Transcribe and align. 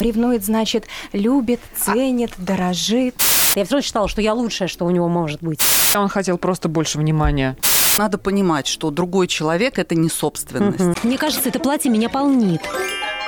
Ревнует, 0.00 0.44
значит, 0.44 0.86
любит, 1.12 1.60
ценит, 1.76 2.32
дорожит. 2.38 3.14
Я 3.54 3.64
все 3.64 3.74
равно 3.74 3.82
считала, 3.82 4.08
что 4.08 4.20
я 4.20 4.34
лучшее, 4.34 4.68
что 4.68 4.84
у 4.84 4.90
него 4.90 5.08
может 5.08 5.42
быть. 5.42 5.60
Он 5.94 6.08
хотел 6.08 6.36
просто 6.36 6.68
больше 6.68 6.98
внимания. 6.98 7.56
Надо 7.96 8.18
понимать, 8.18 8.66
что 8.66 8.90
другой 8.90 9.26
человек– 9.26 9.78
это 9.78 9.94
не 9.94 10.10
собственность. 10.10 11.02
Мне 11.02 11.16
кажется, 11.16 11.48
это 11.48 11.58
платье 11.58 11.90
меня 11.90 12.10
полнит. 12.10 12.60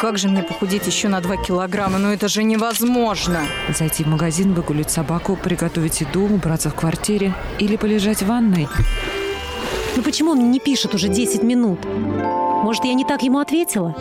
Как 0.01 0.19
же 0.19 0.29
мне 0.29 0.43
похудеть 0.43 0.87
еще 0.87 1.09
на 1.09 1.21
2 1.21 1.39
килограмма? 1.39 1.99
Ну 1.99 2.13
это 2.13 2.29
же 2.29 2.45
невозможно. 2.45 3.41
Зайти 3.77 4.05
в 4.05 4.07
магазин, 4.07 4.53
выгулить 4.53 4.91
собаку, 4.91 5.37
приготовить 5.37 6.03
еду, 6.03 6.23
убраться 6.25 6.71
в 6.71 6.75
квартире 6.75 7.35
или 7.59 7.77
полежать 7.77 8.23
в 8.23 8.27
ванной. 8.27 8.69
Ну 9.97 10.03
почему 10.03 10.33
он 10.33 10.39
мне 10.39 10.49
не 10.49 10.61
пишет 10.61 10.95
уже 10.95 11.09
10 11.09 11.43
минут? 11.43 11.81
Может, 11.85 12.85
я 12.85 12.95
не 12.95 13.05
так 13.05 13.23
ему 13.23 13.41
ответила? 13.41 13.97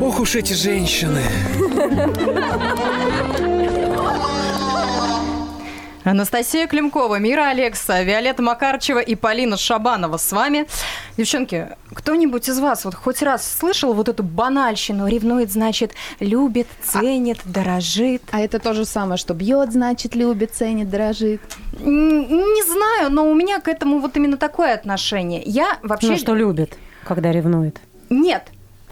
Ох 0.00 0.20
уж 0.20 0.36
эти 0.36 0.52
женщины. 0.52 1.22
Анастасия 6.04 6.66
Климкова, 6.66 7.18
Мира 7.18 7.48
Алекса, 7.48 8.02
Виолетта 8.02 8.42
Макарчева 8.42 9.00
и 9.00 9.14
Полина 9.14 9.56
Шабанова 9.56 10.16
с 10.16 10.32
вами. 10.32 10.66
Девчонки, 11.16 11.68
кто-нибудь 11.92 12.48
из 12.48 12.60
вас 12.60 12.84
вот 12.84 12.94
хоть 12.94 13.22
раз 13.22 13.58
слышал 13.58 13.92
вот 13.92 14.08
эту 14.08 14.22
банальщину? 14.22 15.08
Ревнует, 15.08 15.52
значит, 15.52 15.92
любит, 16.20 16.68
ценит, 16.82 17.40
дорожит. 17.44 18.22
А 18.30 18.40
это 18.40 18.58
то 18.58 18.74
же 18.74 18.84
самое, 18.86 19.18
что 19.18 19.34
бьет, 19.34 19.72
значит, 19.72 20.14
любит, 20.14 20.52
ценит, 20.54 20.88
дорожит. 20.88 21.42
Не 21.78 22.72
знаю, 22.72 23.10
но 23.10 23.28
у 23.28 23.34
меня 23.34 23.60
к 23.60 23.68
этому 23.68 23.98
вот 23.98 24.16
именно 24.16 24.36
такое 24.36 24.74
отношение. 24.74 25.42
Я 25.44 25.78
вообще... 25.82 26.12
Ну, 26.12 26.16
что 26.16 26.34
любит, 26.34 26.78
когда 27.04 27.32
ревнует. 27.32 27.80
Нет. 28.08 28.44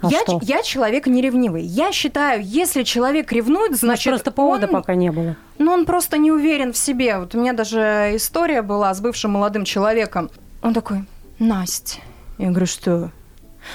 А 0.06 0.10
я, 0.10 0.20
что? 0.22 0.40
я 0.42 0.62
человек 0.62 1.06
неревнивый. 1.06 1.62
Я 1.62 1.92
считаю, 1.92 2.42
если 2.44 2.82
человек 2.82 3.32
ревнует, 3.32 3.76
Значит, 3.76 4.12
просто 4.12 4.30
повода 4.30 4.66
он, 4.66 4.72
пока 4.72 4.94
не 4.94 5.10
было. 5.10 5.36
ну, 5.58 5.72
он 5.72 5.84
просто 5.86 6.18
не 6.18 6.30
уверен 6.32 6.72
в 6.72 6.76
себе. 6.76 7.18
Вот 7.18 7.34
у 7.34 7.40
меня 7.40 7.52
даже 7.52 8.12
история 8.14 8.62
была 8.62 8.92
с 8.94 9.00
бывшим 9.00 9.32
молодым 9.32 9.64
человеком. 9.64 10.30
Он 10.62 10.72
такой, 10.74 11.04
Настя. 11.38 11.98
Я 12.38 12.48
говорю, 12.50 12.66
что? 12.66 13.10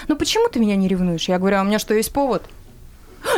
Ну, 0.08 0.16
почему 0.16 0.48
ты 0.48 0.58
меня 0.60 0.76
не 0.76 0.88
ревнуешь? 0.88 1.28
Я 1.28 1.38
говорю, 1.38 1.58
а 1.58 1.62
у 1.62 1.64
меня 1.64 1.78
что, 1.78 1.94
есть 1.94 2.12
повод? 2.12 2.42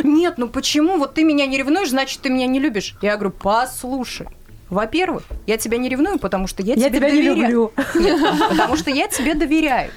Нет, 0.03 0.35
ну 0.37 0.47
почему? 0.47 0.97
Вот 0.97 1.13
ты 1.13 1.23
меня 1.23 1.45
не 1.45 1.57
ревнуешь, 1.57 1.89
значит, 1.89 2.21
ты 2.21 2.29
меня 2.29 2.47
не 2.47 2.59
любишь. 2.59 2.95
Я 3.01 3.15
говорю, 3.17 3.31
послушай. 3.39 4.27
Во-первых, 4.69 5.23
я 5.45 5.57
тебя 5.57 5.77
не 5.77 5.89
ревную, 5.89 6.17
потому 6.17 6.47
что 6.47 6.63
я, 6.63 6.73
Я 6.73 6.89
тебе 6.89 6.97
тебя 6.97 7.09
не 7.11 7.21
доверяю. 7.21 7.37
люблю. 7.37 7.71
Нет, 7.95 8.19
потому 8.49 8.75
что 8.77 8.89
я 8.89 9.07
тебе 9.07 9.35
доверяю. 9.35 9.91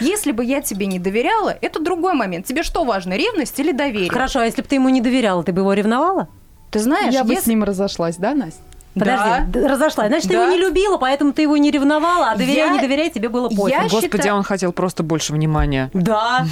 Если 0.00 0.32
бы 0.32 0.44
я 0.44 0.60
тебе 0.60 0.86
не 0.86 0.98
доверяла, 0.98 1.56
это 1.60 1.80
другой 1.80 2.14
момент. 2.14 2.46
Тебе 2.46 2.62
что 2.62 2.84
важно, 2.84 3.14
ревность 3.14 3.58
или 3.60 3.72
доверие? 3.72 4.10
Хорошо, 4.10 4.40
а 4.40 4.44
если 4.44 4.62
бы 4.62 4.68
ты 4.68 4.76
ему 4.76 4.88
не 4.88 5.00
доверяла, 5.00 5.42
ты 5.42 5.52
бы 5.52 5.60
его 5.60 5.72
ревновала? 5.72 6.28
Ты 6.70 6.78
знаешь, 6.80 7.12
Я 7.14 7.24
бы 7.24 7.30
если- 7.32 7.44
с 7.44 7.46
ним 7.46 7.64
разошлась, 7.64 8.16
да, 8.16 8.34
Настя? 8.34 8.60
Подожди, 8.94 9.44
Да. 9.48 9.68
разошлась. 9.68 10.08
Значит, 10.08 10.28
ты 10.28 10.34
Да. 10.34 10.44
его 10.44 10.52
не 10.54 10.58
любила, 10.58 10.96
поэтому 10.96 11.34
ты 11.34 11.42
его 11.42 11.58
не 11.58 11.70
ревновала, 11.70 12.30
а 12.30 12.36
доверяй, 12.36 12.68
Я- 12.68 12.70
не 12.70 12.78
доверяй, 12.80 13.10
тебе 13.10 13.28
было 13.28 13.50
пофиг. 13.50 13.68
Я 13.68 13.82
Господи, 13.82 14.10
считаю- 14.16 14.36
он 14.36 14.42
хотел 14.42 14.72
просто 14.72 15.02
больше 15.02 15.34
внимания. 15.34 15.90
Да, 15.92 16.46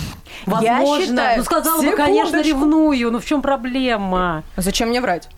Я 0.47 0.52
возможно. 0.77 1.06
считаю- 1.06 1.39
ну, 1.39 1.45
сказала 1.45 1.80
бы, 1.83 1.92
конечно, 1.97 2.42
ревную. 2.42 3.11
Ну, 3.11 3.19
в 3.19 3.25
чем 3.25 3.41
проблема? 3.41 4.42
Зачем 4.58 4.91
мне 4.91 5.00
врать? 5.00 5.28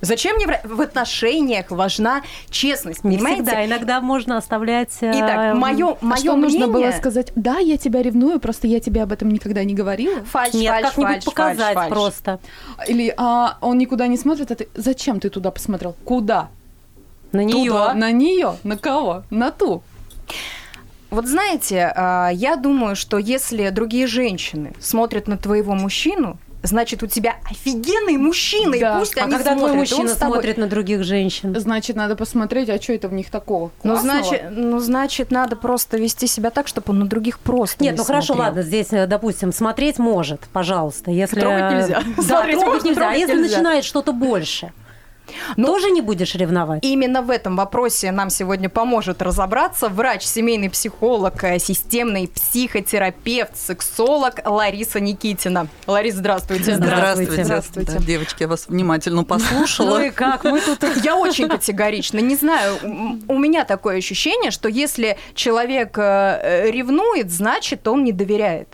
Зачем 0.00 0.36
мне 0.36 0.46
врать? 0.46 0.64
В 0.64 0.80
отношениях 0.80 1.70
важна 1.70 2.22
честность, 2.48 3.04
Не 3.04 3.16
понимаете? 3.16 3.42
всегда. 3.42 3.66
Иногда 3.66 4.00
можно 4.00 4.36
оставлять... 4.36 4.96
э, 5.00 5.10
Итак, 5.14 5.54
мое, 5.56 5.96
А 6.00 6.04
мое 6.04 6.16
что 6.18 6.36
мнение... 6.36 6.60
нужно 6.60 6.68
было 6.72 6.90
сказать? 6.92 7.32
Да, 7.36 7.58
я 7.58 7.76
тебя 7.76 8.02
ревную, 8.02 8.40
просто 8.40 8.66
я 8.66 8.80
тебе 8.80 9.02
об 9.02 9.12
этом 9.12 9.28
никогда 9.30 9.62
не 9.64 9.74
говорила. 9.74 10.24
Фальш, 10.24 10.54
Нет, 10.54 10.70
фальш, 10.72 10.86
как-нибудь 10.86 11.12
фальш, 11.12 11.24
показать 11.24 11.74
фальш, 11.74 11.74
фальш. 11.74 11.88
просто. 11.90 12.40
Или 12.88 13.12
а, 13.16 13.58
он 13.60 13.78
никуда 13.78 14.06
не 14.06 14.16
смотрит, 14.16 14.50
а 14.50 14.54
ты 14.54 14.68
зачем 14.74 15.20
ты 15.20 15.28
туда 15.28 15.50
посмотрел? 15.50 15.94
Куда? 16.04 16.48
На 17.32 17.44
нее. 17.44 17.70
Туда. 17.70 17.94
На 17.94 18.10
нее? 18.10 18.56
На 18.64 18.76
кого? 18.76 19.22
На 19.30 19.50
ту. 19.50 19.82
Вот 21.10 21.26
знаете, 21.26 21.92
а, 21.94 22.30
я 22.30 22.56
думаю, 22.56 22.94
что 22.96 23.18
если 23.18 23.68
другие 23.70 24.06
женщины 24.06 24.72
смотрят 24.80 25.26
на 25.28 25.36
твоего 25.36 25.74
мужчину, 25.74 26.38
значит, 26.62 27.02
у 27.02 27.06
тебя 27.06 27.36
офигенный 27.50 28.16
мужчина, 28.16 28.76
Да. 28.78 28.96
и 28.96 28.98
пусть 29.00 29.16
А 29.18 29.22
они 29.24 29.32
когда 29.32 29.52
твой 29.54 29.70
смотрят, 29.70 29.72
он 29.72 29.78
мужчина 29.78 30.08
смотрит 30.14 30.58
на 30.58 30.66
других 30.66 31.04
женщин? 31.04 31.58
Значит, 31.58 31.96
надо 31.96 32.16
посмотреть, 32.16 32.68
а 32.68 32.80
что 32.80 32.92
это 32.92 33.08
в 33.08 33.12
них 33.12 33.30
такого? 33.30 33.70
Ну 33.82 33.96
значит, 33.96 34.42
ну, 34.50 34.78
значит, 34.78 35.30
надо 35.30 35.56
просто 35.56 35.96
вести 35.96 36.26
себя 36.26 36.50
так, 36.50 36.68
чтобы 36.68 36.86
он 36.92 37.00
на 37.00 37.06
других 37.06 37.38
просто 37.38 37.82
Нет, 37.82 37.94
не 37.94 37.98
ну 37.98 38.04
хорошо, 38.04 38.34
смотрел. 38.34 38.46
ладно, 38.46 38.62
здесь, 38.62 38.88
э, 38.92 39.06
допустим, 39.06 39.52
смотреть 39.52 39.98
может, 39.98 40.40
пожалуйста. 40.52 41.10
Если... 41.10 41.40
Трогать 41.40 41.72
нельзя. 41.72 42.02
Да, 42.16 42.22
Смотреть 42.22 42.60
трогать 42.60 42.84
нельзя. 42.84 43.10
А 43.10 43.14
если 43.14 43.34
начинает 43.40 43.84
что-то 43.84 44.12
больше, 44.12 44.72
Ну, 45.56 45.66
тоже 45.66 45.90
не 45.90 46.00
будешь 46.00 46.34
ревновать? 46.34 46.84
Именно 46.84 47.22
в 47.22 47.30
этом 47.30 47.56
вопросе 47.56 48.10
нам 48.12 48.30
сегодня 48.30 48.68
поможет 48.68 49.22
разобраться 49.22 49.88
врач, 49.88 50.24
семейный 50.24 50.70
психолог, 50.70 51.42
э, 51.44 51.58
системный 51.58 52.28
психотерапевт, 52.28 53.56
сексолог 53.56 54.40
Лариса 54.44 55.00
Никитина. 55.00 55.68
Лариса, 55.86 56.18
здравствуйте. 56.18 56.74
Здравствуйте. 56.74 57.44
Здравствуйте. 57.44 57.92
Да, 57.92 57.98
девочки, 57.98 58.42
я 58.42 58.48
вас 58.48 58.66
внимательно 58.68 59.24
послушала. 59.24 59.90
Ну 60.00 60.06
и 60.06 60.10
как? 60.10 60.44
Мы 60.44 60.60
тут... 60.60 60.78
Я 61.04 61.16
очень 61.16 61.48
категорична. 61.48 62.20
Не 62.20 62.36
знаю, 62.36 62.78
у 63.28 63.38
меня 63.38 63.64
такое 63.64 63.98
ощущение, 63.98 64.50
что 64.50 64.68
если 64.68 65.18
человек 65.34 65.98
э, 65.98 66.70
ревнует, 66.70 67.30
значит, 67.30 67.86
он 67.88 68.04
не 68.04 68.12
доверяет. 68.12 68.68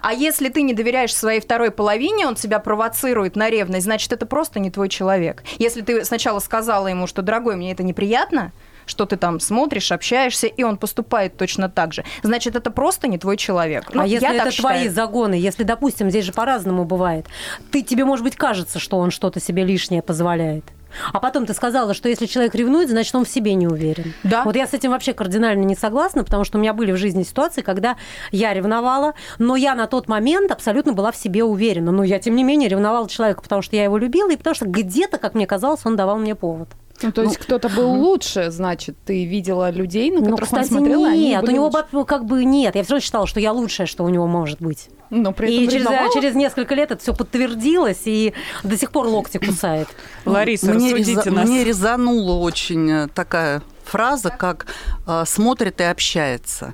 А 0.00 0.12
если 0.12 0.48
ты 0.48 0.62
не 0.62 0.74
доверяешь 0.74 1.14
своей 1.14 1.40
второй 1.40 1.70
половине, 1.70 2.26
он 2.26 2.34
тебя 2.34 2.58
провоцирует 2.58 3.36
на 3.36 3.50
ревность, 3.50 3.84
значит, 3.84 4.12
это 4.12 4.26
просто 4.26 4.60
не 4.60 4.70
твой 4.70 4.88
человек. 4.88 5.42
Если 5.58 5.82
ты 5.82 6.04
сначала 6.04 6.38
сказала 6.38 6.86
ему, 6.86 7.06
что, 7.06 7.22
дорогой, 7.22 7.56
мне 7.56 7.72
это 7.72 7.82
неприятно, 7.82 8.52
что 8.86 9.06
ты 9.06 9.16
там 9.16 9.40
смотришь, 9.40 9.92
общаешься, 9.92 10.46
и 10.46 10.62
он 10.62 10.76
поступает 10.76 11.36
точно 11.36 11.68
так 11.68 11.92
же, 11.92 12.04
значит, 12.22 12.56
это 12.56 12.70
просто 12.70 13.08
не 13.08 13.18
твой 13.18 13.36
человек. 13.36 13.90
Ну, 13.92 14.02
а 14.02 14.06
если 14.06 14.26
я 14.26 14.34
это 14.34 14.44
так 14.46 14.54
твои 14.54 14.74
считаю. 14.78 14.92
загоны, 14.92 15.34
если, 15.34 15.62
допустим, 15.62 16.10
здесь 16.10 16.24
же 16.24 16.32
по-разному 16.32 16.84
бывает, 16.84 17.26
ты 17.70 17.82
тебе, 17.82 18.04
может 18.04 18.24
быть, 18.24 18.36
кажется, 18.36 18.78
что 18.78 18.98
он 18.98 19.10
что-то 19.10 19.40
себе 19.40 19.64
лишнее 19.64 20.02
позволяет. 20.02 20.64
А 21.12 21.20
потом 21.20 21.46
ты 21.46 21.54
сказала, 21.54 21.94
что 21.94 22.08
если 22.08 22.26
человек 22.26 22.54
ревнует, 22.54 22.88
значит, 22.88 23.14
он 23.14 23.24
в 23.24 23.28
себе 23.28 23.54
не 23.54 23.66
уверен. 23.66 24.12
Да. 24.22 24.42
Вот 24.44 24.56
я 24.56 24.66
с 24.66 24.74
этим 24.74 24.90
вообще 24.90 25.12
кардинально 25.12 25.62
не 25.64 25.74
согласна, 25.74 26.24
потому 26.24 26.44
что 26.44 26.58
у 26.58 26.60
меня 26.60 26.72
были 26.72 26.92
в 26.92 26.96
жизни 26.96 27.22
ситуации, 27.22 27.62
когда 27.62 27.96
я 28.30 28.52
ревновала, 28.52 29.14
но 29.38 29.56
я 29.56 29.74
на 29.74 29.86
тот 29.86 30.08
момент 30.08 30.50
абсолютно 30.50 30.92
была 30.92 31.12
в 31.12 31.16
себе 31.16 31.44
уверена. 31.44 31.92
Но 31.92 32.04
я, 32.04 32.18
тем 32.18 32.36
не 32.36 32.44
менее, 32.44 32.68
ревновала 32.68 33.08
человека, 33.08 33.42
потому 33.42 33.62
что 33.62 33.76
я 33.76 33.84
его 33.84 33.98
любила, 33.98 34.30
и 34.30 34.36
потому 34.36 34.54
что 34.54 34.66
где-то, 34.66 35.18
как 35.18 35.34
мне 35.34 35.46
казалось, 35.46 35.80
он 35.84 35.96
давал 35.96 36.18
мне 36.18 36.34
повод. 36.34 36.68
Ну, 37.02 37.10
то 37.10 37.22
есть 37.22 37.38
кто-то 37.38 37.68
был 37.68 37.90
лучше, 37.94 38.50
значит, 38.50 38.96
ты 39.04 39.24
видела 39.24 39.70
людей, 39.70 40.10
на 40.10 40.18
Ну, 40.20 40.24
которых 40.36 40.52
он 40.52 40.58
кстати, 40.60 40.68
смотрел, 40.68 41.04
и 41.04 41.08
они 41.08 41.28
нет, 41.30 41.42
у 41.42 41.46
были 41.46 41.54
него 41.54 41.64
лучше. 41.64 42.04
как 42.06 42.24
бы 42.26 42.44
нет. 42.44 42.76
Я 42.76 42.82
все 42.84 42.92
равно 42.92 43.00
считала, 43.00 43.26
что 43.26 43.40
я 43.40 43.52
лучшее, 43.52 43.86
что 43.86 44.04
у 44.04 44.08
него 44.08 44.26
может 44.26 44.60
быть. 44.60 44.88
Но 45.14 45.32
при 45.32 45.48
И 45.52 45.56
этом 45.56 45.68
через, 45.74 45.84
ревновала? 45.84 46.12
через 46.14 46.34
несколько 46.34 46.74
лет 46.74 46.90
это 46.90 47.02
все 47.02 47.12
подтвердилось, 47.14 48.00
и 48.06 48.32
до 48.62 48.78
сих 48.78 48.90
пор 48.90 49.06
локти 49.06 49.36
кусает. 49.36 49.88
Лариса, 50.24 50.72
мне, 50.72 50.94
рассудите 50.94 51.28
реза- 51.28 51.30
нас. 51.30 51.48
мне 51.48 51.64
резанула 51.64 52.38
очень 52.38 52.90
э, 52.90 53.08
такая 53.14 53.62
фраза, 53.84 54.30
как 54.30 54.66
э, 55.06 55.24
смотрит 55.26 55.80
и 55.82 55.84
общается. 55.84 56.72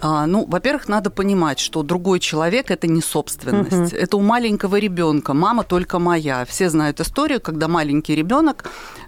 А, 0.00 0.26
ну, 0.26 0.44
во-первых, 0.46 0.88
надо 0.88 1.10
понимать, 1.10 1.58
что 1.58 1.82
другой 1.82 2.20
человек 2.20 2.70
это 2.70 2.86
не 2.86 3.00
собственность. 3.00 3.72
Мгм. 3.72 3.88
Это 3.92 4.16
у 4.16 4.20
маленького 4.20 4.76
ребенка. 4.76 5.34
Мама 5.34 5.62
только 5.62 5.98
моя. 5.98 6.44
Все 6.46 6.68
знают 6.68 7.00
историю, 7.00 7.40
когда 7.40 7.68
маленький 7.68 8.14
ребенок 8.14 8.64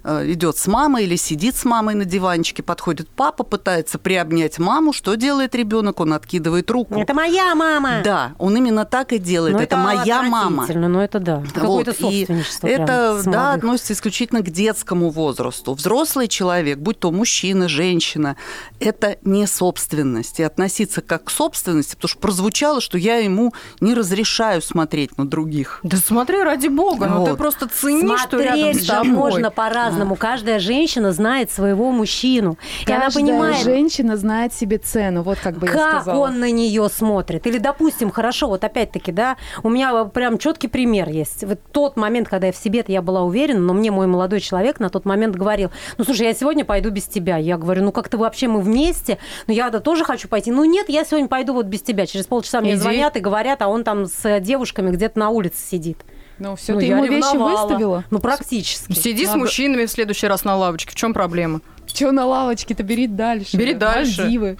идет 0.07 0.57
с 0.57 0.67
мамой 0.67 1.05
или 1.05 1.17
сидит 1.17 1.57
с 1.57 1.65
мамой 1.65 1.95
на 1.95 2.05
диванчике, 2.05 2.63
подходит 2.63 3.09
папа, 3.09 3.43
пытается 3.45 3.99
приобнять 3.99 4.59
маму. 4.59 4.93
Что 4.93 5.15
делает 5.17 5.55
ребенок? 5.55 6.01
Он 6.01 6.13
откидывает 6.13 6.71
руку. 6.71 7.01
Это 7.01 7.13
моя 7.15 7.55
мама. 7.55 8.01
Да, 8.05 8.33
он 8.39 8.57
именно 8.57 8.85
так 8.85 9.13
и 9.13 9.19
делает. 9.19 9.55
Ну, 9.57 9.61
это, 9.61 9.77
моя 9.77 10.23
мама. 10.23 10.63
отвратительно, 10.63 10.89
Ну, 10.89 11.01
это 11.01 11.19
да. 11.19 11.43
Какое-то 11.55 11.95
Вот, 12.01 12.13
и 12.13 12.27
Это, 12.63 13.21
да, 13.25 13.53
относится 13.55 13.93
исключительно 13.95 14.43
к 14.43 14.51
детскому 14.51 15.11
возрасту. 15.11 15.75
Взрослый 15.75 16.29
человек, 16.29 16.79
будь 16.79 16.99
то 17.01 17.11
мужчина, 17.11 17.69
женщина, 17.69 18.37
это 18.81 19.17
не 19.23 19.47
собственность. 19.47 20.41
И 20.41 20.43
относиться 20.43 21.01
как 21.01 21.25
к 21.25 21.31
собственности, 21.31 21.95
потому 21.97 22.09
что 22.09 22.19
прозвучало, 22.21 22.81
что 22.81 22.99
я 22.99 23.17
ему 23.17 23.55
не 23.81 23.95
разрешаю 23.95 24.63
смотреть 24.63 25.19
на 25.19 25.27
других. 25.27 25.81
Да 25.83 25.97
смотри, 25.97 26.43
ради 26.43 26.69
бога, 26.69 27.07
ну 27.07 27.25
ты 27.25 27.31
Вот. 27.31 27.39
просто 27.39 27.69
цени, 27.69 28.17
что 28.17 28.39
рядом 28.41 28.61
Смотреть 28.61 28.85
с 28.85 28.87
тобой. 28.87 29.11
можно 29.11 29.51
по-разному. 29.51 29.96
По-разному. 29.97 30.17
Каждая 30.17 30.59
женщина 30.59 31.13
знает 31.13 31.51
своего 31.51 31.91
мужчину. 31.91 32.59
и 32.87 32.93
она 32.93 33.05
Каждая 33.05 33.25
понимает, 33.25 33.65
женщина 33.65 34.17
знает 34.17 34.53
себе 34.53 34.79
цену, 34.79 35.23
вот 35.23 35.39
как 35.39 35.59
бы 35.59 35.67
я 35.67 35.73
как 35.73 36.03
сказала. 36.03 36.25
он 36.25 36.41
на 36.41 36.51
нее 36.51 36.89
смотрит. 36.89 37.47
Или, 37.47 37.59
допустим, 37.59 38.11
хорошо, 38.11 38.49
вот 38.49 38.65
опять-таки, 38.65 39.13
да, 39.13 39.37
у 39.63 39.69
меня 39.69 40.05
прям 40.05 40.39
четкий 40.39 40.69
пример 40.69 41.09
есть. 41.09 41.45
Вот 41.45 41.61
тот 41.73 41.97
момент, 41.97 42.29
когда 42.29 42.49
я 42.49 42.53
в 42.53 42.57
себе 42.57 42.85
я 42.87 43.01
была 43.01 43.23
уверена, 43.23 43.61
но 43.61 43.73
мне 43.73 43.91
мой 43.91 44.07
молодой 44.07 44.41
человек 44.41 44.81
на 44.81 44.91
тот 44.91 45.07
момент 45.07 45.35
говорил, 45.35 45.71
ну, 45.97 46.05
слушай, 46.05 46.27
я 46.27 46.35
сегодня 46.35 46.65
пойду 46.65 46.91
без 46.91 47.05
тебя. 47.05 47.39
Я 47.39 47.57
говорю, 47.57 47.85
ну, 47.85 47.93
как-то 47.93 48.19
вообще 48.19 48.49
мы 48.49 48.61
вместе, 48.61 49.19
но 49.47 49.55
я-то 49.55 49.81
тоже 49.81 50.05
хочу 50.05 50.29
пойти. 50.29 50.51
Ну, 50.51 50.65
нет, 50.65 50.89
я 50.89 51.05
сегодня 51.05 51.29
пойду 51.29 51.55
вот 51.55 51.67
без 51.67 51.81
тебя. 51.83 52.07
Через 52.07 52.27
полчаса 52.27 52.61
мне 52.61 52.73
Иди. 52.73 52.81
звонят 52.81 53.17
и 53.17 53.21
говорят, 53.21 53.63
а 53.63 53.69
он 53.69 53.83
там 53.83 54.07
с 54.07 54.41
девушками 54.41 54.91
где-то 54.91 55.19
на 55.19 55.31
улице 55.31 55.57
сидит. 55.59 56.05
Ну, 56.39 56.55
все, 56.57 56.75
Ну, 56.75 56.81
ты 56.81 56.87
ему 56.87 57.05
вещи 57.05 57.15
ревновала. 57.33 57.67
выставила? 57.67 58.05
Ну, 58.11 58.19
практически. 58.19 58.93
Сиди 58.93 59.25
с 59.25 59.29
Надо- 59.29 59.39
мужчинами 59.41 59.87
в 59.87 59.91
следующий 59.91 60.27
раз 60.27 60.45
на 60.45 60.57
лавочке. 60.57 60.91
В 60.93 60.95
чем 60.95 61.15
проблема? 61.15 61.61
Че 61.87 62.11
на 62.13 62.27
лавочке-то, 62.27 62.83
бери 62.83 63.07
дальше. 63.07 63.57
Бери 63.57 63.73
дальше. 63.75 64.23
Мальдивы. 64.23 64.59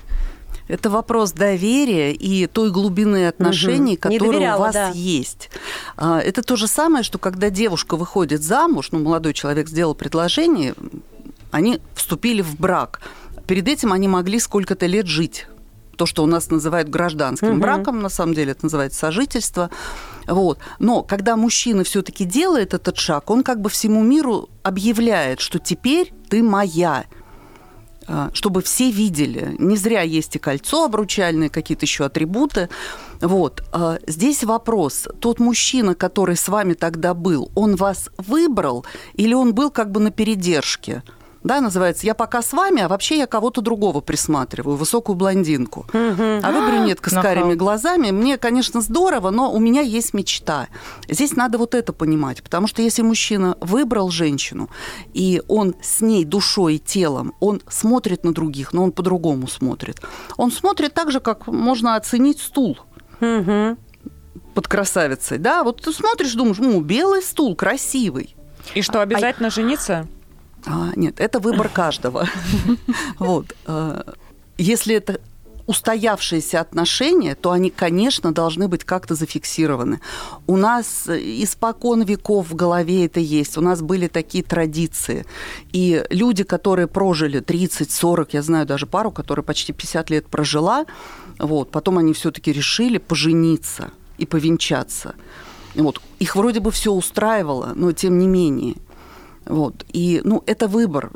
Это 0.69 0.91
вопрос 0.91 1.33
доверия 1.33 2.13
и 2.13 2.47
той 2.47 2.71
глубины 2.73 3.29
отношений. 3.29 3.91
Не 3.93 3.97
которые 3.97 4.33
доверяла, 4.33 4.57
у 4.59 4.61
вас 4.63 4.75
да. 4.75 4.91
есть. 4.95 5.51
А, 5.97 6.19
Это 6.21 6.43
то 6.43 6.57
же 6.57 6.67
самое, 6.67 7.05
что 7.05 7.19
когда 7.19 7.51
девушка 7.51 7.97
выходит 7.97 8.43
замуж, 8.43 8.89
ну, 8.91 8.99
молодой 8.99 9.33
человек 9.33 9.69
сделал 9.69 9.95
предложение, 9.95 10.75
они 11.53 11.81
вступили 11.95 12.43
в 12.43 12.59
брак. 12.59 13.01
Перед 13.47 13.69
этим 13.69 13.93
они 13.93 14.09
могли 14.09 14.41
сколько-то 14.41 14.87
лет 14.87 15.07
жить. 15.07 15.47
То, 15.97 16.05
что 16.05 16.25
у 16.25 16.27
нас 16.27 16.51
называют 16.51 16.89
гражданским 16.89 17.51
Мгм. 17.53 17.61
браком, 17.61 18.03
на 18.03 18.09
самом 18.09 18.35
деле 18.35 18.53
это 18.53 18.65
называется 18.65 18.99
сожительство. 18.99 19.71
Вот. 20.27 20.59
Но 20.79 21.03
когда 21.03 21.37
мужчина 21.37 21.85
все-таки 21.85 22.25
делает 22.25 22.75
этот 22.75 22.97
шаг, 22.99 23.31
он 23.31 23.43
как 23.43 23.61
бы 23.61 23.71
всему 23.71 24.03
миру 24.03 24.49
объявляет, 24.63 25.41
что 25.41 25.59
теперь 25.59 26.13
ты 26.29 26.43
моя 26.43 27.05
а, 28.09 28.31
чтобы 28.33 28.63
все 28.63 28.91
видели. 28.91 29.57
Не 29.59 29.77
зря 29.77 30.03
есть 30.03 30.37
и 30.37 30.39
кольцо 30.39 30.85
обручальное, 30.85 31.49
какие-то 31.49 31.87
еще 31.87 32.05
атрибуты. 32.05 32.69
Вот. 33.21 33.65
А, 33.73 33.99
Здесь 34.07 34.45
вопрос. 34.45 35.09
Тот 35.19 35.41
мужчина, 35.41 35.95
который 35.95 36.37
с 36.37 36.47
вами 36.49 36.75
тогда 36.75 37.15
был, 37.15 37.51
он 37.55 37.75
вас 37.75 38.11
выбрал 38.17 38.87
или 39.15 39.35
он 39.35 39.55
был 39.55 39.71
как 39.71 39.91
бы 39.91 40.01
на 40.01 40.11
передержке? 40.11 41.03
Да, 41.47 41.61
называется 41.61 42.05
«Я 42.07 42.15
пока 42.15 42.43
с 42.43 42.53
вами, 42.53 42.83
а 42.83 42.89
вообще 42.89 43.19
я 43.19 43.29
кого-то 43.29 43.61
другого 43.61 44.01
присматриваю, 44.01 44.77
высокую 44.77 45.15
блондинку». 45.15 45.87
А 45.93 46.51
вы 46.51 46.67
брюнетка 46.67 47.09
с 47.09 47.13
карими 47.13 47.55
глазами. 47.55 48.11
Мне, 48.11 48.37
конечно, 48.37 48.81
здорово, 48.81 49.31
но 49.31 49.53
у 49.53 49.61
меня 49.61 49.81
есть 49.81 50.13
мечта. 50.13 50.67
Здесь 51.09 51.37
надо 51.37 51.59
вот 51.59 51.77
это 51.77 51.93
понимать, 51.93 52.43
потому 52.43 52.67
что 52.67 52.83
если 52.83 53.03
мужчина 53.03 53.57
выбрал 53.61 54.11
женщину, 54.11 54.71
и 55.15 55.41
он 55.47 55.77
с 55.81 56.01
ней 56.01 56.25
душой 56.25 56.75
и 56.75 56.79
телом, 56.81 57.33
он 57.39 57.63
смотрит 57.69 58.25
на 58.25 58.35
других, 58.35 58.73
но 58.73 58.83
он 58.83 58.91
по-другому 58.91 59.47
смотрит. 59.47 60.01
Он 60.37 60.51
смотрит 60.51 60.95
так 60.95 61.13
же, 61.13 61.21
как 61.21 61.47
можно 61.47 61.95
оценить 61.95 62.41
стул 62.41 62.77
под 63.21 64.67
красавицей. 64.67 65.39
Да, 65.39 65.63
вот 65.63 65.81
ты 65.81 65.93
смотришь, 65.93 66.35
думаешь, 66.35 66.59
ну, 66.59 66.81
белый 66.81 67.23
стул, 67.23 67.55
красивый. 67.55 68.35
И 68.75 68.83
что, 68.83 69.01
обязательно 69.01 69.51
жениться? 69.51 70.09
А, 70.67 70.93
нет, 70.97 71.21
это 71.21 71.39
выбор 71.39 71.69
каждого. 71.69 72.29
Вот. 73.19 73.55
э, 73.67 74.03
Если 74.59 74.97
это 74.97 75.21
устоявшиеся 75.67 76.61
отношения, 76.61 77.35
то 77.35 77.51
они, 77.51 77.71
конечно, 77.71 78.33
должны 78.33 78.69
быть 78.69 78.85
как-то 78.85 79.15
зафиксированы. 79.15 80.01
У 80.47 80.57
нас 80.57 81.09
испокон 81.09 82.03
веков 82.03 82.51
в 82.51 82.55
голове 82.55 83.07
это 83.07 83.21
есть. 83.21 83.59
У 83.59 83.61
нас 83.61 83.83
были 83.83 84.07
такие 84.07 84.45
традиции. 84.45 85.25
И 85.73 86.05
люди, 86.11 86.45
которые 86.45 86.87
прожили 86.87 87.41
30-40, 87.41 88.29
я 88.33 88.43
знаю 88.43 88.67
даже 88.67 88.87
пару, 88.87 89.11
которая 89.11 89.43
почти 89.43 89.73
50 89.73 90.11
лет 90.11 90.27
прожила, 90.27 90.87
вот, 91.39 91.71
потом 91.71 91.99
они 91.99 92.13
все-таки 92.13 92.53
решили 92.53 92.99
пожениться 92.99 93.91
и 94.19 94.27
повенчаться. 94.27 95.15
Вот. 95.75 96.01
Их 96.21 96.37
вроде 96.37 96.61
бы 96.61 96.71
все 96.71 96.93
устраивало, 96.93 97.73
но 97.75 97.93
тем 97.93 98.19
не 98.19 98.27
менее. 98.27 98.77
Вот. 99.47 99.85
И, 99.93 100.21
ну, 100.25 100.43
это 100.47 100.69
выбор. 100.69 101.11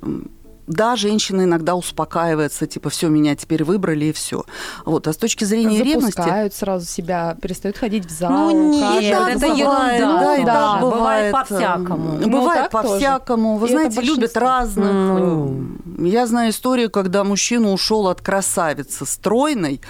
Да, 0.66 0.94
женщина 0.94 1.42
иногда 1.42 1.74
успокаивается, 1.74 2.64
типа, 2.68 2.90
все, 2.90 3.08
меня 3.08 3.34
теперь 3.34 3.64
выбрали, 3.64 4.04
и 4.06 4.12
все. 4.12 4.44
Вот. 4.84 5.08
А 5.08 5.12
с 5.12 5.16
точки 5.16 5.42
зрения 5.42 5.82
ревности... 5.82 6.16
Запускают 6.16 6.54
сразу 6.54 6.86
себя, 6.86 7.36
перестают 7.42 7.76
ходить 7.76 8.06
в 8.06 8.10
зал. 8.10 8.30
Ну, 8.30 8.72
нет, 8.72 8.84
ухаживать 8.84 9.36
это 9.36 9.40
собой. 9.40 9.58
ерунда. 9.58 9.98
Ну, 9.98 10.20
да, 10.20 10.36
и 10.36 10.44
да. 10.44 10.52
так 10.54 10.80
бывает 10.80 11.00
бывает. 11.00 11.32
по-всякому. 11.32 12.18
Ну, 12.20 12.30
Бывает 12.30 12.70
тоже. 12.70 12.88
по-всякому. 12.88 13.56
Вы 13.56 13.66
И 13.66 13.70
знаете, 13.70 14.00
любят 14.00 14.36
разных. 14.36 14.92
Ну. 14.92 15.66
Я 15.98 16.26
знаю 16.28 16.50
историю, 16.50 16.88
когда 16.88 17.24
мужчина 17.24 17.72
ушел 17.72 18.06
от 18.06 18.20
красавицы 18.20 19.06
стройной 19.06 19.80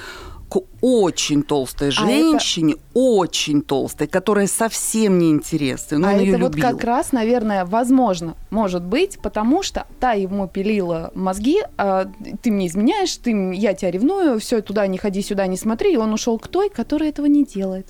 к 0.51 0.59
очень 0.83 1.43
толстой 1.45 1.89
А 1.89 1.91
это- 1.93 2.01
женщине, 2.01 2.75
очень 2.93 3.63
толстой, 3.63 4.09
которая 4.09 4.47
совсем 4.49 5.19
не 5.19 5.31
интересна. 5.31 5.99
Но 5.99 6.09
а 6.09 6.13
он 6.15 6.19
ее 6.21 6.35
это 6.35 6.43
вот 6.43 6.55
любил. 6.57 6.69
как 6.71 6.85
раз, 6.85 7.13
наверное, 7.13 7.65
возможно, 7.65 8.35
может 8.51 8.83
быть, 8.83 9.19
потому 9.23 9.63
что 9.63 9.87
та 10.01 10.13
ему 10.13 10.49
пилила 10.49 11.13
мозги, 11.15 11.63
а, 11.79 12.07
ты 12.43 12.51
мне 12.51 12.67
изменяешь, 12.67 13.17
ты, 13.17 13.31
я 13.55 13.75
тебя 13.75 13.93
ревную, 13.93 14.39
все, 14.41 14.61
туда 14.61 14.87
не 14.89 14.99
ходи, 14.99 15.23
сюда 15.23 15.47
не 15.47 15.57
смотри, 15.57 15.95
и 15.95 15.97
он 15.97 16.13
ушел 16.13 16.39
к 16.39 16.49
той, 16.49 16.69
которая 16.69 17.11
этого 17.11 17.27
не 17.27 17.45
делает. 17.45 17.87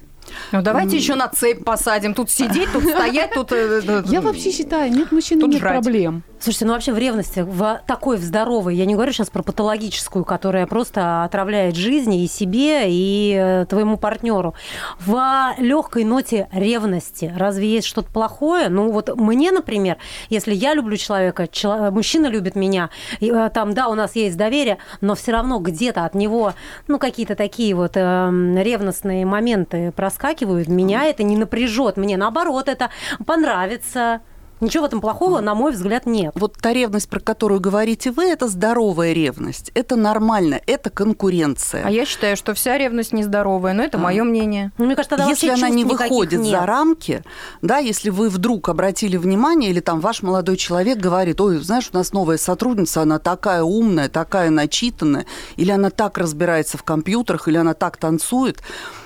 Ну, 0.53 0.61
давайте 0.63 0.97
еще 0.99 1.15
на 1.15 1.29
цепь 1.29 1.65
посадим. 1.65 2.13
Тут 2.15 2.31
сидеть, 2.31 2.71
тут 2.73 2.85
стоять, 2.85 3.33
тут... 3.35 3.53
э, 3.53 3.81
э, 3.85 4.03
Я 4.07 4.21
вообще 4.21 4.53
считаю, 4.53 4.93
нет 4.93 5.11
мужчин, 5.13 5.39
нет 5.41 5.59
жрать. 5.61 5.83
проблем. 5.83 6.23
Слушайте, 6.43 6.65
ну 6.65 6.73
вообще 6.73 6.93
в 6.95 6.99
ревности, 6.99 7.41
в 7.41 7.83
такой, 7.87 8.17
в 8.17 8.23
здоровой, 8.23 8.75
я 8.75 8.87
не 8.87 8.95
говорю 8.95 9.13
сейчас 9.13 9.29
про 9.29 9.43
патологическую, 9.43 10.25
которая 10.25 10.67
просто 10.67 11.23
отравляет 11.23 11.77
жизни 11.77 12.25
и 12.25 12.29
себе, 12.29 12.85
и 12.87 13.35
э, 13.39 13.67
твоему 13.67 13.99
партнеру. 13.99 14.55
В 14.99 15.53
легкой 15.59 16.05
ноте 16.05 16.49
ревности 16.51 17.31
разве 17.37 17.69
есть 17.69 17.87
что-то 17.87 18.11
плохое? 18.11 18.71
Ну 18.71 18.91
вот 18.91 19.15
мне, 19.17 19.53
например, 19.53 19.99
если 20.31 20.55
я 20.55 20.73
люблю 20.73 20.97
человека, 20.97 21.47
чело- 21.47 21.91
мужчина 21.91 22.27
любит 22.27 22.57
меня, 22.57 22.89
и, 23.21 23.31
э, 23.31 23.51
там, 23.53 23.75
да, 23.75 23.89
у 23.89 23.95
нас 23.95 24.17
есть 24.17 24.39
доверие, 24.39 24.79
но 25.03 25.15
все 25.17 25.33
равно 25.33 25.59
где-то 25.59 26.07
от 26.07 26.15
него, 26.15 26.55
ну, 26.89 26.99
какие-то 26.99 27.35
такие 27.35 27.75
вот 27.75 27.99
эм, 27.99 28.57
ревностные 28.57 29.27
моменты 29.27 29.93
проскакивают, 29.93 30.69
меня 30.69 31.05
это 31.05 31.23
не 31.23 31.37
напряжет, 31.37 31.99
мне 31.99 32.17
наоборот 32.17 32.71
это 32.71 32.89
понравится. 33.27 34.23
Ничего 34.61 34.85
в 34.85 34.87
этом 34.87 35.01
плохого, 35.01 35.41
на 35.41 35.55
мой 35.55 35.73
взгляд, 35.73 36.07
нет. 36.07 36.33
Вот 36.35 36.55
та 36.61 36.73
ревность, 36.73 37.09
про 37.09 37.21
которую 37.21 37.61
говорите 37.61 38.11
вы, 38.11 38.25
это 38.25 38.47
здоровая 38.49 39.13
ревность. 39.13 39.71
Это 39.75 39.97
нормально, 39.97 40.61
это 40.67 40.91
конкуренция. 40.91 41.85
А 41.87 41.91
я 41.91 42.05
считаю, 42.05 42.37
что 42.37 42.55
вся 42.55 42.77
ревность 42.77 43.13
нездоровая, 43.13 43.73
но 43.73 43.83
это 43.83 43.99
мое 43.99 44.23
мнение. 44.23 44.73
Ну, 44.77 44.87
мне 44.87 44.97
кажется, 44.97 45.17
тогда 45.17 45.31
если 45.31 45.49
она 45.49 45.71
не 45.71 45.85
выходит 45.85 46.41
нет. 46.41 46.51
за 46.51 46.67
рамки, 46.67 47.23
да, 47.63 47.79
если 47.79 48.11
вы 48.11 48.29
вдруг 48.29 48.69
обратили 48.69 49.17
внимание, 49.17 49.71
или 49.71 49.81
там 49.81 50.01
ваш 50.01 50.23
молодой 50.23 50.57
человек 50.57 50.99
говорит, 50.99 51.41
ой, 51.41 51.59
знаешь, 51.59 51.89
у 51.93 51.97
нас 51.97 52.13
новая 52.13 52.37
сотрудница, 52.37 53.03
она 53.03 53.19
такая 53.19 53.63
умная, 53.63 54.09
такая 54.09 54.51
начитанная, 54.51 55.27
или 55.57 55.71
она 55.71 55.91
так 55.91 56.19
разбирается 56.19 56.77
в 56.77 56.83
компьютерах, 56.83 57.49
или 57.49 57.57
она 57.57 57.75
так 57.75 57.97
танцует. 57.97 58.63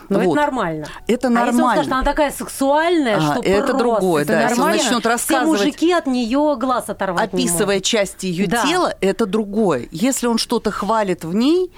Но 0.09 0.19
Вот. 0.21 0.25
это 0.33 0.35
нормально. 0.47 0.87
Это 1.07 1.09
А 1.09 1.13
если 1.13 1.27
он 1.27 1.33
нормально. 1.35 1.73
скажет, 1.75 1.93
она 1.93 2.03
такая 2.03 2.31
сексуальная, 2.31 3.17
А, 3.17 3.21
что 3.21 3.41
это 3.43 3.61
просто 3.67 3.79
другое, 3.79 4.23
это 4.23 4.33
да. 4.33 4.41
Если 4.43 4.53
он 4.55 4.59
нормально, 4.61 4.83
начнет 4.85 5.01
все 5.01 5.09
рассказывать- 5.09 5.61
мужики 5.61 5.93
от 5.93 6.07
нее 6.07 6.57
глаз 6.59 6.89
оторвать 6.89 7.33
не 7.33 7.43
Описывая 7.45 7.81
части 7.81 8.27
ее 8.27 8.47
Да. 8.47 8.63
тела, 8.67 8.95
это 9.01 9.27
другое. 9.27 9.89
Если 9.91 10.27
он 10.27 10.39
что-то 10.39 10.71
хвалит 10.71 11.25
в 11.25 11.35
ней, 11.35 11.71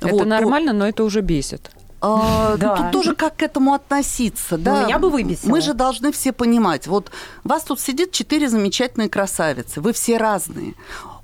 Это 0.00 0.08
вот, 0.08 0.18
то, 0.22 0.24
нормально, 0.28 0.72
но 0.72 0.86
это 0.88 1.04
уже 1.04 1.20
бесит. 1.20 1.70
а, 2.00 2.56
Да. 2.58 2.76
Тут 2.76 2.90
тоже 2.92 3.14
как 3.14 3.36
к 3.36 3.42
этому 3.42 3.72
относиться, 3.74 4.58
да? 4.58 4.84
меня 4.84 4.98
бы 4.98 5.08
выбесило. 5.10 5.50
Мы 5.50 5.60
же 5.60 5.72
должны 5.74 6.12
все 6.12 6.32
понимать. 6.32 6.86
Вот 6.86 7.10
вас 7.42 7.64
тут 7.64 7.80
сидит 7.80 8.12
четыре 8.12 8.48
замечательные 8.48 9.08
красавицы. 9.08 9.80
Вы 9.80 9.92
все 9.92 10.18
разные. 10.18 10.74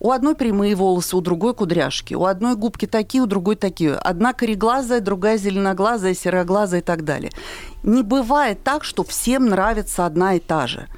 У 0.03 0.11
одной 0.11 0.35
прямые 0.35 0.75
волосы, 0.75 1.17
у 1.17 1.21
другой 1.21 1.55
кудряшки. 1.55 2.15
У 2.15 2.25
одной 2.25 2.57
губки 2.57 2.87
такие, 2.87 3.23
у 3.23 3.27
другой 3.27 3.55
такие. 3.55 3.95
Одна 3.95 4.33
кореглазая, 4.33 5.01
другая 5.01 5.39
зеленоглазая, 5.39 6.13
сероглазая 6.13 6.81
и 6.81 6.83
так 6.83 7.05
далее. 7.05 7.31
Не 7.85 8.03
бывает 8.03 8.65
так, 8.65 8.83
что 8.83 9.05
всем 9.05 9.47
нравится 9.47 10.05
одна 10.05 10.35
и 10.35 10.41
та 10.41 10.67
же. 10.67 10.89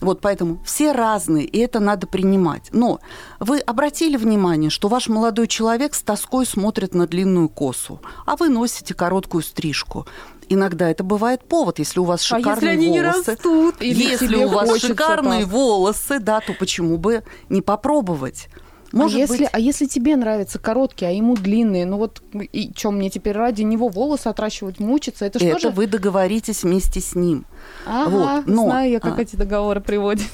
Вот 0.00 0.20
поэтому 0.20 0.58
все 0.64 0.90
разные, 0.90 1.44
и 1.44 1.58
это 1.58 1.78
надо 1.78 2.08
принимать. 2.08 2.70
Но 2.72 2.98
вы 3.38 3.60
обратили 3.60 4.16
внимание, 4.16 4.70
что 4.70 4.88
ваш 4.88 5.08
молодой 5.08 5.46
человек 5.46 5.94
с 5.94 6.02
тоской 6.02 6.44
смотрит 6.44 6.94
на 6.94 7.06
длинную 7.06 7.48
косу, 7.48 8.00
а 8.26 8.34
вы 8.34 8.48
носите 8.48 8.92
короткую 8.92 9.44
стрижку. 9.44 10.04
Иногда 10.50 10.90
это 10.90 11.04
бывает 11.04 11.42
повод, 11.44 11.78
если 11.78 12.00
у 12.00 12.04
вас 12.04 12.20
А 12.22 12.38
шикарные 12.38 12.54
если 12.54 12.66
они 12.68 12.90
не 12.90 13.02
волосы. 13.02 13.30
растут? 13.32 13.76
Или 13.80 14.04
если 14.04 14.36
у 14.36 14.48
вас 14.48 14.68
хочется 14.68 14.88
шикарные 14.88 15.42
так? 15.42 15.52
волосы, 15.52 16.20
да, 16.20 16.40
то 16.40 16.54
почему 16.54 16.96
бы 16.96 17.22
не 17.48 17.60
попробовать? 17.60 18.48
Может 18.92 19.16
а, 19.16 19.20
если, 19.20 19.38
быть, 19.38 19.48
а 19.52 19.58
если 19.60 19.84
тебе 19.84 20.16
нравятся 20.16 20.58
короткие, 20.58 21.10
а 21.10 21.12
ему 21.12 21.36
длинные, 21.36 21.84
ну 21.84 21.98
вот 21.98 22.22
и 22.52 22.72
что 22.74 22.90
мне 22.90 23.10
теперь 23.10 23.36
ради 23.36 23.62
него 23.62 23.88
волосы 23.88 24.28
отращивать, 24.28 24.80
мучиться, 24.80 25.26
это, 25.26 25.38
это 25.38 25.58
что 25.58 25.68
же? 25.68 25.74
вы 25.74 25.86
договоритесь 25.86 26.62
вместе 26.62 27.00
с 27.00 27.14
ним. 27.14 27.44
Ага, 27.86 28.08
вот, 28.08 28.46
но- 28.46 28.64
знаю 28.64 28.90
я, 28.90 29.00
как 29.00 29.18
а. 29.18 29.22
эти 29.22 29.36
договоры 29.36 29.80
приводят. 29.82 30.26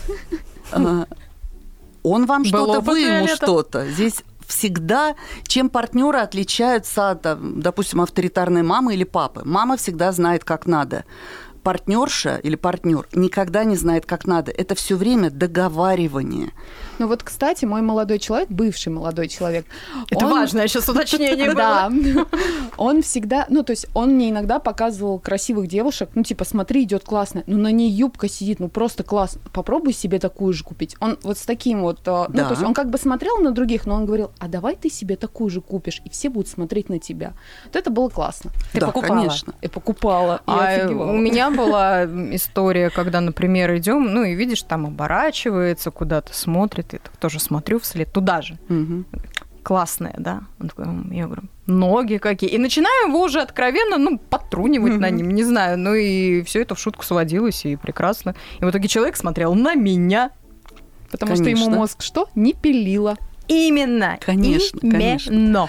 А, 0.72 1.06
он 2.04 2.26
вам 2.26 2.44
что-то, 2.44 2.80
вы 2.80 3.00
ему 3.00 3.26
что-то. 3.28 3.88
Здесь 3.88 4.22
всегда, 4.46 5.14
чем 5.46 5.68
партнеры 5.68 6.18
отличаются 6.18 7.10
от, 7.10 7.22
допустим, 7.60 8.00
авторитарной 8.00 8.62
мамы 8.62 8.94
или 8.94 9.04
папы. 9.04 9.42
Мама 9.44 9.76
всегда 9.76 10.12
знает, 10.12 10.44
как 10.44 10.66
надо. 10.66 11.04
Партнерша 11.64 12.36
или 12.36 12.56
партнер 12.56 13.08
никогда 13.14 13.64
не 13.64 13.74
знает, 13.76 14.06
как 14.06 14.26
надо. 14.26 14.52
Это 14.52 14.74
все 14.74 14.96
время 14.96 15.30
договаривание. 15.30 16.52
Ну 16.98 17.08
вот, 17.08 17.22
кстати, 17.22 17.64
мой 17.64 17.80
молодой 17.82 18.18
человек, 18.18 18.48
бывший 18.50 18.90
молодой 18.92 19.26
человек, 19.28 19.66
Это 20.10 20.26
он- 20.26 20.32
важное 20.32 20.68
сейчас 20.68 20.88
уточнение 20.88 21.46
было. 21.52 21.54
Да. 21.56 21.90
Он 22.76 23.02
всегда, 23.02 23.46
ну, 23.50 23.62
то 23.62 23.70
есть 23.70 23.86
он 23.94 24.10
мне 24.16 24.30
иногда 24.30 24.58
показывал 24.58 25.20
красивых 25.20 25.68
девушек, 25.68 26.10
ну, 26.16 26.24
типа, 26.24 26.44
смотри, 26.44 26.82
идет 26.82 27.04
классно, 27.04 27.44
ну, 27.46 27.56
на 27.56 27.70
ней 27.70 27.88
юбка 27.88 28.28
сидит, 28.28 28.58
ну, 28.58 28.68
просто 28.68 29.04
класс. 29.04 29.38
Попробуй 29.52 29.92
себе 29.92 30.18
такую 30.18 30.52
же 30.52 30.64
купить. 30.64 30.96
Он 31.00 31.16
вот 31.22 31.38
с 31.38 31.42
таким 31.46 31.82
вот, 31.82 32.00
э, 32.06 32.24
ну, 32.28 32.34
то 32.34 32.50
есть 32.50 32.62
он 32.62 32.74
как 32.74 32.90
бы 32.90 32.98
смотрел 32.98 33.38
на 33.38 33.52
других, 33.52 33.86
но 33.86 33.94
он 33.94 34.06
говорил, 34.06 34.32
а 34.40 34.48
давай 34.48 34.74
ты 34.74 34.90
себе 34.90 35.14
такую 35.16 35.50
же 35.50 35.60
купишь, 35.60 36.02
и 36.04 36.10
все 36.10 36.28
будут 36.28 36.48
смотреть 36.48 36.88
на 36.88 36.98
тебя. 36.98 37.34
Вот 37.66 37.76
это 37.76 37.90
было 37.90 38.08
классно. 38.08 38.50
Ты 38.72 38.80
покупала? 38.80 39.06
конечно. 39.20 39.54
И 39.62 39.68
покупала, 39.68 40.40
А 40.46 40.66
офигевала. 40.66 41.12
у 41.12 41.16
меня 41.16 41.50
была 41.56 42.04
история, 42.04 42.90
когда, 42.90 43.20
например, 43.20 43.76
идем, 43.76 44.12
ну 44.12 44.24
и 44.24 44.34
видишь, 44.34 44.62
там 44.62 44.86
оборачивается, 44.86 45.90
куда-то 45.90 46.34
смотрит, 46.34 46.88
так 46.88 47.16
тоже 47.18 47.40
смотрю 47.40 47.78
вслед 47.78 48.12
туда 48.12 48.42
же. 48.42 48.58
Классная, 49.62 50.14
да? 50.18 50.42
Я 51.10 51.24
говорю, 51.24 51.44
ноги 51.66 52.18
какие. 52.18 52.50
И 52.50 52.58
начинаю 52.58 53.08
его 53.08 53.22
уже 53.22 53.40
откровенно, 53.40 53.96
ну, 53.96 54.18
подтрунивать 54.18 54.98
на 54.98 55.08
ним, 55.08 55.30
не 55.30 55.42
знаю. 55.42 55.78
Ну 55.78 55.94
и 55.94 56.42
все 56.42 56.60
это 56.60 56.74
в 56.74 56.78
шутку 56.78 57.02
сводилось, 57.02 57.64
и 57.64 57.76
прекрасно. 57.76 58.34
И 58.60 58.64
в 58.64 58.70
итоге 58.70 58.88
человек 58.88 59.16
смотрел 59.16 59.54
на 59.54 59.74
меня. 59.74 60.32
Потому 61.10 61.34
что 61.36 61.44
ему 61.44 61.60
Конечно. 61.60 61.76
мозг 61.76 62.02
что? 62.02 62.28
Не 62.34 62.52
пилила. 62.52 63.16
Именно. 63.48 64.18
Конечно, 64.20 64.80
конечно. 64.80 65.32
Именно. 65.32 65.62
А, 65.62 65.68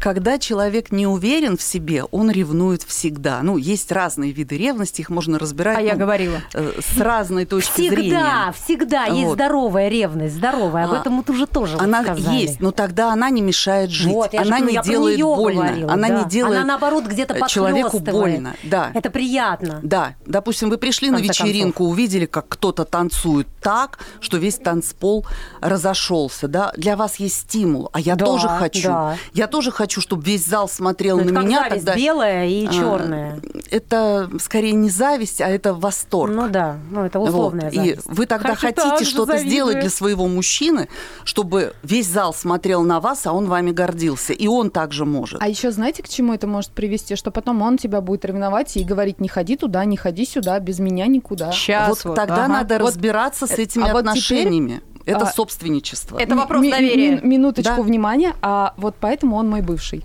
Когда 0.00 0.38
человек 0.38 0.92
не 0.92 1.06
уверен 1.06 1.56
в 1.56 1.62
себе, 1.62 2.04
он 2.04 2.30
ревнует 2.30 2.82
всегда. 2.82 3.40
Ну, 3.42 3.56
есть 3.56 3.90
разные 3.92 4.32
виды 4.32 4.56
ревности, 4.56 5.00
их 5.00 5.10
можно 5.10 5.38
разбирать 5.38 5.78
А 5.78 5.80
я 5.80 5.92
ну, 5.94 6.00
говорила. 6.00 6.38
э, 6.52 6.72
с 6.80 6.98
разной 7.00 7.44
точки 7.46 7.72
Всегда, 7.72 7.94
зрения. 7.96 8.52
всегда 8.64 9.04
есть 9.06 9.26
Вот. 9.28 9.34
здоровая 9.34 9.88
ревность, 9.88 10.34
здоровая. 10.34 10.84
Об 10.84 10.92
А, 10.92 10.96
этом 11.00 11.14
мы 11.14 11.22
тоже 11.24 11.46
тоже 11.46 11.74
вот 11.76 11.82
Она 11.82 12.02
сказали. 12.02 12.34
есть, 12.36 12.60
но 12.60 12.70
тогда 12.72 13.12
она 13.12 13.30
не 13.30 13.40
мешает 13.42 13.90
жить. 13.90 14.12
Вот, 14.12 14.32
я 14.32 14.44
же 14.44 14.48
она 14.48 14.58
говорю, 14.58 14.70
не 14.70 14.74
я 14.76 14.82
делает 14.82 15.20
больно. 15.20 15.62
говорила, 15.62 15.92
она 15.92 16.08
да. 16.08 16.22
не 16.22 16.28
делает 16.28 16.56
Она, 16.58 16.66
наоборот, 16.66 17.04
где-то 17.06 17.34
э, 17.34 17.40
человеку 17.48 17.98
больно. 18.00 18.54
Да. 18.64 18.90
Это 18.94 19.10
приятно. 19.10 19.80
Да, 19.82 20.14
допустим, 20.26 20.68
вы 20.70 20.78
пришли 20.78 21.10
на 21.10 21.18
вечеринку, 21.18 21.84
увидели, 21.84 22.26
как 22.26 22.48
кто-то 22.48 22.84
танцует 22.84 23.46
так, 23.62 23.98
что 24.20 24.36
весь 24.36 24.56
танцпол 24.56 25.24
разошелся, 25.60 26.48
да. 26.48 26.72
Для 26.76 26.96
вас 26.96 27.16
есть 27.16 27.36
стимул, 27.40 27.88
а 27.92 28.00
я 28.00 28.14
Да, 28.16 28.24
тоже 28.26 28.48
хочу. 28.48 28.88
да. 28.88 29.16
Я 29.32 29.46
тоже 29.54 29.70
хочу, 29.70 30.00
чтобы 30.00 30.24
весь 30.24 30.44
зал 30.44 30.68
смотрел 30.68 31.16
Ну, 31.18 31.24
на 31.24 31.28
это 31.28 31.34
как 31.36 31.44
меня. 31.44 31.58
зависть, 31.68 31.84
тогда 31.86 31.96
белая 31.96 32.46
и 32.48 32.66
а, 32.66 32.72
черная. 32.72 33.40
Это 33.70 34.28
скорее 34.40 34.72
не 34.72 34.90
зависть, 34.90 35.40
а 35.40 35.48
это 35.48 35.74
восторг. 35.74 36.32
Ну 36.34 36.48
да, 36.48 36.76
ну 36.90 37.04
это 37.04 37.20
Вот. 37.20 37.28
условная 37.28 37.70
И 37.70 37.76
зависть. 37.76 38.02
вы 38.06 38.26
тогда 38.26 38.56
Хочу 38.56 38.80
хотите 38.82 39.04
что-то 39.08 39.34
завидую. 39.34 39.50
сделать 39.50 39.80
для 39.80 39.90
своего 39.90 40.26
мужчины, 40.26 40.88
чтобы 41.22 41.72
весь 41.84 42.08
зал 42.08 42.34
смотрел 42.34 42.82
на 42.82 42.98
вас, 42.98 43.26
а 43.28 43.32
он 43.32 43.46
вами 43.46 43.70
гордился. 43.70 44.32
И 44.32 44.48
он 44.48 44.70
также 44.70 45.04
может. 45.04 45.40
А 45.40 45.46
еще 45.46 45.70
знаете, 45.70 46.02
к 46.02 46.08
чему 46.08 46.34
это 46.34 46.48
может 46.48 46.72
привести? 46.72 47.14
Что 47.14 47.30
потом 47.30 47.62
он 47.62 47.78
тебя 47.78 48.00
будет 48.00 48.24
ревновать 48.24 48.76
и 48.76 48.82
говорить, 48.82 49.20
не 49.20 49.28
ходи 49.28 49.56
туда, 49.56 49.84
не 49.84 49.96
ходи 49.96 50.26
сюда, 50.26 50.58
без 50.58 50.80
меня 50.80 51.06
никуда. 51.06 51.52
Сейчас 51.52 52.04
вот 52.04 52.16
тогда 52.16 52.46
ага. 52.46 52.48
надо 52.48 52.78
Вот, 52.80 52.88
разбираться 52.88 53.46
с 53.46 53.52
э, 53.52 53.62
этими 53.62 53.84
а 53.88 53.92
вот 53.92 54.00
теперь, 54.00 54.08
отношениями. 54.08 54.82
Это 55.06 55.24
а, 55.26 55.32
собственничество. 55.32 56.18
Это 56.18 56.34
вопрос 56.36 56.62
доверия. 56.68 57.16
ми- 57.16 57.20
минуточку 57.28 57.76
Да. 57.76 57.82
внимания, 57.82 58.34
а 58.42 58.74
вот 58.76 58.94
поэтому 59.00 59.36
он 59.36 59.48
мой 59.48 59.60
бывший. 59.60 60.04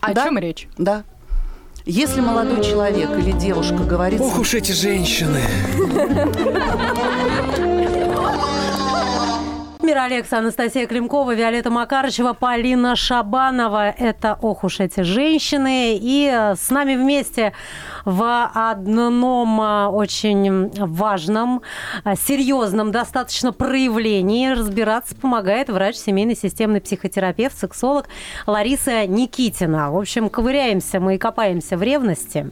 О 0.00 0.12
Да. 0.14 0.24
чем 0.24 0.38
речь? 0.38 0.68
Да. 0.78 1.04
Если 1.84 2.20
молодой 2.20 2.62
человек 2.64 3.10
или 3.18 3.30
девушка 3.32 3.76
говорит... 3.78 4.20
Ох 4.20 4.38
уж 4.40 4.54
эти 4.54 4.72
женщины. 4.72 5.40
Мира 9.86 10.02
Алекса, 10.02 10.38
Анастасия 10.38 10.88
Климкова, 10.88 11.32
Виолетта 11.32 11.70
Макарычева, 11.70 12.32
Полина 12.32 12.96
Шабанова. 12.96 13.90
Это 13.90 14.36
«Ох 14.42 14.64
уж 14.64 14.80
эти 14.80 15.02
женщины». 15.02 15.96
И 15.96 16.28
э, 16.28 16.56
с 16.56 16.70
нами 16.70 16.96
вместе 16.96 17.52
в 18.04 18.50
одном 18.52 19.60
э, 19.60 19.86
очень 19.86 20.70
важном, 20.76 21.62
э, 22.04 22.14
серьезном 22.16 22.90
достаточно 22.90 23.52
проявлении 23.52 24.48
разбираться 24.48 25.14
помогает 25.14 25.68
врач 25.68 25.94
семейный 25.94 26.34
системный 26.34 26.80
психотерапевт, 26.80 27.56
сексолог 27.56 28.08
Лариса 28.44 29.06
Никитина. 29.06 29.92
В 29.92 29.98
общем, 29.98 30.30
ковыряемся 30.30 30.98
мы 30.98 31.14
и 31.14 31.18
копаемся 31.18 31.76
в 31.76 31.82
ревности. 31.84 32.48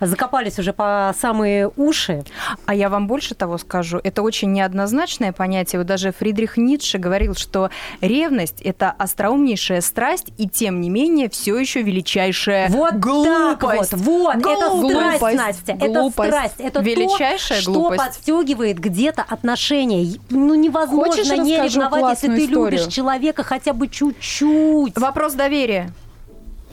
Закопались 0.00 0.58
уже 0.58 0.72
по 0.72 1.14
самые 1.18 1.70
уши. 1.76 2.24
А 2.64 2.74
я 2.74 2.88
вам 2.88 3.08
больше 3.08 3.34
того 3.34 3.58
скажу, 3.58 4.00
это 4.02 4.22
очень 4.22 4.52
неоднозначное 4.52 5.32
понятие. 5.32 5.80
Вот 5.80 5.86
даже 5.86 6.12
Фридрих 6.12 6.45
Ницше 6.56 6.98
говорил, 6.98 7.34
что 7.34 7.70
ревность– 8.00 8.60
это 8.64 8.90
остроумнейшая 8.90 9.80
страсть, 9.80 10.26
и 10.38 10.48
тем 10.48 10.80
не 10.80 10.88
менее 10.90 11.28
все 11.28 11.58
еще 11.58 11.82
величайшая 11.82 12.68
Вот 12.68 12.94
глупость. 12.94 13.90
так 13.90 13.98
вот, 14.00 14.34
вот, 14.34 14.36
это 14.36 14.68
Глупость. 14.70 15.16
страсть, 15.16 15.36
Настя, 15.36 15.72
это 15.72 16.00
Глупость. 16.00 16.30
страсть, 16.30 16.54
это 16.58 16.80
Величайшая 16.80 17.58
то, 17.58 17.62
что 17.62 17.72
глупость. 17.72 18.04
подстегивает 18.04 18.78
где-то 18.78 19.22
отношения. 19.28 20.18
Ну 20.30 20.54
невозможно 20.54 21.12
Хочешь, 21.12 21.28
не 21.38 21.56
ревновать, 21.56 22.20
если 22.22 22.34
ты 22.36 22.44
историю? 22.44 22.70
любишь 22.78 22.92
человека 22.92 23.42
хотя 23.42 23.72
бы 23.72 23.88
чуть-чуть. 23.88 24.96
Вопрос 24.98 25.34
доверия. 25.34 25.90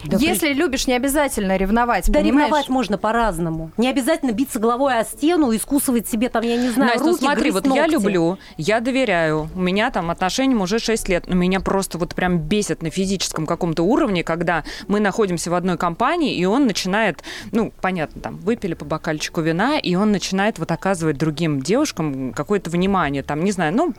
Да 0.06 0.18
Если 0.18 0.54
любишь, 0.54 0.88
не 0.88 0.94
обязательно 0.94 1.56
ревновать, 1.58 2.08
Да 2.08 2.20
понимаешь? 2.20 2.46
ревновать 2.48 2.70
можно 2.70 2.98
по-разному. 2.98 3.72
Не 3.78 3.90
обязательно 3.90 4.32
биться 4.32 4.60
головой 4.60 5.00
о 5.00 5.04
стену 5.04 5.52
и 5.52 5.58
искусывать 5.58 6.08
себе 6.08 6.30
там, 6.30 6.44
я 6.44 6.58
не 6.58 6.70
знаю, 6.70 6.92
Настя, 6.92 7.04
ну 7.06 7.12
руки, 7.12 7.24
смотри, 7.24 7.52
грызть 7.52 7.68
вот 7.68 7.76
я 7.76 7.82
ногти. 7.84 7.94
люблю, 7.94 8.38
я 8.58 8.80
доверяю. 8.80 9.50
У 9.56 9.60
меня 9.60 9.92
там 9.92 10.10
отношениям 10.10 10.62
уже 10.62 10.80
6 10.80 11.10
лет, 11.10 11.28
но 11.28 11.36
меня 11.36 11.60
просто 11.60 11.98
вот 11.98 12.16
прям 12.16 12.38
бесит 12.40 12.82
на 12.82 12.90
физическом 12.90 13.46
каком-то 13.46 13.84
уровне, 13.84 14.24
когда 14.24 14.64
мы 14.88 15.00
находимся 15.00 15.50
в 15.52 15.54
одной 15.54 15.78
компании, 15.78 16.36
и 16.36 16.46
он 16.46 16.66
начинает, 16.68 17.24
ну, 17.52 17.72
понятно, 17.82 18.22
там, 18.22 18.38
выпили 18.38 18.74
по 18.74 18.86
бокальчику 18.86 19.42
вина, 19.42 19.78
и 19.78 19.96
он 19.96 20.12
начинает 20.12 20.60
вот 20.60 20.72
оказывать 20.72 21.18
другим 21.18 21.62
девушкам 21.62 22.34
какое-то 22.34 22.70
внимание, 22.70 23.24
там, 23.24 23.44
не 23.44 23.52
знаю, 23.52 23.74
ну, 23.74 23.94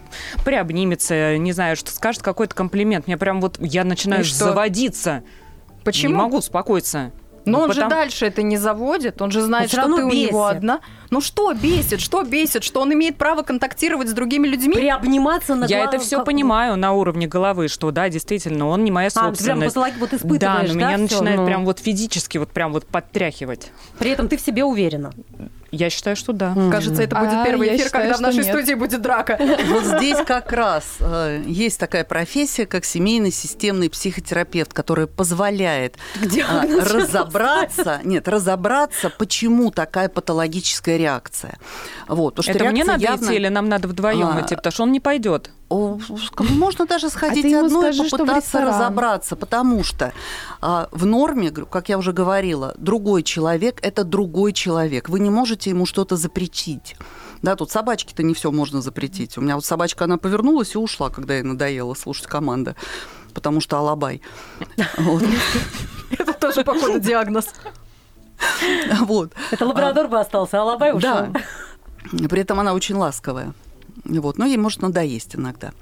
приобнимется, 0.44 1.36
не 1.38 1.52
знаю, 1.52 1.76
что 1.76 1.90
скажет 1.90 2.22
какой-то 2.22 2.54
комплимент. 2.54 3.06
Мне 3.06 3.16
прям 3.16 3.40
вот, 3.40 3.56
я 3.60 3.84
начинаю 3.84 4.22
И 4.22 4.24
что? 4.24 4.44
заводиться. 4.46 5.22
Почему? 5.84 6.14
Не 6.14 6.18
могу 6.18 6.38
успокоиться. 6.38 7.12
Но 7.46 7.58
Ну, 7.58 7.64
он 7.64 7.72
же 7.72 7.82
потому- 7.82 7.90
дальше 7.90 8.24
это 8.24 8.42
не 8.42 8.56
заводит, 8.56 9.20
он 9.20 9.30
же 9.30 9.42
знает, 9.42 9.68
что 9.68 9.82
ты 9.84 10.02
у 10.04 10.10
него 10.10 10.46
бесит. 10.46 10.56
одна. 10.56 10.80
Ну 11.10 11.20
что 11.20 11.52
бесит, 11.52 12.00
что 12.00 12.22
бесит, 12.22 12.64
что 12.64 12.80
он 12.80 12.94
имеет 12.94 13.18
право 13.18 13.42
контактировать 13.42 14.08
с 14.08 14.14
другими 14.14 14.46
людьми? 14.48 14.72
Приобниматься 14.74 15.54
на 15.54 15.66
Я 15.66 15.84
это 15.84 15.98
все 15.98 16.16
как- 16.16 16.24
понимаю 16.24 16.78
на 16.78 16.94
уровне 16.94 17.26
головы, 17.26 17.68
что 17.68 17.90
да, 17.90 18.08
действительно, 18.08 18.66
он 18.68 18.82
не 18.82 18.90
моя 18.90 19.08
А, 19.08 19.10
ты 19.10 19.14
прям 19.20 19.26
собственность. 19.34 19.74
патологи- 19.74 19.98
вот 20.00 20.10
да, 20.12 20.16
испытываешь, 20.16 20.68
но 20.70 20.74
меня 20.74 20.88
всё? 20.92 21.02
начинает 21.02 21.36
Ну. 21.40 21.44
прям 21.46 21.64
вот 21.66 21.78
физически 21.80 22.38
вот 22.38 22.48
прям 22.48 22.72
вот 22.72 22.86
подтряхивать. 22.86 23.72
При 23.98 24.10
этом 24.10 24.28
ты 24.28 24.38
в 24.38 24.40
себе 24.40 24.64
уверена. 24.64 25.12
Я 25.74 25.90
считаю, 25.90 26.16
что 26.16 26.32
да. 26.32 26.54
Кажется, 26.70 27.02
это 27.02 27.16
будет 27.16 27.32
А, 27.32 27.44
первый 27.44 27.68
эфир, 27.76 27.86
считаю, 27.86 28.04
когда 28.04 28.16
в 28.18 28.20
нашей 28.20 28.44
нет. 28.44 28.46
студии 28.54 28.74
будет 28.74 29.02
драка. 29.02 29.38
Вот 29.68 29.84
здесь 29.84 30.18
как 30.26 30.52
раз 30.52 30.84
э, 31.00 31.42
есть 31.46 31.80
такая 31.80 32.04
профессия, 32.04 32.66
как 32.66 32.84
семейный 32.84 33.32
системный 33.32 33.90
психотерапевт, 33.90 34.72
которая 34.72 35.06
позволяет 35.06 35.96
э, 36.22 36.82
разобраться, 36.84 38.00
нет, 38.04 38.28
разобраться, 38.28 39.10
почему 39.10 39.70
такая 39.70 40.08
патологическая 40.08 40.96
реакция. 40.96 41.58
Вот, 42.08 42.34
потому 42.36 42.54
что 42.54 42.64
это 42.64 42.70
мне 42.72 42.84
надо 42.84 43.02
явно- 43.02 43.24
идти 43.26 43.34
или 43.34 43.48
нам 43.48 43.68
надо 43.68 43.88
вдвоем 43.88 44.36
А, 44.36 44.40
идти, 44.40 44.54
потому 44.56 44.72
что 44.72 44.82
он 44.84 44.92
не 44.92 45.00
пойдет. 45.00 45.50
О, 45.74 45.98
Можно 46.38 46.86
даже 46.86 47.10
сходить 47.10 47.42
ты 47.42 47.48
ему 47.48 47.66
одной 47.66 47.92
скажи, 47.92 48.06
и 48.06 48.10
попытаться 48.10 48.60
разобраться, 48.60 49.34
потому 49.34 49.82
что 49.82 50.12
а, 50.60 50.88
в 50.92 51.04
норме, 51.04 51.50
как 51.50 51.88
я 51.88 51.98
уже 51.98 52.12
говорила, 52.12 52.74
другой 52.78 53.24
человек– 53.24 53.80
это 53.82 54.04
другой 54.04 54.52
человек. 54.52 55.08
Вы 55.08 55.18
не 55.18 55.30
можете 55.30 55.70
ему 55.70 55.84
что-то 55.84 56.14
запретить. 56.14 56.94
Да, 57.42 57.56
тут 57.56 57.72
собачке-то 57.72 58.22
не 58.22 58.34
все 58.34 58.52
можно 58.52 58.80
запретить. 58.82 59.36
У 59.36 59.40
меня 59.40 59.56
вот 59.56 59.64
собачка, 59.64 60.04
она 60.04 60.16
повернулась 60.16 60.76
и 60.76 60.78
ушла, 60.78 61.10
когда 61.10 61.34
ей 61.34 61.42
надоело 61.42 61.94
слушать 61.94 62.28
команды, 62.28 62.76
потому 63.34 63.60
что 63.60 63.76
алабай. 63.76 64.22
Это 66.18 66.32
тоже, 66.34 66.62
походу, 66.62 67.00
диагноз. 67.00 67.46
Вот. 69.00 69.32
Это 69.50 69.66
лабрадор 69.66 70.06
бы 70.06 70.20
остался, 70.20 70.60
а 70.60 70.64
лабай 70.64 70.92
ушел. 70.92 71.00
Да. 71.00 72.28
При 72.28 72.42
этом 72.42 72.60
она 72.60 72.74
очень 72.74 72.94
ласковая. 72.94 73.54
Вот. 74.04 74.38
Но 74.38 74.46
ей 74.46 74.56
может 74.56 74.82
надоесть 74.82 75.36
иногда. 75.36 75.72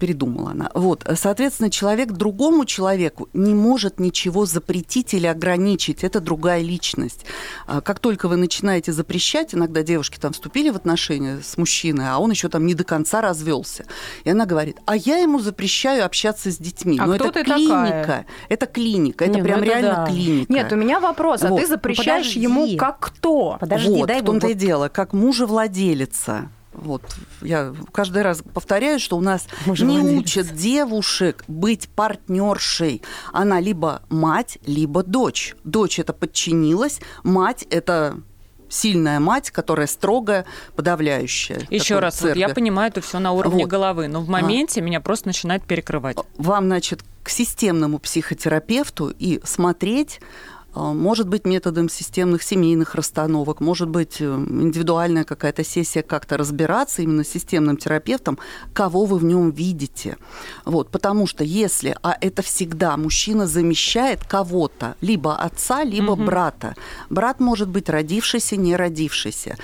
передумала 0.00 0.50
она. 0.50 0.68
Вот, 0.74 1.06
соответственно, 1.14 1.70
человек 1.70 2.10
другому 2.12 2.64
человеку 2.66 3.28
не 3.32 3.54
может 3.54 3.98
ничего 4.00 4.44
запретить 4.44 5.14
или 5.14 5.26
ограничить. 5.26 6.04
Это 6.04 6.20
другая 6.20 6.60
личность. 6.60 7.24
А 7.66 7.80
Как 7.80 8.00
только 8.00 8.28
вы 8.28 8.36
начинаете 8.36 8.92
запрещать, 8.92 9.54
иногда 9.54 9.82
девушки 9.82 10.18
там 10.18 10.32
вступили 10.34 10.68
в 10.70 10.76
отношения 10.76 11.38
с 11.42 11.56
мужчиной, 11.56 12.10
а 12.10 12.18
он 12.18 12.30
еще 12.32 12.48
там 12.50 12.66
не 12.66 12.74
до 12.74 12.84
конца 12.84 13.22
развелся. 13.22 13.84
И 14.24 14.28
она 14.30 14.44
говорит, 14.44 14.76
а 14.86 14.96
я 14.96 15.18
ему 15.18 15.38
запрещаю 15.38 16.04
общаться 16.04 16.50
с 16.50 16.58
детьми. 16.58 16.98
А 17.00 17.06
Но 17.06 17.14
кто 17.14 17.26
это 17.28 17.32
ты 17.32 17.44
клиника. 17.44 18.00
такая? 18.02 18.26
Это 18.50 18.66
клиника. 18.66 19.24
Это 19.24 19.32
Не, 19.34 19.38
ну 19.38 19.44
прям 19.44 19.58
это 19.60 19.66
реально 19.68 19.94
да. 19.94 20.06
клиника. 20.06 20.52
Нет, 20.52 20.72
у 20.72 20.76
меня 20.76 21.00
вопрос, 21.00 21.42
а 21.42 21.48
Вот. 21.48 21.60
ты 21.60 21.66
запрещаешь 21.66 22.26
Ну, 22.26 22.32
подожди. 22.34 22.40
ему 22.40 22.76
как 22.76 22.98
кто? 23.00 23.56
Подожди, 23.60 23.88
вот, 23.88 24.08
дай 24.08 24.20
в 24.20 24.24
том-то 24.24 24.46
вот- 24.48 24.52
и 24.52 24.58
дело, 24.58 24.88
как 24.88 25.12
мужа-владелица. 25.14 26.50
Вот, 26.76 27.02
я 27.40 27.74
каждый 27.92 28.22
раз 28.22 28.42
повторяю, 28.54 29.00
что 29.00 29.16
у 29.16 29.20
нас 29.20 29.46
не 29.64 29.70
Мужа-владелица. 29.70 30.18
учат 30.18 30.54
девушек 30.54 31.44
быть 31.48 31.88
партнершей. 31.88 33.02
Она 33.32 33.60
либо 33.60 34.02
мать, 34.08 34.58
либо 34.66 35.02
дочь. 35.02 35.56
Дочь 35.64 35.98
это 35.98 36.12
подчинилась, 36.12 37.00
мать 37.22 37.66
это 37.70 38.18
сильная 38.68 39.20
мать, 39.20 39.50
которая 39.50 39.86
строгая, 39.86 40.44
подавляющая. 40.74 41.66
Еще 41.70 41.98
раз, 41.98 42.20
вот 42.22 42.36
я 42.36 42.48
понимаю 42.48 42.90
это 42.90 43.00
все 43.00 43.18
на 43.18 43.32
уровне 43.32 43.64
Вот. 43.64 43.70
головы, 43.70 44.08
но 44.08 44.20
в 44.20 44.28
моменте 44.28 44.80
меня 44.80 45.00
просто 45.00 45.28
начинает 45.28 45.64
перекрывать. 45.64 46.16
Вам, 46.36 46.66
значит, 46.66 47.02
к 47.22 47.28
системному 47.28 47.98
психотерапевту 47.98 49.08
и 49.08 49.40
смотреть, 49.44 50.20
может 50.76 51.28
быть, 51.28 51.46
методом 51.46 51.88
системных 51.88 52.42
семейных 52.42 52.94
расстановок, 52.94 53.60
может 53.60 53.88
быть, 53.88 54.20
э, 54.20 54.24
индивидуальная 54.24 55.24
какая-то 55.24 55.64
сессия, 55.64 56.02
как-то 56.02 56.36
разбираться 56.36 57.02
именно 57.02 57.24
с 57.24 57.28
системным 57.28 57.76
терапевтом, 57.76 58.38
кого 58.72 59.04
вы 59.06 59.18
в 59.18 59.24
нем 59.24 59.50
видите. 59.50 60.16
Вот, 60.64 60.90
потому 60.90 61.26
что 61.26 61.44
если, 61.44 61.96
а 62.02 62.16
это 62.20 62.42
всегда 62.42 62.96
мужчина 62.96 63.46
замещает 63.46 64.24
кого-то, 64.24 64.96
либо 65.00 65.36
отца, 65.36 65.82
либо 65.84 66.14
брата. 66.14 66.74
Брат 67.10 67.40
может 67.40 67.68
быть 67.68 67.88
родившийся, 67.88 68.56
не 68.56 68.76
родившийся. 68.76 69.56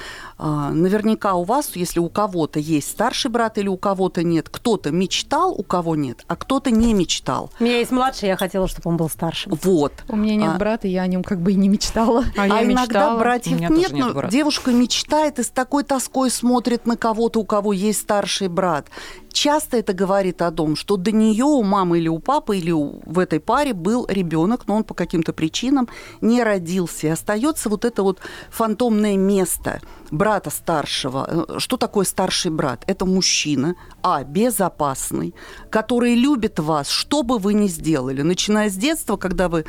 А, 0.44 0.72
Наверняка 0.72 1.34
у 1.34 1.44
вас, 1.44 1.70
если 1.76 2.00
у 2.00 2.08
кого-то 2.08 2.58
есть 2.58 2.90
старший 2.90 3.30
брат 3.30 3.58
или 3.58 3.68
у 3.68 3.76
кого-то 3.76 4.24
нет, 4.24 4.48
кто-то 4.48 4.90
мечтал, 4.90 5.52
у 5.56 5.62
кого 5.62 5.94
нет, 5.94 6.24
а 6.26 6.34
кто-то 6.34 6.72
не 6.72 6.94
мечтал. 6.94 7.52
У 7.60 7.64
меня 7.64 7.78
есть 7.78 7.92
младший, 7.92 8.28
я 8.28 8.36
хотела, 8.36 8.66
чтобы 8.66 8.90
он 8.90 8.96
был 8.96 9.08
старшим. 9.08 9.52
Вот. 9.62 9.92
У 10.08 10.16
меня 10.16 10.34
нет 10.34 10.50
А- 10.56 10.58
брата, 10.58 10.88
я 10.88 11.02
о 11.02 11.06
нем 11.06 11.22
как 11.22 11.40
бы 11.40 11.52
и 11.52 11.54
не 11.54 11.68
мечтала. 11.68 12.24
А, 12.36 12.42
А, 12.42 12.46
я 12.48 12.64
иногда 12.64 12.82
мечтала. 12.82 13.18
Братьев 13.20 13.60
нет, 13.60 13.92
но 13.92 14.12
брата. 14.12 14.32
девушка 14.32 14.72
мечтает 14.72 15.38
и 15.38 15.44
с 15.44 15.48
такой 15.50 15.84
тоской 15.84 16.28
смотрит 16.28 16.86
на 16.86 16.96
кого-то, 16.96 17.38
у 17.38 17.44
кого 17.44 17.72
есть 17.72 18.00
старший 18.00 18.48
брат. 18.48 18.88
Часто 19.32 19.76
это 19.76 19.92
говорит 19.92 20.42
о 20.42 20.50
том, 20.50 20.74
что 20.74 20.96
до 20.96 21.12
нее 21.12 21.44
у 21.44 21.62
мамы 21.62 21.98
или 21.98 22.08
у 22.08 22.18
папы 22.18 22.58
или 22.58 22.72
у- 22.72 23.00
в 23.06 23.20
этой 23.20 23.38
паре 23.38 23.74
был 23.74 24.06
ребенок, 24.08 24.66
но 24.66 24.74
он 24.74 24.82
по 24.82 24.94
каким-то 24.94 25.32
причинам 25.32 25.88
не 26.20 26.42
родился. 26.42 27.06
И 27.06 27.10
остается 27.10 27.68
вот 27.68 27.84
это 27.84 28.02
вот 28.02 28.18
фантомное 28.50 29.16
место 29.16 29.80
брата 30.12 30.50
старшего. 30.50 31.46
Э, 31.48 31.58
Что 31.58 31.76
такое 31.76 32.04
старший 32.04 32.50
брат? 32.50 32.84
Это 32.86 33.04
мужчина, 33.06 33.74
а, 34.02 34.22
безопасный, 34.22 35.34
который 35.70 36.14
любит 36.14 36.60
вас, 36.60 36.88
что 36.88 37.22
бы 37.22 37.38
вы 37.38 37.54
ни 37.54 37.66
сделали. 37.66 38.22
Начиная 38.22 38.68
с 38.68 38.74
детства, 38.74 39.16
когда 39.16 39.48
вы 39.48 39.64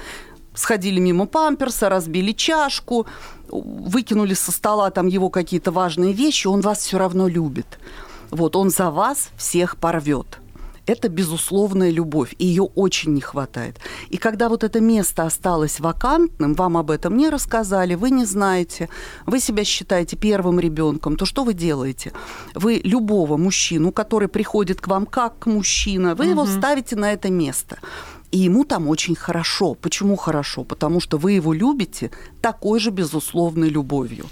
сходили 0.54 1.00
мимо 1.00 1.26
памперса, 1.26 1.90
разбили 1.90 2.34
чашку, 2.34 3.08
выкинули 3.50 4.36
со 4.36 4.52
стола 4.52 4.92
там 4.92 5.08
его 5.08 5.30
какие-то 5.30 5.72
важные 5.72 6.14
вещи, 6.14 6.48
он 6.48 6.62
вас 6.62 6.80
все 6.80 6.98
равно 6.98 7.28
любит. 7.28 7.80
Вот, 8.30 8.56
он 8.56 8.70
за 8.70 8.92
вас 8.92 9.30
всех 9.38 9.78
порвет. 9.78 10.40
Это 10.86 11.08
безусловная 11.08 11.92
любовь, 11.92 12.36
и 12.38 12.46
ее 12.46 12.64
очень 12.64 13.14
не 13.14 13.22
хватает. 13.22 13.80
И 14.10 14.18
когда 14.18 14.50
вот 14.50 14.64
это 14.64 14.82
место 14.82 15.24
осталось 15.24 15.80
вакантным, 15.80 16.56
вам 16.56 16.78
об 16.78 16.92
этом 16.92 17.16
не 17.18 17.30
рассказали, 17.30 17.96
вы 17.96 18.12
не 18.12 18.26
знаете, 18.26 18.90
вы 19.26 19.40
себя 19.40 19.64
считаете 19.64 20.18
первым 20.18 20.60
ребенком, 20.60 21.16
то 21.16 21.26
что 21.26 21.44
вы 21.44 21.54
делаете? 21.54 22.12
Вы 22.54 22.82
любого 22.84 23.38
мужчину, 23.38 23.92
который 23.92 24.28
приходит 24.28 24.82
к 24.82 24.88
вам 24.88 25.06
как 25.06 25.46
мужчина, 25.46 26.16
вы 26.16 26.26
его 26.26 26.46
ставите 26.46 26.96
на 26.96 27.14
это 27.14 27.30
место. 27.30 27.78
И 28.32 28.40
ему 28.40 28.66
там 28.66 28.90
очень 28.90 29.16
хорошо. 29.16 29.76
Почему 29.76 30.16
хорошо? 30.16 30.64
Потому 30.64 31.00
что 31.00 31.18
вы 31.18 31.34
его 31.34 31.54
любите 31.54 32.10
такой 32.42 32.80
же 32.80 32.90
безусловной 32.90 33.70
любовью. 33.70 34.26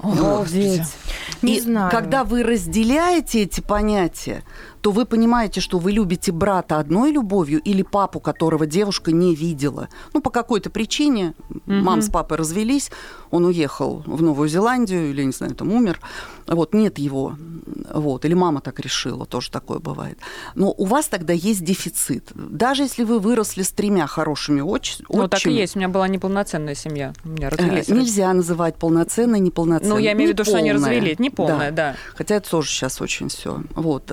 Обалдеть. 0.00 0.82
Не 1.42 1.58
и 1.58 1.60
знаю. 1.60 1.90
когда 1.90 2.24
вы 2.24 2.42
разделяете 2.42 3.42
эти 3.42 3.60
понятия, 3.60 4.42
то 4.86 4.92
вы 4.92 5.04
понимаете, 5.04 5.60
что 5.60 5.80
вы 5.80 5.90
любите 5.90 6.30
брата 6.30 6.78
одной 6.78 7.10
любовью 7.10 7.60
или 7.60 7.82
папу, 7.82 8.20
которого 8.20 8.66
девушка 8.66 9.10
не 9.10 9.34
видела. 9.34 9.88
Ну, 10.14 10.20
по 10.20 10.30
какой-то 10.30 10.70
причине 10.70 11.34
мам 11.66 12.02
с 12.02 12.08
папой 12.08 12.38
развелись, 12.38 12.92
он 13.32 13.46
уехал 13.46 14.04
в 14.06 14.22
Новую 14.22 14.48
Зеландию 14.48 15.10
или, 15.10 15.24
не 15.24 15.32
знаю, 15.32 15.56
там 15.56 15.72
умер. 15.72 15.98
Вот, 16.46 16.72
нет 16.72 16.98
его. 16.98 17.34
Вот, 17.92 18.24
или 18.24 18.34
мама 18.34 18.60
так 18.60 18.78
решила, 18.78 19.26
тоже 19.26 19.50
такое 19.50 19.80
бывает. 19.80 20.20
Но 20.54 20.70
у 20.70 20.84
вас 20.84 21.08
тогда 21.08 21.32
есть 21.32 21.64
дефицит. 21.64 22.30
Даже 22.34 22.84
если 22.84 23.02
вы 23.02 23.18
выросли 23.18 23.62
с 23.62 23.70
тремя 23.72 24.06
хорошими 24.06 24.60
отч... 24.60 24.98
Ну, 25.08 25.26
так 25.26 25.44
и 25.48 25.50
есть. 25.50 25.74
У 25.74 25.80
меня 25.80 25.88
была 25.88 26.06
неполноценная 26.06 26.76
семья. 26.76 27.12
У 27.24 27.30
меня 27.30 27.48
э, 27.48 27.50
развелись. 27.50 27.88
Нельзя 27.88 28.32
называть 28.32 28.76
полноценной, 28.76 29.40
неполноценной. 29.40 29.94
Ну, 29.94 29.98
я 29.98 30.12
имею 30.12 30.30
в 30.30 30.32
виду, 30.34 30.44
что 30.44 30.58
они 30.58 30.72
развелись. 30.72 31.18
Неполная, 31.18 31.72
да. 31.72 31.96
Хотя 32.14 32.36
это 32.36 32.48
тоже 32.48 32.68
сейчас 32.68 33.00
очень 33.00 33.28
все. 33.28 33.64
Вот. 33.74 34.12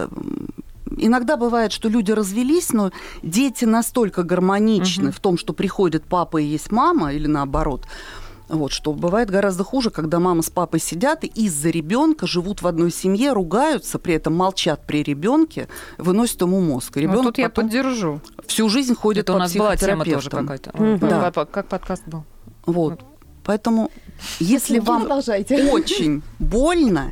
Иногда 0.97 1.37
бывает, 1.37 1.71
что 1.71 1.89
люди 1.89 2.11
развелись, 2.11 2.71
но 2.73 2.91
дети 3.21 3.65
настолько 3.65 4.23
гармоничны 4.23 5.11
в 5.11 5.19
том, 5.19 5.37
что 5.37 5.53
приходит 5.53 6.03
папа 6.03 6.37
и 6.37 6.45
есть 6.45 6.71
мама, 6.71 7.13
или 7.13 7.27
наоборот. 7.27 7.85
Вот, 8.49 8.71
что 8.71 8.91
бывает 8.91 9.31
гораздо 9.31 9.63
хуже, 9.63 9.89
когда 9.89 10.19
мама 10.19 10.41
с 10.43 10.49
папой 10.49 10.79
сидят 10.79 11.23
и 11.23 11.27
из-за 11.27 11.69
ребенка 11.69 12.27
живут 12.27 12.61
в 12.61 12.67
одной 12.67 12.91
семье, 12.91 13.31
ругаются, 13.33 13.97
при 13.99 14.13
этом 14.15 14.35
молчат 14.35 14.85
при 14.85 15.01
ребенке, 15.01 15.67
выносят 15.97 16.41
ему 16.41 16.59
мозг. 16.59 16.95
Ребенок 16.97 17.23
тут 17.23 17.37
я 17.37 17.49
поддержу. 17.49 18.19
всю 18.45 18.69
жизнь 18.69 18.93
ходит 18.95 19.23
Это 19.23 19.31
у 19.31 19.35
по 19.35 19.39
нас 19.39 19.55
была 19.55 19.75
тема 19.77 20.05
тоже 20.05 20.29
какая-то. 20.29 20.71
Да. 20.99 21.31
Как- 21.31 21.49
Как 21.51 21.67
подкаст 21.67 22.03
был. 22.05 22.25
Вот. 22.65 22.99
Поэтому, 23.43 23.91
если 24.39 24.79
вам 24.79 25.09
очень 25.71 26.21
больно, 26.37 27.11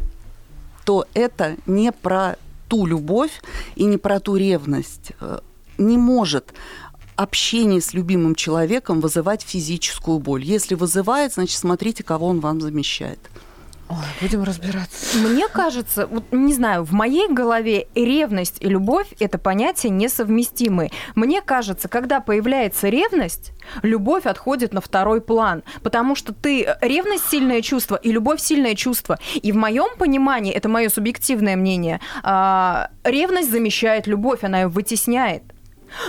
то 0.86 1.06
это 1.14 1.56
не 1.66 1.92
про 1.92 2.36
ту 2.72 2.86
любовь 2.86 3.42
и 3.76 3.84
не 3.84 3.98
про 3.98 4.20
ту 4.20 4.38
ревность. 4.38 5.12
Э, 5.20 5.40
Не 5.78 5.98
может 5.98 6.54
общение 7.18 7.82
с 7.82 7.94
любимым 7.94 8.34
человеком 8.36 9.02
вызывать 9.02 9.42
физическую 9.42 10.20
боль. 10.20 10.44
Если 10.44 10.76
вызывает, 10.76 11.34
значит, 11.34 11.58
смотрите, 11.58 12.04
кого 12.04 12.28
он 12.28 12.40
вам 12.40 12.62
замещает. 12.62 13.20
Ой, 13.92 13.98
будем 14.22 14.44
разбираться. 14.44 15.18
Мне 15.18 15.50
кажется, 15.50 16.08
вот 16.08 16.24
не 16.32 16.54
знаю, 16.54 16.86
в 16.86 16.94
моей 16.94 17.28
голове 17.28 17.88
ревность 17.94 18.56
и 18.62 18.68
любовь 18.70 19.08
это 19.20 19.38
понятия 19.38 19.90
несовместимые. 19.90 20.92
Мне 21.16 21.42
кажется, 21.42 21.90
когда 21.90 22.22
появляется 22.22 22.88
ревность, 22.88 23.52
любовь 23.82 24.26
отходит 24.26 24.72
на 24.72 24.80
второй 24.80 25.20
план, 25.20 25.64
потому 25.84 26.16
что 26.16 26.34
ты 26.34 26.74
ревность 26.80 27.30
сильное 27.30 27.62
чувство 27.62 27.98
и 27.98 28.14
любовь 28.14 28.40
сильное 28.40 28.76
чувство. 28.76 29.20
И 29.36 29.52
в 29.52 29.58
моем 29.58 29.98
понимании, 29.98 30.54
это 30.54 30.70
мое 30.70 30.88
субъективное 30.88 31.58
мнение, 31.58 32.00
а, 32.24 32.92
ревность 33.04 33.52
замещает 33.52 34.08
любовь, 34.08 34.46
она 34.46 34.62
ее 34.62 34.68
вытесняет. 34.70 35.44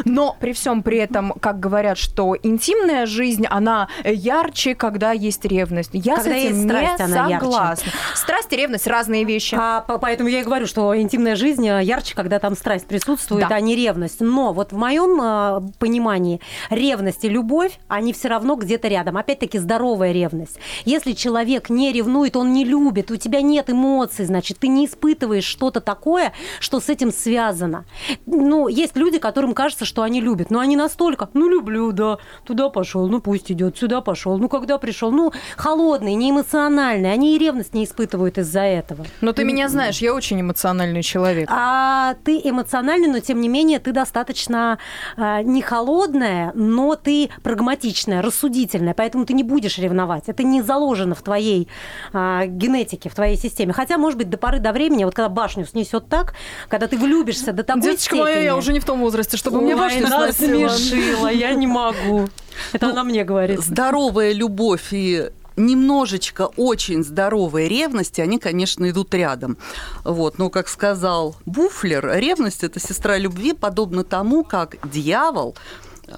Но 0.04 0.36
при 0.40 0.52
всем 0.52 0.82
при 0.82 0.98
этом, 0.98 1.32
как 1.40 1.60
говорят, 1.60 1.98
что 1.98 2.36
интимная 2.42 3.06
жизнь, 3.06 3.46
она 3.48 3.88
ярче, 4.04 4.74
когда 4.74 5.12
есть 5.12 5.44
ревность. 5.44 5.90
Я 5.92 6.16
Когда 6.16 6.30
с 6.30 6.34
этим 6.34 6.48
есть 6.56 6.64
страсть, 6.68 6.98
не 6.98 7.04
она 7.04 7.28
ярче. 7.28 7.44
согласна. 7.46 7.92
Страсть 8.14 8.52
и 8.52 8.56
ревность 8.56 8.86
разные 8.86 9.24
вещи. 9.24 9.56
А, 9.58 9.80
по- 9.80 9.98
поэтому 9.98 10.28
я 10.28 10.40
и 10.40 10.44
говорю, 10.44 10.66
что 10.66 10.96
интимная 10.98 11.36
жизнь 11.36 11.66
э, 11.66 11.82
ярче, 11.82 12.14
когда 12.14 12.38
там 12.38 12.56
страсть 12.56 12.86
присутствует, 12.86 13.48
Да. 13.48 13.56
а 13.56 13.60
не 13.60 13.74
ревность. 13.76 14.20
Но 14.20 14.52
вот 14.52 14.72
в 14.72 14.76
моем 14.76 15.20
э, 15.20 15.60
понимании 15.78 16.40
ревность 16.70 17.24
и 17.24 17.28
любовь, 17.28 17.78
они 17.88 18.12
все 18.12 18.28
равно 18.28 18.56
где-то 18.56 18.88
рядом. 18.88 19.16
Опять-таки 19.16 19.58
здоровая 19.58 20.12
ревность. 20.12 20.58
Если 20.84 21.12
человек 21.12 21.70
не 21.70 21.92
ревнует, 21.92 22.36
он 22.36 22.52
не 22.52 22.64
любит, 22.64 23.10
у 23.10 23.16
тебя 23.16 23.40
нет 23.42 23.70
эмоций, 23.70 24.24
значит, 24.26 24.58
ты 24.58 24.68
не 24.68 24.86
испытываешь 24.86 25.44
что-то 25.44 25.80
такое, 25.80 26.32
что 26.60 26.80
с 26.80 26.88
этим 26.88 27.12
связано. 27.12 27.84
Ну, 28.26 28.68
есть 28.68 28.96
люди, 28.96 29.18
которым 29.18 29.54
кажется, 29.54 29.71
кажется, 29.72 29.84
что 29.86 30.02
они 30.02 30.20
любят. 30.20 30.50
Но 30.50 30.60
они 30.60 30.76
настолько, 30.76 31.28
ну, 31.32 31.48
люблю, 31.48 31.92
да, 31.92 32.18
туда 32.44 32.68
пошел, 32.68 33.08
ну, 33.08 33.20
пусть 33.20 33.50
идет, 33.50 33.78
сюда 33.78 34.02
пошел, 34.02 34.38
ну, 34.38 34.48
когда 34.48 34.76
пришел, 34.76 35.10
ну, 35.10 35.32
холодные, 35.56 36.14
не 36.14 36.30
эмоциональные, 36.30 37.12
они 37.12 37.34
и 37.34 37.38
ревность 37.38 37.72
не 37.74 37.84
испытывают 37.84 38.36
из-за 38.38 38.60
этого. 38.60 39.06
Но 39.22 39.32
ты 39.32 39.44
меня 39.44 39.68
знаешь, 39.68 39.98
я 40.02 40.12
очень 40.14 40.40
эмоциональный 40.40 41.02
человек. 41.02 41.48
А 41.50 42.14
ты 42.24 42.40
эмоциональный, 42.44 43.08
но 43.08 43.20
тем 43.20 43.40
не 43.40 43.48
менее 43.48 43.78
ты 43.78 43.92
достаточно 43.92 44.78
а, 45.16 45.42
не 45.42 45.62
холодная, 45.62 46.52
но 46.54 46.94
ты 46.94 47.30
прагматичная, 47.42 48.20
рассудительная, 48.20 48.92
поэтому 48.94 49.24
ты 49.24 49.32
не 49.32 49.42
будешь 49.42 49.78
ревновать. 49.78 50.24
Это 50.26 50.42
не 50.42 50.60
заложено 50.60 51.14
в 51.14 51.22
твоей 51.22 51.68
а, 52.12 52.44
генетике, 52.46 53.08
в 53.08 53.14
твоей 53.14 53.38
системе. 53.38 53.72
Хотя, 53.72 53.96
может 53.96 54.18
быть, 54.18 54.28
до 54.28 54.36
поры 54.36 54.58
до 54.58 54.72
времени, 54.72 55.04
вот 55.04 55.14
когда 55.14 55.30
башню 55.30 55.64
снесет 55.64 56.08
так, 56.08 56.34
когда 56.68 56.88
ты 56.88 56.98
влюбишься 56.98 57.52
до 57.52 57.62
такой 57.62 57.82
Деточка 57.82 58.16
степени. 58.16 58.20
моя, 58.20 58.40
я 58.40 58.56
уже 58.56 58.74
не 58.74 58.80
в 58.80 58.84
том 58.84 59.00
возрасте, 59.00 59.38
чтобы 59.38 59.61
Ой, 59.62 59.74
мне 59.74 59.76
башню 59.76 60.06
сносило. 60.06 60.68
насмешила, 60.68 61.28
я 61.28 61.54
не 61.54 61.66
могу. 61.66 62.28
Это 62.72 62.86
Ну, 62.86 62.92
она 62.92 63.04
мне 63.04 63.24
говорит. 63.24 63.60
Здоровая 63.60 64.32
любовь 64.32 64.92
и 64.92 65.30
немножечко 65.56 66.48
очень 66.56 67.04
здоровой 67.04 67.68
ревности, 67.68 68.20
они, 68.20 68.38
конечно, 68.38 68.88
идут 68.90 69.14
рядом. 69.14 69.58
Вот. 70.04 70.38
Но, 70.38 70.50
как 70.50 70.68
сказал 70.68 71.36
Буфлер, 71.46 72.16
ревность– 72.16 72.64
это 72.64 72.80
сестра 72.80 73.18
любви, 73.18 73.52
подобно 73.52 74.04
тому, 74.04 74.44
как 74.44 74.76
дьявол 74.88 75.56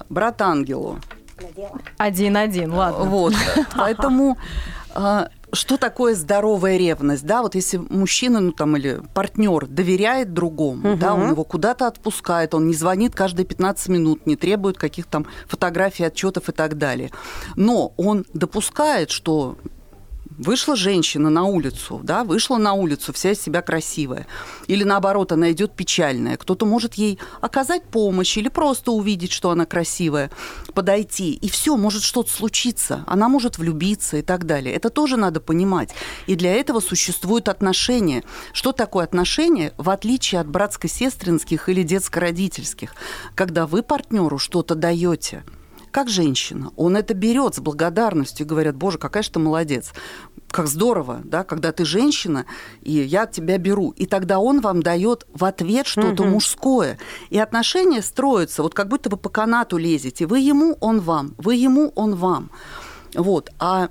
брат 0.09 0.41
ангелу. 0.41 0.99
Один-один, 1.97 2.73
ладно. 2.73 3.05
Вот. 3.05 3.33
Поэтому 3.75 4.37
а, 4.93 5.29
что 5.55 5.77
такое 5.77 6.15
здоровая 6.15 6.77
ревность? 6.77 7.25
Да, 7.25 7.41
вот 7.41 7.55
если 7.55 7.77
мужчина, 7.77 8.39
ну 8.39 8.51
там, 8.51 8.77
или 8.77 9.01
партнер 9.13 9.67
доверяет 9.67 10.33
другому, 10.33 10.97
да, 10.97 11.13
он 11.13 11.29
его 11.29 11.43
куда-то 11.43 11.87
отпускает, 11.87 12.53
он 12.53 12.67
не 12.67 12.73
звонит 12.73 13.15
каждые 13.15 13.45
15 13.45 13.89
минут, 13.89 14.25
не 14.25 14.35
требует 14.35 14.77
каких-то 14.77 15.11
там 15.11 15.27
фотографий, 15.47 16.03
отчетов 16.03 16.49
и 16.49 16.51
так 16.51 16.77
далее. 16.77 17.11
Но 17.55 17.93
он 17.97 18.25
допускает, 18.33 19.11
что 19.11 19.57
Вышла 20.37 20.75
женщина 20.75 21.29
на 21.29 21.45
улицу, 21.45 22.01
да, 22.03 22.25
вышла 22.25 22.57
на 22.57 22.73
улицу, 22.73 23.13
вся 23.13 23.31
из 23.31 23.41
себя 23.41 23.61
красивая. 23.61 24.27
Или 24.67 24.83
наоборот, 24.83 25.31
она 25.31 25.51
идет 25.53 25.73
печальная. 25.73 26.35
Кто-то 26.35 26.65
может 26.65 26.95
ей 26.95 27.19
оказать 27.39 27.83
помощь 27.85 28.37
или 28.37 28.49
просто 28.49 28.91
увидеть, 28.91 29.31
что 29.31 29.49
она 29.51 29.65
красивая, 29.65 30.29
подойти. 30.73 31.33
И 31.33 31.49
все, 31.49 31.77
может 31.77 32.03
что-то 32.03 32.31
случиться. 32.31 33.05
Она 33.07 33.29
может 33.29 33.57
влюбиться 33.57 34.17
и 34.17 34.21
так 34.21 34.45
далее. 34.45 34.75
Это 34.75 34.89
тоже 34.89 35.15
надо 35.15 35.39
понимать. 35.39 35.91
И 36.27 36.35
для 36.35 36.53
этого 36.53 36.81
существуют 36.81 37.47
отношения. 37.47 38.23
Что 38.51 38.73
такое 38.73 39.05
отношения, 39.05 39.73
в 39.77 39.89
отличие 39.89 40.41
от 40.41 40.47
братско-сестринских 40.47 41.69
или 41.69 41.83
детско-родительских? 41.83 42.93
Когда 43.35 43.65
вы 43.67 43.83
партнеру 43.83 44.37
что-то 44.37 44.75
даете, 44.75 45.43
как 45.95 46.09
женщина. 46.09 46.73
Он 46.75 46.97
это 46.97 47.13
берет 47.13 47.55
с 47.55 47.59
благодарностью 47.59 48.45
и 48.45 48.49
говорят, 48.49 48.75
боже, 48.75 48.97
какая 48.97 49.23
же 49.23 49.31
ты 49.31 49.39
молодец. 49.39 49.93
Как 50.51 50.67
здорово, 50.67 51.21
да, 51.23 51.45
когда 51.45 51.71
ты 51.71 51.85
женщина, 51.85 52.45
и 52.81 52.91
я 52.91 53.23
от 53.23 53.31
тебя 53.31 53.57
беру. 53.57 53.91
И 53.91 54.05
тогда 54.05 54.39
он 54.39 54.59
вам 54.59 54.83
дает 54.83 55.25
в 55.33 55.45
ответ 55.45 55.87
что-то 55.87 56.23
Мгм. 56.23 56.33
мужское. 56.33 56.97
И 57.29 57.39
отношения 57.39 58.01
строятся, 58.01 58.61
вот 58.61 58.73
как 58.73 58.89
будто 58.89 59.09
вы 59.09 59.15
по 59.15 59.29
канату 59.29 59.77
лезете. 59.77 60.27
Вы 60.27 60.39
ему, 60.39 60.75
он 60.81 60.99
вам. 60.99 61.33
Вы 61.37 61.55
ему, 61.55 61.93
он 61.95 62.15
вам. 62.15 62.51
Вот. 63.13 63.51
А 63.57 63.87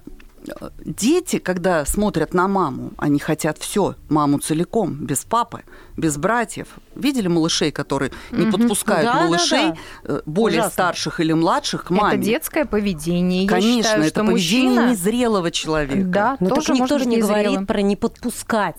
дети, 0.84 1.38
когда 1.38 1.84
смотрят 1.84 2.34
на 2.34 2.48
маму, 2.48 2.92
они 2.98 3.18
хотят 3.18 3.58
все, 3.58 3.94
маму 4.08 4.38
целиком, 4.38 4.94
без 4.94 5.24
папы, 5.24 5.62
без 5.96 6.16
братьев. 6.16 6.68
Видели 6.94 7.28
малышей, 7.28 7.70
которые 7.70 8.12
не 8.30 8.50
подпускают 8.50 9.04
Да, 9.04 9.14
да, 9.14 9.24
малышей 9.24 9.70
да. 9.70 9.76
э, 10.04 10.20
более 10.26 10.60
Ужасно. 10.60 10.72
старших 10.72 11.20
или 11.20 11.32
младших 11.32 11.84
к 11.84 11.90
маме? 11.90 12.16
Это 12.16 12.24
детское 12.24 12.64
поведение. 12.64 13.44
Я 13.44 13.48
Конечно, 13.48 13.82
считаю, 13.82 14.00
это 14.02 14.08
что 14.10 14.24
поведение 14.24 14.70
мужчина... 14.70 14.90
незрелого 14.90 15.50
человека. 15.50 16.08
Да, 16.08 16.36
Ну, 16.40 16.48
тоже 16.50 16.68
так 16.68 16.76
никто 16.76 16.98
же 16.98 17.06
не 17.06 17.18
говорит 17.20 17.66
про 17.66 17.80
не 17.82 17.96
подпускать. 17.96 18.76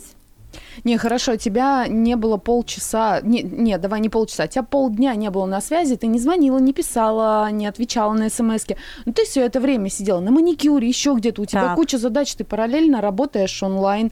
Не, 0.83 0.97
хорошо, 0.97 1.35
тебя 1.35 1.85
не 1.87 2.15
было 2.15 2.37
полчаса, 2.37 3.21
не, 3.21 3.41
не, 3.41 3.77
давай 3.77 3.99
не 3.99 4.09
полчаса, 4.09 4.47
тебя 4.47 4.63
полдня 4.63 5.15
не 5.15 5.29
было 5.29 5.45
на 5.45 5.61
связи, 5.61 5.95
ты 5.95 6.07
не 6.07 6.19
звонила, 6.19 6.57
не 6.57 6.73
писала, 6.73 7.49
не 7.51 7.67
отвечала 7.67 8.13
на 8.13 8.29
смс 8.29 8.65
Ну, 9.05 9.13
ты 9.13 9.25
все 9.25 9.45
это 9.45 9.59
время 9.59 9.89
сидела 9.89 10.19
на 10.19 10.31
маникюре, 10.31 10.87
еще 10.87 11.13
где-то, 11.15 11.41
у 11.41 11.45
тебя 11.45 11.61
Так. 11.61 11.75
куча 11.75 11.97
задач, 11.97 12.33
ты 12.35 12.43
параллельно 12.43 13.01
работаешь 13.01 13.61
онлайн, 13.63 14.11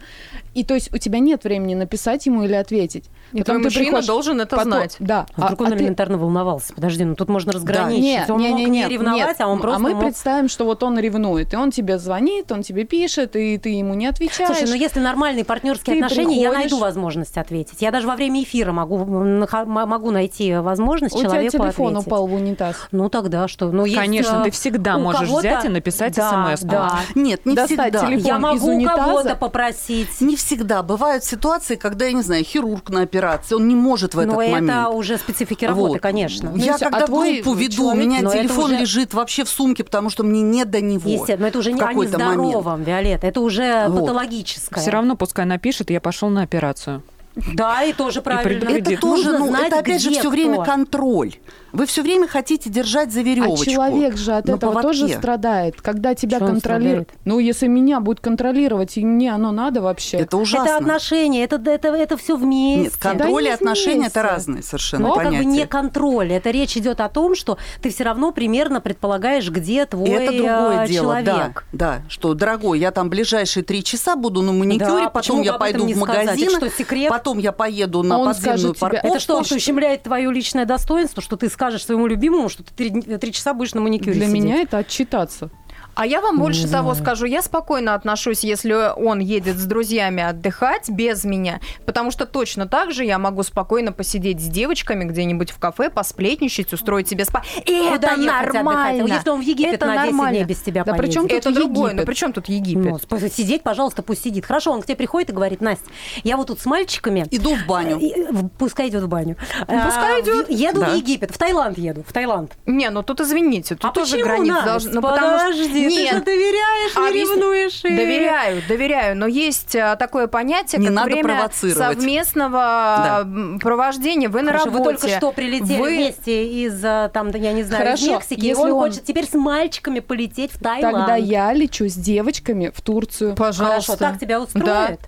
и 0.53 0.63
то 0.63 0.73
есть 0.73 0.93
у 0.93 0.97
тебя 0.97 1.19
нет 1.19 1.43
времени 1.43 1.75
написать 1.75 2.25
ему 2.25 2.43
или 2.43 2.53
ответить. 2.53 3.05
И 3.33 3.41
твой 3.41 3.57
мужчина 3.57 4.01
должен 4.01 4.39
это 4.41 4.55
потом- 4.55 4.73
знать. 4.73 4.95
Да. 4.99 5.25
А 5.35 5.45
вдруг 5.45 5.61
он 5.61 5.67
ты- 5.71 5.75
элементарно 5.75 6.17
волновался. 6.17 6.73
Подожди, 6.73 7.03
ну 7.03 7.15
тут 7.15 7.29
можно 7.29 7.51
разграничить. 7.51 8.03
Нет, 8.03 8.29
он 8.29 8.39
не, 8.39 8.49
мог 8.49 8.57
не, 8.59 8.65
не 8.65 8.71
нет, 8.71 8.91
ревновать, 8.91 9.27
нет. 9.27 9.35
а 9.39 9.47
он 9.47 9.59
просто 9.59 9.81
мы 9.81 9.91
мог... 9.95 10.03
представим, 10.03 10.49
что 10.49 10.65
вот 10.65 10.83
он 10.83 10.99
ревнует, 10.99 11.53
и 11.53 11.55
он 11.55 11.71
тебе 11.71 11.97
звонит, 11.97 12.51
он 12.51 12.61
тебе 12.61 12.83
пишет, 12.83 13.35
и 13.35 13.57
ты 13.57 13.69
ему 13.69 13.95
не 13.95 14.05
отвечаешь. 14.05 14.55
Слушай, 14.57 14.69
ну 14.69 14.75
если 14.75 14.99
нормальные 14.99 15.45
партнерские 15.45 15.95
Ты 15.95 16.03
отношения, 16.03 16.35
я 16.39 16.49
приходишь- 16.49 16.52
найду 16.53 16.79
возможность 16.79 17.37
ответить. 17.37 17.81
Я 17.81 17.91
даже 17.91 18.07
во 18.07 18.15
время 18.15 18.43
эфира 18.43 18.71
могу, 18.71 19.03
могу 19.05 20.11
найти 20.11 20.55
возможность 20.55 21.15
у 21.15 21.19
тебя 21.19 21.29
человеку 21.29 21.57
телефон 21.57 21.87
ответить. 21.93 22.07
упал 22.07 22.27
в 22.27 22.33
унитаз. 22.33 22.75
Ну 22.91 23.09
тогда 23.09 23.47
что? 23.47 23.71
Ну, 23.71 23.85
есть, 23.85 23.97
Конечно, 23.97 24.41
э, 24.41 24.43
ты 24.45 24.51
всегда 24.51 24.97
можешь 24.97 25.29
взять 25.29 25.65
и 25.65 25.69
написать 25.69 26.15
да, 26.15 26.55
смс-ку. 26.55 26.67
Да. 26.67 26.99
Нет, 27.15 27.45
не 27.45 27.55
Достать 27.55 27.79
всегда. 27.93 28.07
телефон. 28.07 28.25
Я 28.25 28.35
из 28.35 28.41
могу 28.41 28.67
у 28.67 28.75
унитаза. 28.75 29.01
кого-то 29.03 29.35
попросить. 29.35 30.21
Не 30.21 30.35
всегда. 30.35 30.83
Бывают 30.83 31.23
ситуации, 31.23 31.75
когда, 31.75 32.05
я 32.05 32.13
не 32.13 32.21
знаю, 32.21 32.43
хирург 32.43 32.89
на 32.89 33.01
операции, 33.01 33.55
он 33.55 33.67
не 33.67 33.75
может 33.75 34.13
в 34.15 34.19
этот 34.19 34.33
Но 34.35 34.41
это 34.41 34.51
момент. 34.51 34.87
уже 34.93 35.17
специфики 35.17 35.65
работы, 35.65 35.93
Вот. 35.93 36.01
конечно. 36.01 36.51
Ну, 36.51 36.57
Я 36.57 36.75
всё, 36.77 36.87
а 36.87 36.89
когда 36.91 37.07
твой 37.07 37.41
группу 37.41 37.53
веду, 37.59 37.89
у 37.89 37.93
меня 37.95 38.19
это 38.19 38.31
телефон 38.31 38.65
уже- 38.65 38.77
лежит 38.77 39.13
вообще 39.13 39.43
в 39.43 39.49
сумке, 39.49 39.83
потому 39.83 40.09
что 40.09 40.23
мне 40.23 40.41
не 40.41 40.65
до 40.65 40.81
него. 40.81 41.09
Естественно, 41.09 41.41
но 41.41 41.47
это 41.47 41.59
уже 41.59 41.71
не 41.73 41.81
о 41.81 41.85
момент. 41.85 42.11
нездоровом, 42.11 42.83
Виолетта. 42.83 43.27
Это 43.27 43.39
уже 43.41 43.87
Вот. 43.87 44.01
патологическое. 44.01 44.81
Все 44.81 44.91
равно 44.91 45.15
пускай 45.15 45.45
напишет, 45.45 45.89
я 45.89 45.99
пошел 46.01 46.29
на 46.29 46.42
операцию. 46.43 47.03
Да, 47.35 47.83
и 47.83 47.93
тоже 47.93 48.21
правильно. 48.21 48.59
предупредит. 48.59 48.99
Это 48.99 49.01
тоже, 49.01 49.23
Нужно 49.23 49.39
ну, 49.39 49.47
знать, 49.47 49.67
это 49.67 49.79
опять 49.79 50.01
же 50.01 50.09
где 50.09 50.19
все 50.19 50.29
время 50.29 50.63
контроль. 50.63 51.33
Вы 51.73 51.85
все 51.87 52.03
время 52.03 52.27
хотите 52.27 52.69
держать 52.69 53.11
за 53.11 53.21
веревочку. 53.21 53.63
А 53.69 53.73
человек 53.73 54.15
же 54.15 54.31
от 54.33 54.47
этого 54.47 54.81
тоже 54.81 54.99
поводке. 55.01 55.17
страдает, 55.17 55.81
когда 55.81 56.13
тебя 56.15 56.37
Что 56.37 56.45
он 56.45 56.51
контролируют. 56.53 57.09
страдает? 57.09 57.25
Ну, 57.25 57.39
если 57.39 57.67
меня 57.67 57.99
будет 57.99 58.19
контролировать, 58.19 58.95
и 58.97 59.03
мне 59.05 59.33
оно 59.33 59.51
надо 59.51 59.81
вообще. 59.81 60.17
Это 60.17 60.37
ужасно. 60.37 60.67
Это 60.69 60.77
отношения, 60.77 61.43
это, 61.43 61.55
это, 61.65 61.87
это 61.89 62.15
все 62.15 62.37
вместе. 62.37 62.83
Нет, 62.83 62.93
контроль 62.97 63.43
и 63.43 63.45
не 63.47 63.51
отношения 63.51 63.95
вместе. 64.01 64.19
это 64.19 64.21
разные 64.21 64.63
совершенно 64.63 65.07
Но 65.07 65.13
это 65.13 65.15
как 65.15 65.25
понятия. 65.29 65.45
бы 65.47 65.51
не 65.51 65.65
контроль. 65.67 66.31
Это 66.31 66.51
речь 66.51 66.77
идет 66.77 67.01
о 67.01 67.09
том, 67.09 67.35
что 67.35 67.57
ты 67.81 67.89
все 67.89 68.03
равно 68.03 68.31
примерно 68.31 68.79
предполагаешь, 68.79 69.49
где 69.49 69.85
твой 69.87 70.07
И 70.09 70.11
это 70.11 70.31
другое 70.37 70.83
э, 70.83 70.87
дело, 70.87 71.13
да, 71.13 71.21
человек. 71.23 71.65
да, 71.71 72.01
что, 72.07 72.35
дорогой, 72.35 72.79
я 72.79 72.91
там 72.91 73.09
ближайшие 73.09 73.63
три 73.63 73.83
часа 73.83 74.15
буду 74.15 74.43
на 74.43 74.51
маникюре, 74.53 75.05
Да, 75.05 75.09
потом 75.09 75.41
я 75.41 75.53
пойду 75.53 75.85
в 75.87 75.89
сказать? 75.95 76.25
магазин, 76.27 76.49
Это 76.55 76.67
что, 76.67 76.77
секрет? 76.77 77.09
потом 77.09 77.39
я 77.39 77.51
поеду 77.51 78.03
на 78.03 78.19
Он 78.19 78.27
подземную 78.27 78.75
парковку. 78.75 79.07
Это 79.07 79.19
что, 79.19 79.37
вообще 79.37 79.55
ущемляет 79.55 80.03
твое 80.03 80.31
личное 80.31 80.65
достоинство, 80.65 81.21
что 81.23 81.35
ты 81.35 81.49
скажешь 81.63 81.85
своему 81.85 82.07
любимому, 82.07 82.49
что 82.49 82.63
ты 82.63 82.73
три, 82.73 83.01
три 83.01 83.31
часа 83.31 83.53
будешь 83.53 83.73
на 83.73 83.79
маникюре 83.79 84.13
Для 84.13 84.27
сидеть? 84.27 84.43
меня 84.43 84.61
это 84.61 84.79
отчитаться. 84.79 85.49
А 85.95 86.05
я 86.05 86.21
вам 86.21 86.39
больше 86.39 86.63
Не 86.65 86.71
того 86.71 86.93
знаю. 86.93 87.03
скажу, 87.03 87.25
я 87.25 87.41
спокойно 87.41 87.93
отношусь, 87.93 88.43
если 88.43 88.93
он 88.99 89.19
едет 89.19 89.57
с 89.57 89.65
друзьями 89.65 90.23
отдыхать 90.23 90.89
без 90.89 91.23
меня, 91.23 91.59
потому 91.85 92.09
что 92.11 92.25
точно 92.25 92.67
так 92.67 92.91
же 92.91 93.05
я 93.05 93.19
могу 93.19 93.43
спокойно 93.43 93.91
посидеть 93.91 94.39
с 94.41 94.45
девочками 94.47 95.03
где-нибудь 95.05 95.51
в 95.51 95.59
кафе, 95.59 95.89
посплетничать, 95.89 96.73
устроить 96.73 97.07
себе 97.09 97.25
спа. 97.25 97.43
И 97.65 97.89
Куда 97.91 98.13
это 98.13 98.21
ехать 98.21 98.53
нормально. 98.53 99.03
Если 99.07 99.29
он 99.29 99.39
в 99.41 99.43
Египет 99.43 99.73
это 99.75 99.85
на 99.85 99.93
10 99.97 100.05
нормально. 100.11 100.35
дней 100.37 100.45
без 100.45 100.61
тебя 100.61 100.83
Да 100.83 100.93
поедет. 100.93 101.07
причем 101.21 101.25
Это 101.37 101.51
другое, 101.51 101.91
Египет. 101.91 102.01
но 102.01 102.05
при 102.07 102.13
чем 102.15 102.33
тут 102.33 102.49
Египет? 102.49 102.83
Ну, 103.11 103.19
сидеть, 103.29 103.61
пожалуйста, 103.63 104.01
пусть 104.01 104.23
сидит. 104.23 104.45
Хорошо, 104.45 104.71
он 104.71 104.81
к 104.81 104.85
тебе 104.85 104.95
приходит 104.95 105.29
и 105.29 105.33
говорит, 105.33 105.61
Настя, 105.61 105.85
я 106.23 106.37
вот 106.37 106.47
тут 106.47 106.59
с 106.59 106.65
мальчиками... 106.65 107.27
Иду 107.31 107.55
в 107.55 107.65
баню. 107.67 107.99
Э, 108.01 108.31
в- 108.31 108.49
Пускай 108.49 108.89
идет 108.89 109.03
в 109.03 109.07
баню. 109.07 109.35
пускай 109.59 110.17
А, 110.17 110.21
идет. 110.21 110.49
Еду 110.49 110.81
Да. 110.81 110.89
в 110.89 110.95
Египет, 110.95 111.31
в 111.31 111.37
Таиланд 111.37 111.77
еду, 111.77 112.03
в 112.07 112.11
Таиланд. 112.13 112.51
Не, 112.65 112.89
ну 112.89 113.03
тут 113.03 113.21
извините, 113.21 113.75
тут 113.75 113.91
а 113.91 113.93
тоже 113.93 114.17
Настя? 114.17 114.65
должны... 114.65 114.91
Ну, 114.93 115.01
потому 115.01 115.37
что- 115.53 115.82
Подожди, 115.83 115.97
ты 115.97 116.03
Нет, 116.03 116.13
же 116.15 116.21
доверяешь, 116.21 116.95
не 116.95 117.07
Объясни- 117.09 117.35
ревнуешь. 117.35 117.79
и- 117.85 117.95
Доверяю, 117.95 118.61
доверяю, 118.67 119.17
но 119.17 119.27
есть 119.27 119.75
а, 119.75 119.95
такое 119.95 120.27
понятие, 120.27 120.79
Не 120.79 120.87
как 120.87 120.95
надо 120.95 121.05
время 121.11 121.23
провоцировать. 121.35 121.77
совместного 121.97 122.59
Да. 122.61 123.27
провождения. 123.59 124.29
Вы 124.29 124.41
на 124.41 124.51
Хорошо, 124.51 124.65
работе. 124.65 124.83
вы 124.83 124.97
только 124.97 125.17
что 125.17 125.31
прилетели 125.31 125.79
Вы- 125.79 125.95
вместе 125.95 126.47
из, 126.65 126.81
а, 126.83 127.09
там, 127.09 127.31
да, 127.31 127.37
я 127.37 127.53
не 127.53 127.63
знаю, 127.63 127.83
из 127.83 127.99
Хорошо, 128.01 128.13
Мексики, 128.19 128.39
и 128.39 128.47
если 128.47 128.61
он, 128.63 128.71
он- 128.71 128.79
хочет 128.79 129.03
теперь 129.05 129.25
с 129.27 129.33
мальчиками 129.33 129.99
полететь 129.99 130.51
в 130.51 130.59
Таиланд. 130.61 130.95
Тогда 130.97 131.15
я 131.15 131.53
лечу 131.53 131.87
с 131.87 131.93
девочками 131.95 132.71
в 132.73 132.81
Турцию. 132.81 133.35
Пожалуйста. 133.35 133.93
Хорошо, 133.93 133.95
так 133.97 134.19
тебя 134.19 134.41
устроит? 134.41 134.99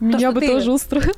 Меня 0.00 0.18
что 0.30 0.32
бы 0.32 0.40
ты- 0.40 0.48
тоже 0.48 0.72
устроило. 0.72 1.14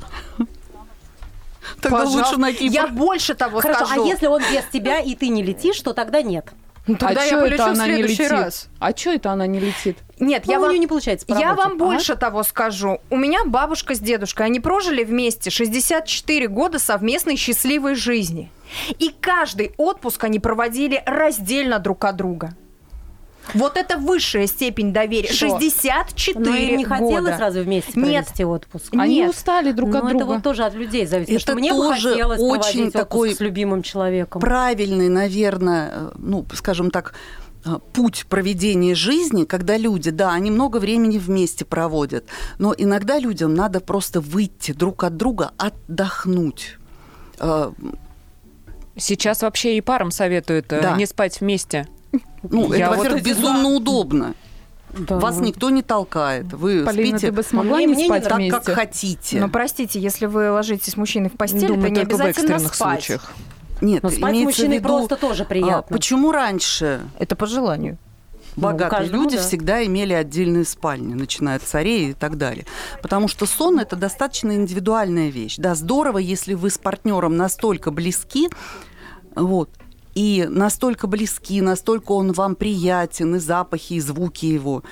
Тогда 1.81 1.99
Пожалуйста. 1.99 2.19
лучше 2.29 2.37
на 2.39 2.53
Кипр. 2.53 2.73
Я 2.73 2.87
больше 2.87 3.35
того 3.35 3.61
Хорошо, 3.61 3.87
скажу. 3.87 4.05
а 4.05 4.07
если 4.07 4.27
он 4.27 4.41
без 4.41 4.65
тебя 4.73 5.01
и 5.01 5.15
ты 5.15 5.29
не 5.29 5.43
летишь, 5.43 5.81
то 5.81 5.93
тогда 5.93 6.23
нет. 6.23 6.47
Ну, 6.87 6.97
тогда 6.97 7.23
а 7.23 7.25
я 7.25 7.39
полечу 7.39 7.55
это 7.55 7.65
в 7.65 7.67
она 7.69 7.87
не 7.87 7.93
следующий 7.95 8.23
летит? 8.23 8.31
раз. 8.31 8.69
А 8.79 8.97
что 8.97 9.11
это 9.11 9.31
она 9.33 9.47
не 9.47 9.59
летит? 9.59 9.99
Нет, 10.21 10.45
Ну, 10.47 10.53
я 10.53 10.59
у 10.59 10.63
вам... 10.63 10.71
нее 10.71 10.79
не 10.79 10.87
получается 10.87 11.27
по 11.27 11.33
Я 11.33 11.51
работе. 11.51 11.69
вам 11.69 11.79
больше 11.79 12.15
того 12.17 12.43
скажу. 12.43 13.01
У 13.11 13.17
меня 13.17 13.41
бабушка 13.45 13.95
с 13.95 13.99
дедушкой, 13.99 14.47
они 14.47 14.61
прожили 14.61 15.03
вместе 15.05 15.51
64 15.51 16.49
года 16.49 16.79
совместной 16.79 17.37
счастливой 17.37 17.95
жизни. 17.97 18.51
И 18.99 19.15
каждый 19.21 19.73
отпуск 19.77 20.23
они 20.25 20.39
проводили 20.39 21.03
раздельно 21.07 21.79
друг 21.79 22.05
от 22.05 22.17
друга. 22.17 22.55
Вот 23.55 23.77
это 23.77 23.97
высшая 23.97 24.47
степень 24.47 24.93
доверия. 24.93 25.33
Что? 25.33 25.49
64 25.59 26.39
Но 26.41 26.55
им 26.55 26.79
не 26.79 26.85
года. 26.85 26.97
хотелось 26.97 27.37
сразу 27.37 27.63
вместе 27.63 27.93
Нет. 27.95 28.25
провести 28.27 28.45
отпуск. 28.45 28.89
Они 28.97 29.17
Нет. 29.21 29.31
устали 29.31 29.73
друг 29.73 29.91
Ну, 29.91 29.99
от 29.99 30.05
это 30.05 30.19
друга. 30.19 30.25
вот 30.35 30.43
тоже 30.43 30.65
от 30.65 30.75
людей 30.75 31.07
зависит. 31.07 31.31
Это 31.31 31.41
что 31.41 31.55
мне 31.55 31.73
бы 31.73 31.79
тоже 31.79 32.11
хотелось 32.11 32.41
очень 32.41 32.51
проводить 32.61 32.81
отпуск 32.87 32.93
такой 32.99 33.35
с 33.35 33.41
любимым 33.41 33.83
человеком. 33.83 34.41
правильный, 34.41 35.09
наверное, 35.09 36.11
ну, 36.17 36.45
скажем 36.55 36.91
так, 36.91 37.15
э, 37.65 37.79
путь 37.93 38.27
проведения 38.29 38.95
жизни, 38.95 39.45
когда 39.45 39.77
люди, 39.77 40.11
да, 40.11 40.33
они 40.33 40.51
много 40.51 40.79
времени 40.79 41.19
вместе 41.19 41.65
проводят, 41.65 42.25
но 42.59 42.75
иногда 42.77 43.19
людям 43.19 43.55
надо 43.55 43.81
просто 43.81 44.21
выйти 44.21 44.73
друг 44.73 45.05
от 45.05 45.17
друга, 45.17 45.53
отдохнуть. 45.57 46.79
Э, 47.39 47.71
Сейчас 48.99 49.43
вообще 49.43 49.77
и 49.77 49.83
парам 49.83 50.11
советуют 50.11 50.73
э, 50.73 50.81
Да. 50.81 50.97
не 50.97 51.05
спать 51.07 51.41
вместе. 51.41 51.87
Ну, 52.43 52.73
Я 52.73 52.87
это, 52.87 52.89
вот- 52.91 52.99
во-первых, 52.99 53.23
безумно 53.23 53.69
удобно. 53.69 54.35
Да. 54.99 55.19
Вас 55.19 55.41
никто 55.41 55.69
не 55.71 55.83
толкает. 55.83 56.53
Вы 56.53 56.83
Полина, 56.85 57.19
спите 57.19 57.27
ты 57.27 57.33
бы 57.33 57.43
смогла 57.43 57.77
Мне- 57.77 57.87
не 57.87 57.93
мне 57.95 58.03
не 58.05 58.09
спать 58.09 58.25
так, 58.25 58.37
вместе? 58.37 58.61
как 58.61 58.75
хотите. 58.75 59.41
Но 59.41 59.49
простите, 59.49 60.01
если 60.01 60.27
вы 60.27 60.51
ложитесь 60.51 60.95
с 60.95 60.97
мужчиной 60.97 61.29
в 61.29 61.33
постель, 61.35 61.67
Думаю, 61.69 61.83
это 61.83 61.91
не 61.91 62.01
в 62.01 62.03
обязательно 62.05 62.31
экстренных 62.55 62.75
спать. 62.75 63.05
случаях. 63.05 63.33
Нет, 63.83 64.03
Но 64.03 64.09
спать 64.09 64.21
с 64.21 64.23
имеется 64.23 64.43
в 64.43 64.45
мужчиной 64.47 64.77
виду, 64.79 64.89
просто 64.89 65.17
тоже 65.17 65.43
а, 65.43 65.47
приятно. 65.47 65.95
почему 65.95 66.33
раньше 66.33 67.03
Это 67.19 67.37
по 67.37 67.45
желанию. 67.47 67.99
богатые 68.57 68.89
каждому, 69.01 69.23
люди 69.25 69.37
да. 69.37 69.43
всегда 69.43 69.85
имели 69.85 70.15
отдельные 70.15 70.65
спальни, 70.65 71.13
начиная 71.13 71.57
от 71.57 71.63
царей 71.63 72.11
и 72.11 72.15
так 72.15 72.39
далее. 72.39 72.65
Потому 73.03 73.29
что 73.29 73.45
сон 73.45 73.79
это 73.79 73.97
достаточно 73.97 74.53
индивидуальная 74.53 75.29
вещь. 75.29 75.57
Да, 75.59 75.75
здорово, 75.75 76.17
если 76.19 76.55
вы 76.55 76.71
с 76.71 76.79
партнером 76.79 77.37
настолько 77.37 77.91
близки, 77.91 78.49
вот, 79.35 79.69
и 80.17 80.47
настолько 80.49 81.07
близки, 81.07 81.61
настолько 81.61 82.13
он 82.13 82.33
вам 82.33 82.55
приятен, 82.55 83.37
и 83.37 83.39
запахи, 83.39 83.93
и 83.95 84.01
звуки 84.01 84.47
его. 84.47 84.83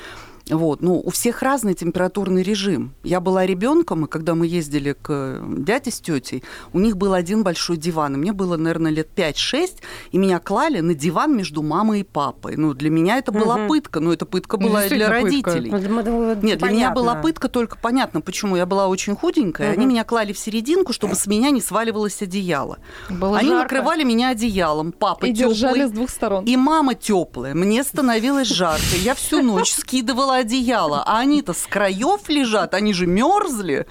Вот. 0.51 0.83
Ну, 0.83 1.01
у 1.01 1.11
всех 1.11 1.41
разный 1.43 1.73
температурный 1.75 2.43
режим. 2.43 2.93
Я 3.03 3.21
была 3.21 3.47
ребенком, 3.47 4.05
и 4.05 4.09
когда 4.09 4.35
мы 4.35 4.47
ездили 4.47 4.93
к 5.01 5.41
дяде 5.59 5.91
с 5.91 6.01
тетей, 6.01 6.43
у 6.75 6.81
них 6.81 6.99
был 6.99 7.15
один 7.15 7.43
большой 7.43 7.79
диван. 7.79 8.15
И 8.15 8.19
мне 8.19 8.33
было, 8.35 8.59
наверное, 8.59 8.93
лет 8.93 9.09
5-6, 9.17 9.77
и 10.13 10.19
меня 10.19 10.39
клали 10.41 10.81
на 10.81 10.93
диван 10.95 11.35
между 11.35 11.63
мамой 11.63 12.01
и 12.01 12.03
папой. 12.03 12.57
Ну, 12.57 12.75
для 12.75 12.91
меня 12.91 13.17
это 13.19 13.33
была 13.33 13.57
Мгм. 13.57 13.69
пытка, 13.69 14.01
но 14.01 14.13
эта 14.13 14.27
пытка 14.27 14.59
Ну, 14.59 14.69
была 14.69 14.85
и 14.85 14.89
для 14.91 15.09
пытка. 15.09 15.23
родителей. 15.23 15.71
Ну, 15.71 16.35
Нет, 16.43 16.59
для 16.59 16.71
меня 16.71 16.91
была 16.91 17.15
пытка 17.17 17.49
только 17.49 17.79
понятно, 17.79 18.21
почему. 18.21 18.57
Я 18.57 18.67
была 18.67 18.89
очень 18.89 19.17
худенькая, 19.17 19.71
они 19.71 19.85
Мгм. 19.87 19.89
меня 19.89 20.05
клали 20.05 20.35
в 20.35 20.39
серединку, 20.39 20.93
чтобы 20.93 21.15
с 21.15 21.27
меня 21.27 21.51
не 21.51 21.63
сваливалось 21.63 22.21
одеяло. 22.21 22.79
Было 23.09 23.39
они 23.39 23.49
жарко. 23.49 23.63
накрывали 23.63 24.05
меня 24.05 24.29
одеялом, 24.31 24.93
папа 24.93 25.25
И 25.25 25.33
держали 25.33 25.75
теплый, 25.75 25.89
с 25.89 25.91
двух 25.93 26.11
сторон. 26.11 26.45
и 26.45 26.55
мама 26.57 26.95
теплая. 26.95 27.55
Мне 27.55 27.83
становилось 27.83 28.49
жарко. 28.49 28.85
Я 29.03 29.15
всю 29.15 29.41
ночь 29.43 29.73
скидывала 29.73 30.34
одеяло, 30.37 31.03
а 31.07 31.19
они-то 31.19 31.53
с 31.53 31.67
краев 31.67 32.29
лежат, 32.29 32.75
они 32.75 32.93
же 32.93 33.07
мерзли. 33.07 33.87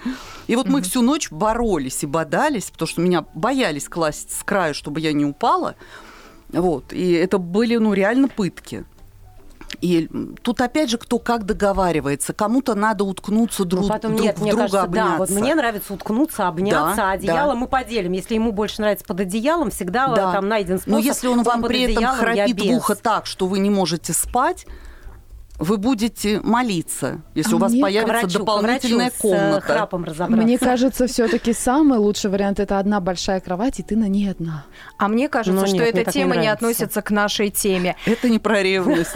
И 0.48 0.56
вот 0.56 0.68
мы 0.68 0.82
всю 0.82 1.02
ночь 1.02 1.32
боролись 1.32 2.04
и 2.04 2.06
бодались, 2.08 2.70
потому 2.72 2.88
что 2.88 3.02
меня 3.02 3.26
боялись 3.34 3.88
класть 3.88 4.38
с 4.38 4.44
краю, 4.44 4.74
чтобы 4.74 5.00
я 5.00 5.14
не 5.14 5.26
упала. 5.26 5.76
Вот. 6.52 6.94
И 6.94 7.12
это 7.14 7.38
были, 7.38 7.78
ну, 7.78 7.94
реально 7.94 8.28
пытки. 8.28 8.86
И 9.82 10.08
тут 10.44 10.62
опять 10.62 10.90
же 10.90 10.98
кто 10.98 11.18
как 11.18 11.46
договаривается. 11.46 12.32
Кому-то 12.34 12.76
надо 12.76 13.04
уткнуться 13.04 13.66
друг, 13.66 13.84
Ну, 13.84 13.90
потом 13.90 14.12
друг 14.16 14.24
нет, 14.26 14.38
в 14.38 14.42
мне 14.42 14.52
друга 14.52 14.64
кажется, 14.66 14.84
обняться. 14.84 15.12
да, 15.12 15.18
вот 15.18 15.30
мне 15.32 15.56
нравится 15.56 15.94
уткнуться, 15.94 16.48
обняться, 16.48 16.96
Да, 16.96 17.10
а 17.10 17.14
одеяло 17.14 17.54
да. 17.54 17.60
мы 17.60 17.68
поделим. 17.68 18.12
Если 18.12 18.36
ему 18.36 18.52
больше 18.52 18.82
нравится 18.82 19.04
под 19.06 19.22
одеялом, 19.22 19.72
всегда 19.72 20.08
Да. 20.14 20.32
там 20.32 20.48
найден 20.48 20.78
способ. 20.78 20.92
Но 20.92 21.00
если 21.00 21.28
он 21.28 21.42
вам 21.44 21.64
при 21.64 21.92
этом 21.92 22.06
храпит 22.06 22.62
в 22.62 22.70
ухо 22.72 22.96
так, 22.96 23.26
что 23.26 23.48
вы 23.48 23.60
не 23.60 23.72
можете 23.72 24.14
спать, 24.14 24.68
вы 25.64 25.78
будете 25.78 26.40
молиться, 26.42 27.22
если 27.36 27.54
А 27.54 27.56
у 27.56 27.60
вас 27.60 27.74
появится 27.76 28.06
врачу, 28.22 28.40
дополнительная 28.40 29.06
врачу 29.12 29.16
с, 29.18 29.20
э, 29.20 29.22
комната. 29.22 29.62
храпом 29.62 30.04
разобраться. 30.04 30.44
Мне 30.44 30.58
кажется, 30.58 31.08
все-таки 31.08 31.54
самый 31.54 32.00
лучший 32.00 32.30
вариант 32.30 32.60
это 32.60 32.80
одна 32.80 33.00
большая 33.00 33.40
кровать, 33.40 33.80
и 33.80 33.84
ты 33.84 33.96
на 33.96 34.08
ней 34.08 34.30
одна. 34.30 34.66
А 34.98 35.08
мне 35.08 35.30
кажется, 35.30 35.60
Ну, 35.62 35.68
что 35.68 35.78
нет, 35.78 35.96
эта 35.96 36.00
не 36.10 36.14
тема 36.14 36.36
не 36.36 36.42
нравится. 36.42 36.54
относится 36.54 37.02
к 37.02 37.12
нашей 37.12 37.50
теме. 37.50 37.96
Это 38.06 38.30
не 38.30 38.40
про 38.40 38.62
ревность. 38.62 39.10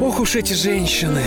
Ох 0.00 0.20
уж 0.20 0.36
эти 0.36 0.52
женщины. 0.54 1.22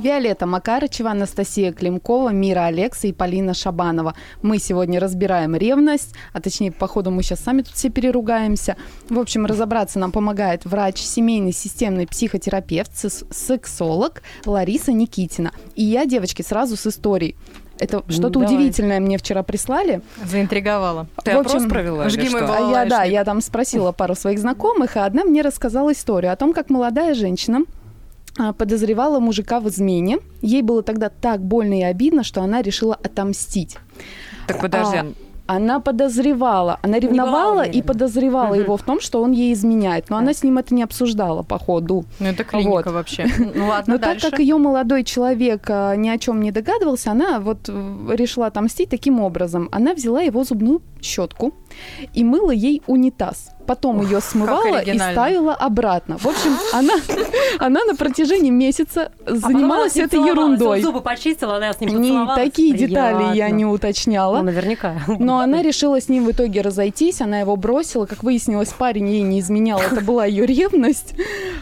Виолетта 0.00 0.46
Макарычева, 0.46 1.10
Анастасия 1.10 1.72
Климкова, 1.72 2.30
Мира 2.30 2.64
Алекса 2.64 3.06
и 3.06 3.12
Полина 3.12 3.52
Шабанова. 3.52 4.14
Мы 4.40 4.58
сегодня 4.58 4.98
разбираем 4.98 5.54
ревность, 5.54 6.14
а 6.32 6.40
точнее, 6.40 6.72
походу, 6.72 7.10
мы 7.10 7.22
сейчас 7.22 7.40
сами 7.40 7.60
тут 7.60 7.74
все 7.74 7.90
переругаемся. 7.90 8.76
В 9.10 9.18
общем, 9.18 9.44
разобраться 9.44 9.98
нам 9.98 10.10
помогает 10.10 10.64
врач, 10.64 10.96
семейный 10.98 11.52
системный 11.52 12.06
психотерапевт, 12.06 12.92
сексолог 13.30 14.22
Лариса 14.46 14.92
Никитина. 14.92 15.52
И 15.74 15.84
я, 15.84 16.06
девочки, 16.06 16.40
сразу 16.40 16.76
с 16.76 16.86
историей. 16.86 17.36
Это 17.78 18.02
что-то 18.08 18.40
давайте. 18.40 18.54
удивительное 18.54 19.00
мне 19.00 19.18
вчера 19.18 19.42
прислали. 19.42 20.00
Заинтриговала. 20.24 21.08
Ты 21.24 21.32
В 21.32 21.40
опрос 21.40 21.56
общем, 21.56 21.68
провела 21.68 22.06
или 22.06 22.10
жги 22.10 22.28
мой 22.30 22.42
А 22.42 22.70
я, 22.70 22.84
да, 22.86 23.04
я 23.04 23.24
там 23.24 23.42
спросила 23.42 23.92
пару 23.92 24.14
своих 24.14 24.38
знакомых, 24.38 24.96
а 24.96 25.04
одна 25.04 25.24
мне 25.24 25.42
рассказала 25.42 25.92
историю 25.92 26.32
о 26.32 26.36
том, 26.36 26.54
как 26.54 26.70
молодая 26.70 27.14
женщина 27.14 27.64
подозревала 28.56 29.20
мужика 29.20 29.60
в 29.60 29.68
измене. 29.68 30.18
Ей 30.42 30.62
было 30.62 30.82
тогда 30.82 31.08
так 31.10 31.40
больно 31.42 31.78
и 31.80 31.82
обидно, 31.82 32.22
что 32.24 32.42
она 32.42 32.62
решила 32.62 32.94
отомстить. 32.94 33.76
Так 34.46 34.60
подожди, 34.60 34.96
А, 34.98 35.06
Она 35.56 35.80
подозревала, 35.80 36.78
она 36.82 37.00
ревновала 37.00 37.62
и 37.62 37.82
подозревала 37.82 38.54
Мгм. 38.54 38.62
его 38.62 38.76
в 38.76 38.82
том, 38.82 39.00
что 39.00 39.20
он 39.20 39.32
ей 39.32 39.52
изменяет. 39.52 40.08
Но 40.08 40.16
она 40.16 40.32
с 40.32 40.44
ним 40.44 40.58
это 40.58 40.72
не 40.74 40.84
обсуждала 40.84 41.42
по 41.42 41.58
ходу. 41.58 42.04
Ну, 42.20 42.26
это 42.28 42.44
клиника 42.44 42.68
Вот. 42.70 42.86
вообще. 42.86 43.26
Ну, 43.54 43.66
ладно, 43.66 43.94
Но 43.94 43.98
дальше. 43.98 44.20
так 44.22 44.30
как 44.30 44.40
ее 44.40 44.58
молодой 44.58 45.02
человек 45.02 45.64
а, 45.68 45.96
ни 45.96 46.08
о 46.08 46.18
чем 46.18 46.40
не 46.40 46.52
догадывался, 46.52 47.10
она 47.10 47.40
вот 47.40 47.68
э, 47.68 48.14
решила 48.16 48.46
отомстить 48.46 48.90
таким 48.90 49.18
образом. 49.20 49.68
Она 49.72 49.92
взяла 49.94 50.20
его 50.22 50.44
зубную 50.44 50.82
щетку 51.00 51.52
и 52.14 52.24
мыла 52.24 52.50
ей 52.50 52.82
унитаз. 52.86 53.50
Потом 53.66 54.00
ее 54.02 54.20
смывала 54.20 54.80
и 54.80 54.98
ставила 54.98 55.54
обратно. 55.54 56.18
В 56.18 56.26
общем, 56.26 56.56
она, 56.72 56.94
она 57.60 57.84
на 57.84 57.94
протяжении 57.94 58.50
месяца 58.50 59.12
А 59.24 59.34
занималась 59.36 59.94
ним 59.94 60.06
этой 60.06 60.26
ерундой. 60.26 60.82
Зубы 60.82 61.00
почистила, 61.02 61.56
она 61.56 61.72
с 61.72 61.80
ним 61.80 62.00
Не, 62.00 62.26
такие 62.34 62.74
детали 62.74 63.22
я 63.22 63.30
Приятно. 63.30 63.54
не 63.54 63.64
Ну, 63.64 63.70
уточняла. 63.72 64.42
наверняка. 64.42 64.96
Но 65.06 65.38
она 65.38 65.62
решила 65.62 66.00
с 66.00 66.08
ним 66.08 66.24
в 66.26 66.32
итоге 66.32 66.62
разойтись, 66.62 67.20
она 67.20 67.40
его 67.40 67.54
бросила. 67.54 68.06
Как 68.06 68.24
выяснилось, 68.24 68.70
парень 68.70 69.08
ей 69.08 69.22
не 69.22 69.38
изменял, 69.38 69.78
это 69.80 70.00
была 70.00 70.24
ее 70.24 70.46
ревность. 70.46 71.14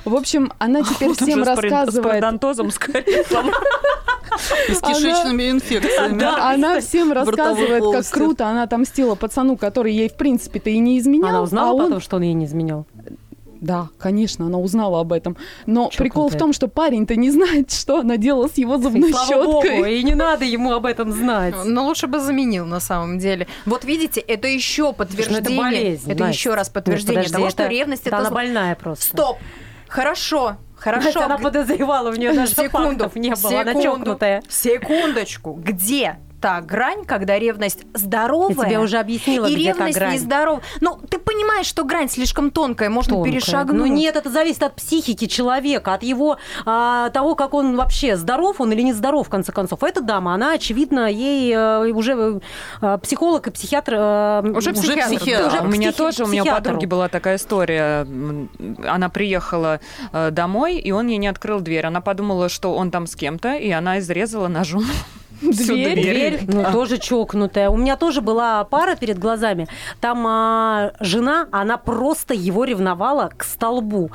В 0.07 0.15
общем, 0.15 0.53
она 0.59 0.83
теперь 0.83 1.13
всем 1.15 1.43
уже 1.43 1.45
с 1.45 1.59
И 4.69 4.75
с 4.75 4.81
кишечными 4.81 5.51
инфекциями. 5.51 6.23
Она 6.25 6.81
всем 6.81 7.13
рассказывает, 7.13 7.85
как 7.93 8.09
круто 8.11 8.47
она 8.49 8.63
отомстила 8.65 9.15
пацану, 9.15 9.57
который 9.57 9.93
ей, 9.93 10.09
в 10.09 10.15
принципе-то, 10.15 10.71
и 10.71 10.79
не 10.79 10.99
изменял. 10.99 11.29
Она 11.29 11.43
узнала 11.43 11.71
а 11.71 11.75
он... 11.75 11.85
потом, 11.85 12.01
что 12.01 12.17
он 12.17 12.23
ей 12.23 12.35
не 12.35 12.47
изменял? 12.47 12.87
Да, 13.61 13.89
конечно, 13.99 14.47
она 14.47 14.59
узнала 14.59 15.01
об 15.01 15.13
этом. 15.13 15.37
Но 15.67 15.87
Чокнутая. 15.87 15.99
прикол 15.99 16.29
в 16.29 16.37
том, 16.39 16.53
что 16.53 16.69
парень-то 16.69 17.17
не 17.17 17.31
знает, 17.31 17.73
что 17.73 17.99
она 17.99 18.17
делала 18.17 18.47
с 18.49 18.57
его 18.57 18.79
зубной 18.79 19.11
Слава 19.11 19.45
богу, 19.47 19.63
щеткой. 19.67 19.99
и 19.99 20.03
не 20.05 20.15
надо 20.15 20.45
ему 20.45 20.73
об 20.75 20.87
этом 20.87 21.11
знать. 21.11 21.55
Ну, 21.65 21.85
лучше 21.87 22.07
бы 22.07 22.21
заменил 22.21 22.67
на 22.67 22.79
самом 22.79 23.19
деле. 23.19 23.49
Вот 23.67 23.85
видите, 23.85 24.21
это 24.21 24.47
еще 24.47 24.85
Ну, 24.85 24.93
подтверждение. 24.93 25.41
это 25.41 25.57
болезнь, 25.57 26.09
это 26.13 26.21
Настя. 26.25 26.39
еще 26.39 26.55
раз 26.55 26.69
Нет, 26.69 26.75
подтверждение 26.75 27.17
подожди, 27.25 27.35
того, 27.35 27.51
что 27.51 27.63
это- 27.65 27.73
ревность 27.73 28.05
да 28.05 28.09
это 28.11 28.19
она 28.19 28.31
больная 28.31 28.75
просто. 28.77 29.05
Стоп. 29.07 29.39
Хорошо, 29.89 30.57
хорошо. 30.91 31.07
Настя, 31.07 31.25
она 31.25 31.39
подозревала, 31.39 32.11
у 32.11 32.15
нее 32.15 32.33
даже 32.33 32.55
секунду, 32.55 33.05
фактов 33.05 33.17
не 33.17 33.35
было, 33.35 33.61
она 33.61 33.73
секунду, 33.73 33.83
чокнутая. 33.83 34.43
Секундочку. 34.49 35.53
Где 35.53 36.19
та 36.41 36.61
грань, 36.61 37.05
когда 37.05 37.39
ревность 37.39 37.85
здоровая? 37.95 38.57
Я 38.57 38.65
тебе 38.65 38.79
уже 38.79 38.99
объяснила, 38.99 39.47
и 39.47 39.55
где 39.55 39.73
та 39.73 39.79
ревность 39.79 39.99
грань. 39.99 40.15
нездоровая. 40.15 40.63
Ну, 40.81 40.99
ты 41.11 41.19
понимаешь, 41.19 41.67
что 41.67 41.85
грань 41.85 42.09
слишком 42.09 42.51
тонкая, 42.51 42.91
можно 42.91 43.15
Тонкая. 43.15 43.33
перешагнуть. 43.33 43.77
Ну 43.77 43.87
нет, 43.87 44.17
это 44.17 44.31
зависит 44.31 44.63
от 44.63 44.75
психики 44.77 45.27
человека, 45.27 45.95
от 45.95 46.03
его 46.03 46.39
а, 46.65 47.11
того, 47.11 47.35
как 47.35 47.55
он 47.55 47.77
вообще 47.77 48.17
здоров 48.17 48.61
он 48.61 48.73
или 48.73 48.83
не 48.83 48.93
здоров, 48.93 49.27
в 49.27 49.31
конце 49.31 49.53
концов. 49.53 49.83
Эта 49.83 50.01
дама, 50.01 50.35
она, 50.35 50.53
очевидно, 50.55 51.11
ей 51.11 51.53
э, 51.55 51.91
уже 51.93 52.41
э, 52.83 52.99
психолог 53.03 53.47
и 53.47 53.51
психиатр... 53.51 53.95
э, 53.97 54.51
Уже 54.57 54.73
психиатр, 54.73 55.17
психиатр. 55.17 55.59
да. 55.59 55.63
у 55.65 55.69
меня 55.69 55.91
психи- 55.91 55.97
тоже, 55.97 56.25
у 56.25 56.29
меня 56.29 56.43
у 56.43 56.47
подруги 56.47 56.87
была 56.87 57.09
такая 57.09 57.37
история. 57.37 58.07
Она 58.87 59.09
приехала 59.09 59.81
домой, 60.31 60.77
и 60.79 60.91
он 60.93 61.09
ей 61.09 61.19
не 61.19 61.27
открыл 61.29 61.61
дверь. 61.61 61.87
Она 61.87 62.01
подумала, 62.01 62.49
что 62.49 62.75
он 62.75 62.91
там 62.91 63.07
с 63.07 63.15
кем-то, 63.17 63.55
и 63.57 63.71
она 63.71 63.99
изрезала 63.99 64.49
ножом 64.49 64.85
Дверь. 65.41 65.95
Дверь, 66.01 66.41
ну, 66.47 66.63
А. 66.67 66.73
тоже 66.73 66.99
чокнутая. 66.99 67.71
У 67.71 67.77
меня 67.77 67.97
тоже 67.97 68.21
была 68.21 68.65
пара 68.65 68.97
перед 68.97 69.19
глазами. 69.19 69.67
Там 70.01 70.25
а, 70.27 70.93
жена, 71.01 71.47
она 71.53 71.77
просто 71.77 72.35
его 72.35 72.65
ревновала 72.65 73.31
к 73.37 73.45
столбу. 73.45 74.11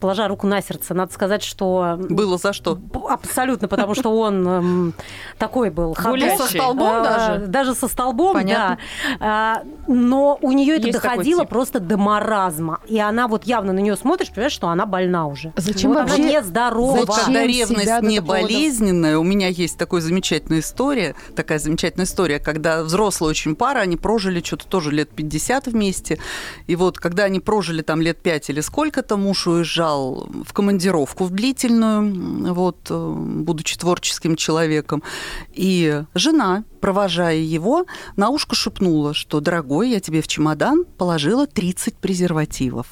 Положа 0.00 0.28
руку 0.28 0.46
на 0.46 0.62
сердце, 0.62 0.94
надо 0.94 1.12
сказать, 1.12 1.42
что 1.42 1.96
Было 1.98 2.38
за 2.38 2.52
что? 2.52 2.78
Абсолютно, 3.08 3.68
потому 3.68 3.94
что 3.94 4.10
он 4.10 4.46
эм, 4.48 4.94
такой 5.38 5.70
был. 5.70 5.96
Гулящий. 6.02 6.38
Со 6.38 6.46
столбом 6.46 6.88
А, 6.88 7.02
даже? 7.04 7.46
Даже 7.46 7.74
со 7.74 7.88
столбом, 7.88 8.34
Понятно. 8.34 8.78
да. 9.08 9.16
А, 9.20 9.62
но 9.86 10.38
у 10.40 10.52
нее 10.52 10.76
это 10.76 10.92
такой 10.92 11.10
доходило 11.10 11.44
просто 11.44 11.80
до 11.80 11.96
маразма. 11.96 12.80
И 12.86 12.98
она 12.98 13.28
вот 13.28 13.44
явно 13.44 13.72
на 13.72 13.80
нее 13.80 13.96
смотришь, 13.96 14.30
понимаешь, 14.30 14.52
что 14.52 14.68
она 14.68 14.86
больна 14.86 15.26
уже. 15.26 15.52
Зачем 15.56 15.92
вообще- 15.92 16.22
Она 16.22 16.32
нездорова. 16.40 16.96
Вот 16.98 17.08
Зачем 17.08 17.24
когда 17.24 17.46
ревность 17.46 18.02
не 18.02 18.20
болезненная, 18.20 19.18
у 19.18 19.22
меня 19.22 19.48
есть 19.48 19.76
такая 19.78 20.00
замечательная 20.18 20.60
история, 20.60 21.14
такая 21.36 21.60
замечательная 21.60 22.06
история, 22.06 22.40
когда 22.40 22.82
взрослая 22.82 23.30
очень 23.30 23.54
пара, 23.54 23.78
они 23.78 23.96
прожили 23.96 24.42
что-то 24.42 24.66
тоже 24.66 24.90
лет 24.90 25.10
50 25.10 25.68
вместе, 25.68 26.18
и 26.66 26.74
вот 26.74 26.98
когда 26.98 27.24
они 27.24 27.38
прожили 27.38 27.82
там 27.82 28.00
лет 28.00 28.20
5 28.20 28.50
или 28.50 28.60
сколько-то, 28.60 29.16
муж 29.16 29.46
уезжал 29.46 30.28
в 30.44 30.52
командировку 30.52 31.24
в 31.24 31.30
длительную, 31.30 32.52
вот, 32.52 32.78
э, 32.90 33.14
будучи 33.16 33.78
творческим 33.78 34.34
человеком, 34.34 35.04
и 35.52 36.02
жена, 36.14 36.64
провожая 36.80 37.36
его, 37.36 37.86
на 38.16 38.30
ушко 38.30 38.56
шепнула, 38.56 39.14
что, 39.14 39.40
дорогой, 39.40 39.90
я 39.90 40.00
тебе 40.00 40.20
в 40.20 40.26
чемодан 40.26 40.84
положила 40.84 41.46
30 41.46 41.94
презервативов. 41.96 42.86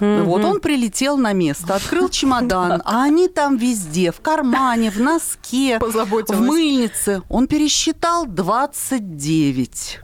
Вот 0.00 0.44
он 0.44 0.60
прилетел 0.60 1.16
на 1.16 1.32
место, 1.32 1.74
открыл 1.74 2.08
чемодан, 2.08 2.82
а 2.84 3.04
они 3.04 3.28
там 3.28 3.56
везде, 3.56 4.12
в 4.12 4.20
кармане, 4.20 4.90
в 4.90 5.00
носке, 5.00 5.78
в 5.80 5.86
Позаботилась. 5.86 6.38
Мыльнице. 6.66 7.22
Он 7.28 7.46
пересчитал 7.46 8.26
29. 8.26 10.00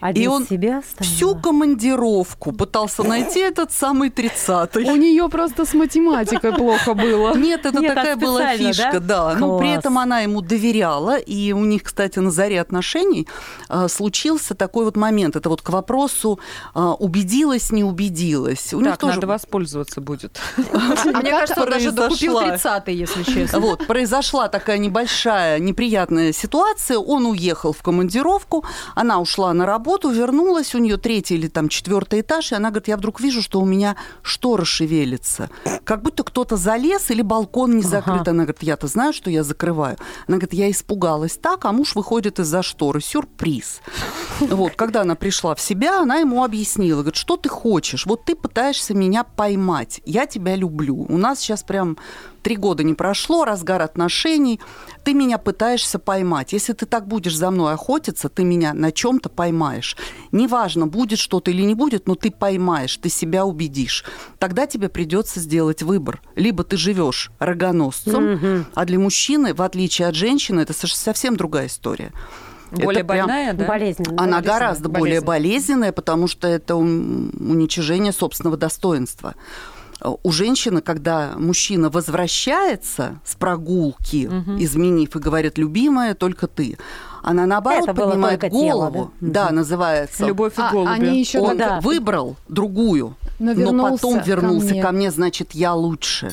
Один 0.00 0.22
И 0.22 0.26
он 0.26 0.46
себя 0.46 0.78
оставила. 0.78 1.14
Всю 1.14 1.36
командировку 1.36 2.52
пытался 2.52 3.02
найти 3.02 3.40
этот 3.40 3.72
самый 3.72 4.10
30-й. 4.10 4.90
У 4.90 4.96
нее 4.96 5.28
просто 5.28 5.64
с 5.64 5.74
математикой 5.74 6.52
плохо 6.52 6.94
было. 6.94 7.36
Нет, 7.36 7.66
это 7.66 7.80
Нет, 7.80 7.94
такая 7.94 8.16
была 8.16 8.56
фишка, 8.56 9.00
да? 9.00 9.34
да. 9.34 9.36
Но 9.38 9.58
при 9.58 9.66
Класс. 9.66 9.78
этом 9.78 9.98
она 9.98 10.20
ему 10.20 10.40
доверяла, 10.40 11.16
и 11.16 11.52
у 11.52 11.64
них, 11.64 11.82
кстати, 11.84 12.18
на 12.18 12.30
заре 12.30 12.60
отношений 12.60 13.28
э, 13.68 13.88
случился 13.88 14.54
такой 14.54 14.84
вот 14.84 14.96
момент. 14.96 15.36
Это 15.36 15.48
вот 15.48 15.62
к 15.62 15.70
вопросу 15.70 16.38
э, 16.74 16.80
убедилась, 16.80 17.70
не 17.72 17.84
убедилась. 17.84 18.74
У 18.74 18.80
них 18.80 18.96
тоже 18.98 19.14
надо 19.14 19.26
воспользоваться 19.26 20.00
будет. 20.00 20.38
Мне 20.56 21.30
кажется, 21.30 21.62
он 21.62 21.70
даже 21.70 21.92
докупил 21.92 22.38
произошла? 22.38 22.78
30-й, 22.78 22.94
если 22.94 23.22
честно. 23.22 23.60
Вот, 23.60 23.86
произошла 23.86 24.48
такая 24.48 24.78
небольшая 24.78 25.58
неприятная 25.68 26.32
ситуация. 26.32 26.98
Он 26.98 27.26
уехал 27.26 27.72
в 27.72 27.82
командировку, 27.82 28.64
она 28.94 29.20
ушла 29.20 29.52
на 29.52 29.66
работу, 29.66 30.10
вернулась, 30.10 30.74
у 30.74 30.78
нее 30.78 30.96
третий 30.96 31.34
или 31.34 31.48
там 31.48 31.68
четвертый 31.68 32.20
этаж, 32.20 32.52
и 32.52 32.54
она 32.54 32.70
говорит, 32.70 32.88
я 32.88 32.96
вдруг 32.96 33.20
вижу, 33.20 33.42
что 33.42 33.60
у 33.60 33.64
меня 33.64 33.96
штора 34.22 34.64
шевелится. 34.64 35.50
Как 35.84 36.02
будто 36.02 36.24
кто-то 36.24 36.56
залез 36.56 37.10
или 37.10 37.22
балкон 37.22 37.76
не 37.76 37.82
закрыт. 37.82 38.22
Ага. 38.22 38.30
Она 38.30 38.42
говорит, 38.44 38.62
я-то 38.62 38.86
знаю, 38.86 39.12
что 39.12 39.30
я 39.30 39.44
закрываю. 39.44 39.96
Она 40.26 40.38
говорит, 40.38 40.54
я 40.54 40.70
испугалась 40.70 41.36
так, 41.36 41.64
а 41.64 41.72
муж 41.72 41.94
выходит 41.94 42.38
из-за 42.38 42.62
шторы. 42.62 43.00
Сюрприз. 43.00 43.80
Вот, 44.40 44.72
когда 44.76 45.02
она 45.02 45.14
пришла 45.14 45.54
в 45.54 45.60
себя, 45.60 46.00
она 46.00 46.16
ему 46.16 46.44
объяснила, 46.44 47.00
говорит, 47.00 47.16
что 47.16 47.36
ты 47.36 47.48
хочешь? 47.48 48.06
Вот 48.06 48.24
ты 48.24 48.34
пытаешься 48.34 48.94
меня 48.94 49.24
поймать, 49.24 50.00
я 50.04 50.26
тебя 50.26 50.56
люблю. 50.56 51.06
У 51.08 51.18
нас 51.18 51.40
сейчас 51.40 51.62
прям 51.62 51.96
три 52.42 52.56
года 52.56 52.82
не 52.82 52.94
прошло, 52.94 53.44
разгар 53.44 53.82
отношений, 53.82 54.60
ты 55.04 55.14
меня 55.14 55.38
пытаешься 55.38 55.98
поймать. 55.98 56.52
Если 56.52 56.72
ты 56.72 56.86
так 56.86 57.06
будешь 57.06 57.36
за 57.36 57.50
мной 57.50 57.74
охотиться, 57.74 58.28
ты 58.28 58.44
меня 58.44 58.74
на 58.74 58.92
чем-то 58.92 59.28
поймаешь. 59.28 59.96
Неважно, 60.32 60.86
будет 60.86 61.18
что-то 61.18 61.50
или 61.50 61.62
не 61.62 61.74
будет, 61.74 62.06
но 62.06 62.14
ты 62.14 62.30
поймаешь, 62.30 62.96
ты 62.96 63.08
себя 63.08 63.44
убедишь. 63.44 64.04
Тогда 64.38 64.66
тебе 64.66 64.88
придется 64.88 65.40
сделать 65.40 65.82
выбор. 65.82 66.20
Либо 66.34 66.64
ты 66.64 66.76
живешь 66.76 67.30
рогоносцем, 67.38 68.66
а 68.74 68.84
для 68.84 68.98
мужчины, 68.98 69.54
в 69.54 69.62
отличие 69.62 70.08
от 70.08 70.14
женщины, 70.14 70.60
это 70.60 70.72
совсем 70.72 71.36
другая 71.36 71.66
история. 71.66 72.12
Более 72.70 73.00
Это 73.00 73.08
прям- 73.08 73.26
больная, 73.26 73.52
да? 73.54 73.64
Болезненно. 73.66 74.10
Она 74.10 74.16
Болезненная, 74.18 74.42
гораздо 74.42 74.88
более 74.90 75.20
болезненная. 75.22 75.26
болезненная, 75.26 75.92
потому 75.92 76.28
что 76.28 76.46
это 76.48 76.76
ун- 76.76 77.32
уничижение 77.40 78.12
собственного 78.12 78.58
достоинства. 78.58 79.34
Э, 80.00 80.10
У 80.22 80.32
женщины, 80.32 80.80
когда 80.80 81.32
мужчина 81.36 81.90
возвращается 81.90 83.20
с 83.24 83.34
прогулки, 83.34 84.26
изменив 84.58 85.14
и 85.16 85.18
говорит, 85.18 85.58
любимая, 85.58 86.14
только 86.14 86.46
ты, 86.46 86.78
она 87.22 87.46
наоборот 87.46 87.88
Это 87.88 87.94
поднимает 87.94 88.40
только 88.40 88.56
тело, 88.56 88.90
голову. 88.90 89.12
да? 89.20 89.46
Да, 89.46 89.50
называется. 89.52 90.24
Любовь 90.26 90.56
и 90.58 90.60
А, 90.62 90.70
голуби. 90.72 90.90
они 90.90 91.18
еще 91.20 91.40
Он 91.40 91.56
да. 91.56 91.80
выбрал 91.80 92.36
другую, 92.48 93.16
Но 93.38 93.46
но, 93.46 93.52
вернулся 93.52 93.92
потом 94.02 94.20
ко 94.20 94.24
вернулся 94.26 94.70
мне. 94.70 94.82
ко 94.82 94.92
мне, 94.92 95.10
значит, 95.10 95.52
я 95.52 95.74
лучше. 95.74 96.32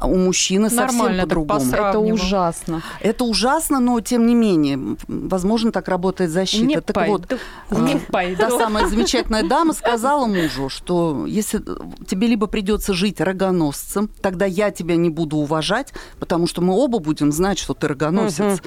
У 0.00 0.16
мужчины 0.16 0.68
совсем 0.68 0.98
Нормально 0.98 1.22
так 1.22 1.28
по-другому. 1.28 1.72
Это 1.72 1.98
ужасно. 1.98 2.82
Это 3.00 3.24
ужасно, 3.24 3.80
но 3.80 4.00
тем 4.00 4.26
не 4.26 4.34
менее, 4.34 4.96
возможно, 5.08 5.72
так 5.72 5.88
работает 5.88 6.30
защита. 6.30 6.64
Не 6.66 6.80
так 6.80 7.08
вот, 7.08 7.26
пойду, 7.26 7.42
а, 7.70 7.80
не 7.80 7.98
пойду. 7.98 8.40
Та 8.40 8.50
самая 8.50 8.86
замечательная 8.88 9.42
дама 9.42 9.72
сказала 9.72 10.26
мужу, 10.26 10.68
что 10.68 11.24
если 11.26 11.62
тебе 12.06 12.26
либо 12.26 12.46
придется 12.46 12.92
жить 12.92 13.20
рогоносцем, 13.20 14.10
тогда 14.20 14.44
я 14.44 14.70
тебя 14.70 14.96
не 14.96 15.10
буду 15.10 15.38
уважать, 15.38 15.92
потому 16.18 16.46
что 16.46 16.60
мы 16.60 16.74
оба 16.74 16.98
будем 16.98 17.32
знать, 17.32 17.58
что 17.58 17.74
ты 17.74 17.88
рогоносец. 17.88 18.60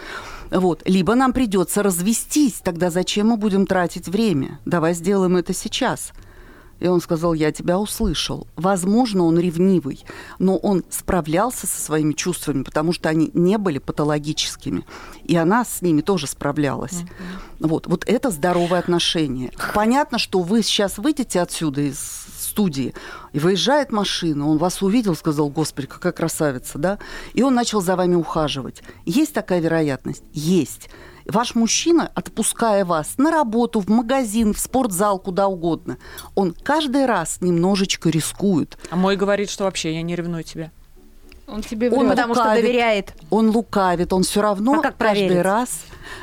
Вот. 0.51 0.81
Либо 0.85 1.15
нам 1.15 1.33
придется 1.33 1.83
развестись, 1.83 2.61
тогда 2.63 2.89
зачем 2.89 3.27
мы 3.27 3.37
будем 3.37 3.67
тратить 3.67 4.07
время? 4.07 4.59
Давай 4.65 4.93
сделаем 4.93 5.37
это 5.37 5.53
сейчас. 5.53 6.11
И 6.79 6.87
он 6.87 7.01
сказал, 7.01 7.33
я 7.33 7.51
тебя 7.51 7.79
услышал. 7.79 8.47
Возможно, 8.55 9.23
он 9.23 9.39
ревнивый, 9.39 10.03
но 10.37 10.57
он 10.57 10.83
справлялся 10.89 11.67
со 11.67 11.81
своими 11.81 12.13
чувствами, 12.13 12.63
потому 12.63 12.93
что 12.93 13.09
они 13.09 13.31
не 13.33 13.57
были 13.57 13.79
патологическими. 13.79 14.85
И 15.23 15.35
она 15.35 15.65
с 15.65 15.81
ними 15.81 16.01
тоже 16.01 16.27
справлялась. 16.27 17.01
Вот, 17.59 17.87
вот 17.87 18.03
это 18.07 18.31
здоровое 18.31 18.79
отношение. 18.79 19.51
Понятно, 19.73 20.17
что 20.17 20.39
вы 20.39 20.63
сейчас 20.63 20.97
выйдете 20.97 21.41
отсюда 21.41 21.81
из 21.81 21.99
студии, 22.39 22.93
и 23.31 23.39
выезжает 23.39 23.91
машина, 23.91 24.47
он 24.47 24.57
вас 24.57 24.81
увидел, 24.81 25.15
сказал, 25.15 25.49
господи, 25.49 25.87
какая 25.87 26.13
красавица, 26.13 26.77
да? 26.77 26.99
И 27.33 27.43
он 27.43 27.53
начал 27.53 27.81
за 27.81 27.95
вами 27.95 28.15
ухаживать. 28.15 28.81
Есть 29.05 29.33
такая 29.33 29.59
вероятность? 29.59 30.23
Есть. 30.33 30.89
Ваш 31.29 31.55
мужчина, 31.55 32.11
отпуская 32.15 32.85
вас 32.85 33.13
на 33.17 33.31
работу, 33.31 33.79
в 33.79 33.87
магазин, 33.89 34.53
в 34.53 34.59
спортзал, 34.59 35.19
куда 35.19 35.47
угодно, 35.47 35.97
он 36.35 36.55
каждый 36.63 37.05
раз 37.05 37.37
немножечко 37.41 38.09
рискует. 38.09 38.77
А 38.89 38.95
мой 38.95 39.15
говорит, 39.15 39.49
что 39.49 39.65
вообще 39.65 39.93
я 39.93 40.01
не 40.01 40.15
ревную 40.15 40.43
тебя. 40.43 40.71
Он 41.47 41.61
тебе 41.61 41.89
Он 41.89 41.99
врет. 41.99 42.09
Потому 42.11 42.33
что 42.35 42.43
лукавит. 42.43 42.63
доверяет. 42.63 43.13
Он 43.29 43.49
лукавит, 43.49 44.13
он 44.13 44.23
все 44.23 44.41
равно 44.41 44.73
А 44.73 44.81
как 44.81 44.97
каждый 44.97 45.25
проверить? 45.27 45.43
раз. 45.43 45.69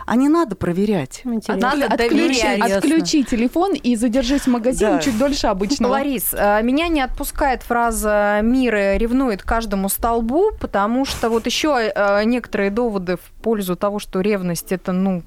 А 0.06 0.16
не 0.16 0.28
надо 0.28 0.56
проверять. 0.56 1.22
Интересно. 1.24 1.70
Надо 1.70 1.86
Отключи, 1.86 2.42
доверять. 2.42 2.72
отключи 2.72 3.24
телефон 3.24 3.74
и 3.74 3.96
задержись 3.96 4.42
в 4.42 4.46
магазине 4.48 4.92
Да. 4.92 4.98
чуть 5.00 5.18
дольше 5.18 5.46
обычного. 5.48 5.92
Ларис, 5.92 6.32
э, 6.32 6.62
меня 6.62 6.88
не 6.88 7.00
отпускает 7.00 7.62
фраза 7.62 8.40
«мир 8.42 8.74
ревнует 8.74 9.42
каждому 9.42 9.88
столбу», 9.88 10.50
потому 10.60 11.04
что 11.04 11.28
вот 11.30 11.46
еще 11.46 11.92
э, 11.94 12.24
некоторые 12.24 12.70
доводы 12.70 13.16
в 13.16 13.42
пользу 13.42 13.76
того, 13.76 13.98
что 13.98 14.20
ревность 14.20 14.72
это, 14.72 14.92
ну, 14.92 15.22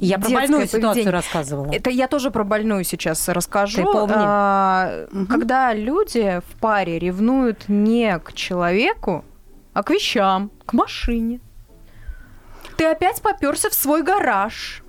Я 0.00 0.18
про 0.18 0.30
больную 0.30 0.66
ситуацию 0.66 0.90
поведение. 0.90 1.10
рассказывала. 1.12 1.70
Это 1.72 1.90
я 1.90 2.08
тоже 2.08 2.30
про 2.30 2.44
больную 2.44 2.84
сейчас 2.84 3.28
расскажу. 3.28 3.76
Ты 3.78 3.82
помни. 3.84 4.14
А, 4.16 5.06
Мгм. 5.12 5.26
Когда 5.26 5.72
люди 5.74 6.40
в 6.48 6.60
паре 6.60 6.98
ревнуют 6.98 7.68
не 7.68 8.18
к 8.18 8.32
человеку, 8.32 9.24
а 9.72 9.82
к 9.82 9.90
вещам, 9.90 10.50
к 10.66 10.72
машине. 10.72 11.40
Ты 12.76 12.84
опять 12.86 13.20
поперся 13.22 13.68
в 13.70 13.74
свой 13.74 14.02
гараж. 14.02 14.82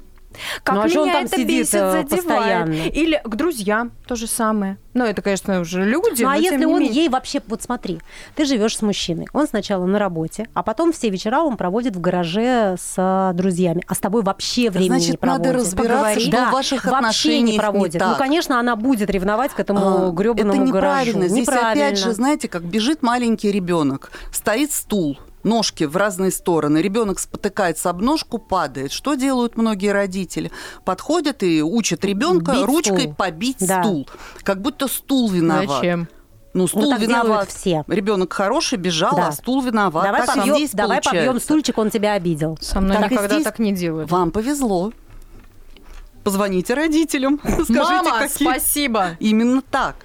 Как 0.64 0.74
Ну, 0.74 0.82
а 0.82 0.84
меня 0.86 0.90
что 0.90 1.02
он 1.04 1.12
там 1.12 1.26
это 1.26 1.36
сидит, 1.36 1.48
бесит, 1.60 1.76
э, 1.76 1.92
задевает. 1.92 2.10
постоянно? 2.10 2.74
Или 2.88 3.22
к 3.24 3.36
друзьям 3.36 3.92
то 4.08 4.16
же 4.16 4.26
самое. 4.26 4.80
Ну, 4.96 5.06
это, 5.06 5.22
конечно, 5.22 5.60
уже 5.60 5.86
люди, 5.86 6.24
Ну 6.24 6.30
а 6.30 6.32
но 6.34 6.42
тем 6.42 6.44
если 6.44 6.58
не 6.58 6.66
он 6.66 6.80
менее. 6.82 7.02
ей 7.04 7.10
вообще, 7.10 7.40
вот 7.48 7.62
смотри, 7.62 8.00
ты 8.36 8.46
живешь 8.46 8.76
с 8.76 8.82
мужчиной, 8.82 9.28
он 9.32 9.48
сначала 9.48 9.86
на 9.86 10.00
работе, 10.00 10.48
а 10.56 10.64
потом 10.64 10.92
все 10.92 11.10
вечера 11.12 11.42
он 11.42 11.56
проводит 11.56 11.96
в 11.96 12.02
гараже 12.02 12.78
с 12.80 12.96
а, 12.98 13.32
друзьями, 13.34 13.84
а 13.88 13.94
с 13.94 14.00
тобой 14.00 14.24
вообще 14.24 14.72
времени 14.72 14.88
Значит, 14.88 15.12
не 15.12 15.18
проводит. 15.18 15.46
надо 15.46 15.60
разбираться, 15.60 16.20
что 16.20 16.32
Да, 16.32 16.50
в 16.50 16.52
ваших 16.54 16.86
вообще 16.86 17.40
не 17.42 17.52
не 17.52 17.60
проводит. 17.60 18.02
ну, 18.02 18.08
так. 18.10 18.18
конечно, 18.18 18.60
она 18.60 18.76
будет 18.76 19.12
ревновать 19.12 19.52
к 19.54 19.60
этому 19.60 20.08
А, 20.08 20.12
гребаному 20.12 20.64
Это 20.64 20.72
гаражу. 20.72 20.78
неправильно. 21.06 21.28
Здесь 21.28 21.42
Неправильно. 21.48 21.86
опять 21.88 22.00
же, 22.00 22.12
знаете, 22.12 22.48
как 22.48 22.64
бежит 22.64 23.04
маленький 23.04 23.52
ребенок, 23.52 24.12
стоит 24.32 24.72
стул, 24.72 25.20
ножки 25.44 25.84
в 25.84 25.96
разные 25.98 26.32
стороны, 26.32 26.78
ребенок 26.80 27.20
спотыкается 27.20 27.90
об 27.90 28.02
ножку, 28.02 28.38
падает. 28.38 28.92
Что 28.92 29.16
делают 29.16 29.58
многие 29.58 29.92
родители? 29.92 30.52
Подходят 30.86 31.44
и 31.44 31.62
учат 31.62 32.04
ребенка 32.06 32.54
Бить 32.54 32.64
ручкой 32.66 33.02
стул. 33.02 33.14
побить 33.16 33.58
Да. 33.68 33.84
стул, 33.84 34.10
как 34.44 34.62
будто 34.62 34.88
стул 34.88 35.30
виноват. 35.30 35.70
Зачем? 35.78 36.08
Ну, 36.54 36.68
стул 36.68 36.92
так 36.92 37.00
делают 37.00 37.26
виноват. 37.26 37.50
все. 37.50 37.84
Ребенок 37.88 38.32
хороший, 38.32 38.78
бежал, 38.78 39.16
Да. 39.16 39.30
а 39.30 39.32
стул 39.32 39.62
виноват. 39.64 40.04
Давай 40.06 40.26
так 40.26 40.36
побьем, 40.36 40.56
здесь 40.56 40.72
давай 40.72 41.02
побьем 41.02 41.24
получается. 41.26 41.46
стульчик, 41.46 41.78
он 41.80 41.90
тебя 41.90 42.14
обидел. 42.14 42.58
Со 42.62 42.80
мной 42.80 42.98
Так 42.98 43.10
никогда 43.12 43.34
здесь 43.36 43.44
так 43.44 43.58
не 43.60 43.72
делают. 43.72 44.12
Вам 44.12 44.30
повезло. 44.32 44.92
Позвоните 46.24 46.74
родителям. 46.74 47.40
Скажите, 47.44 47.74
Мама, 47.74 48.20
какие... 48.20 48.48
спасибо. 48.48 49.18
Именно 49.20 49.62
так. 49.62 49.96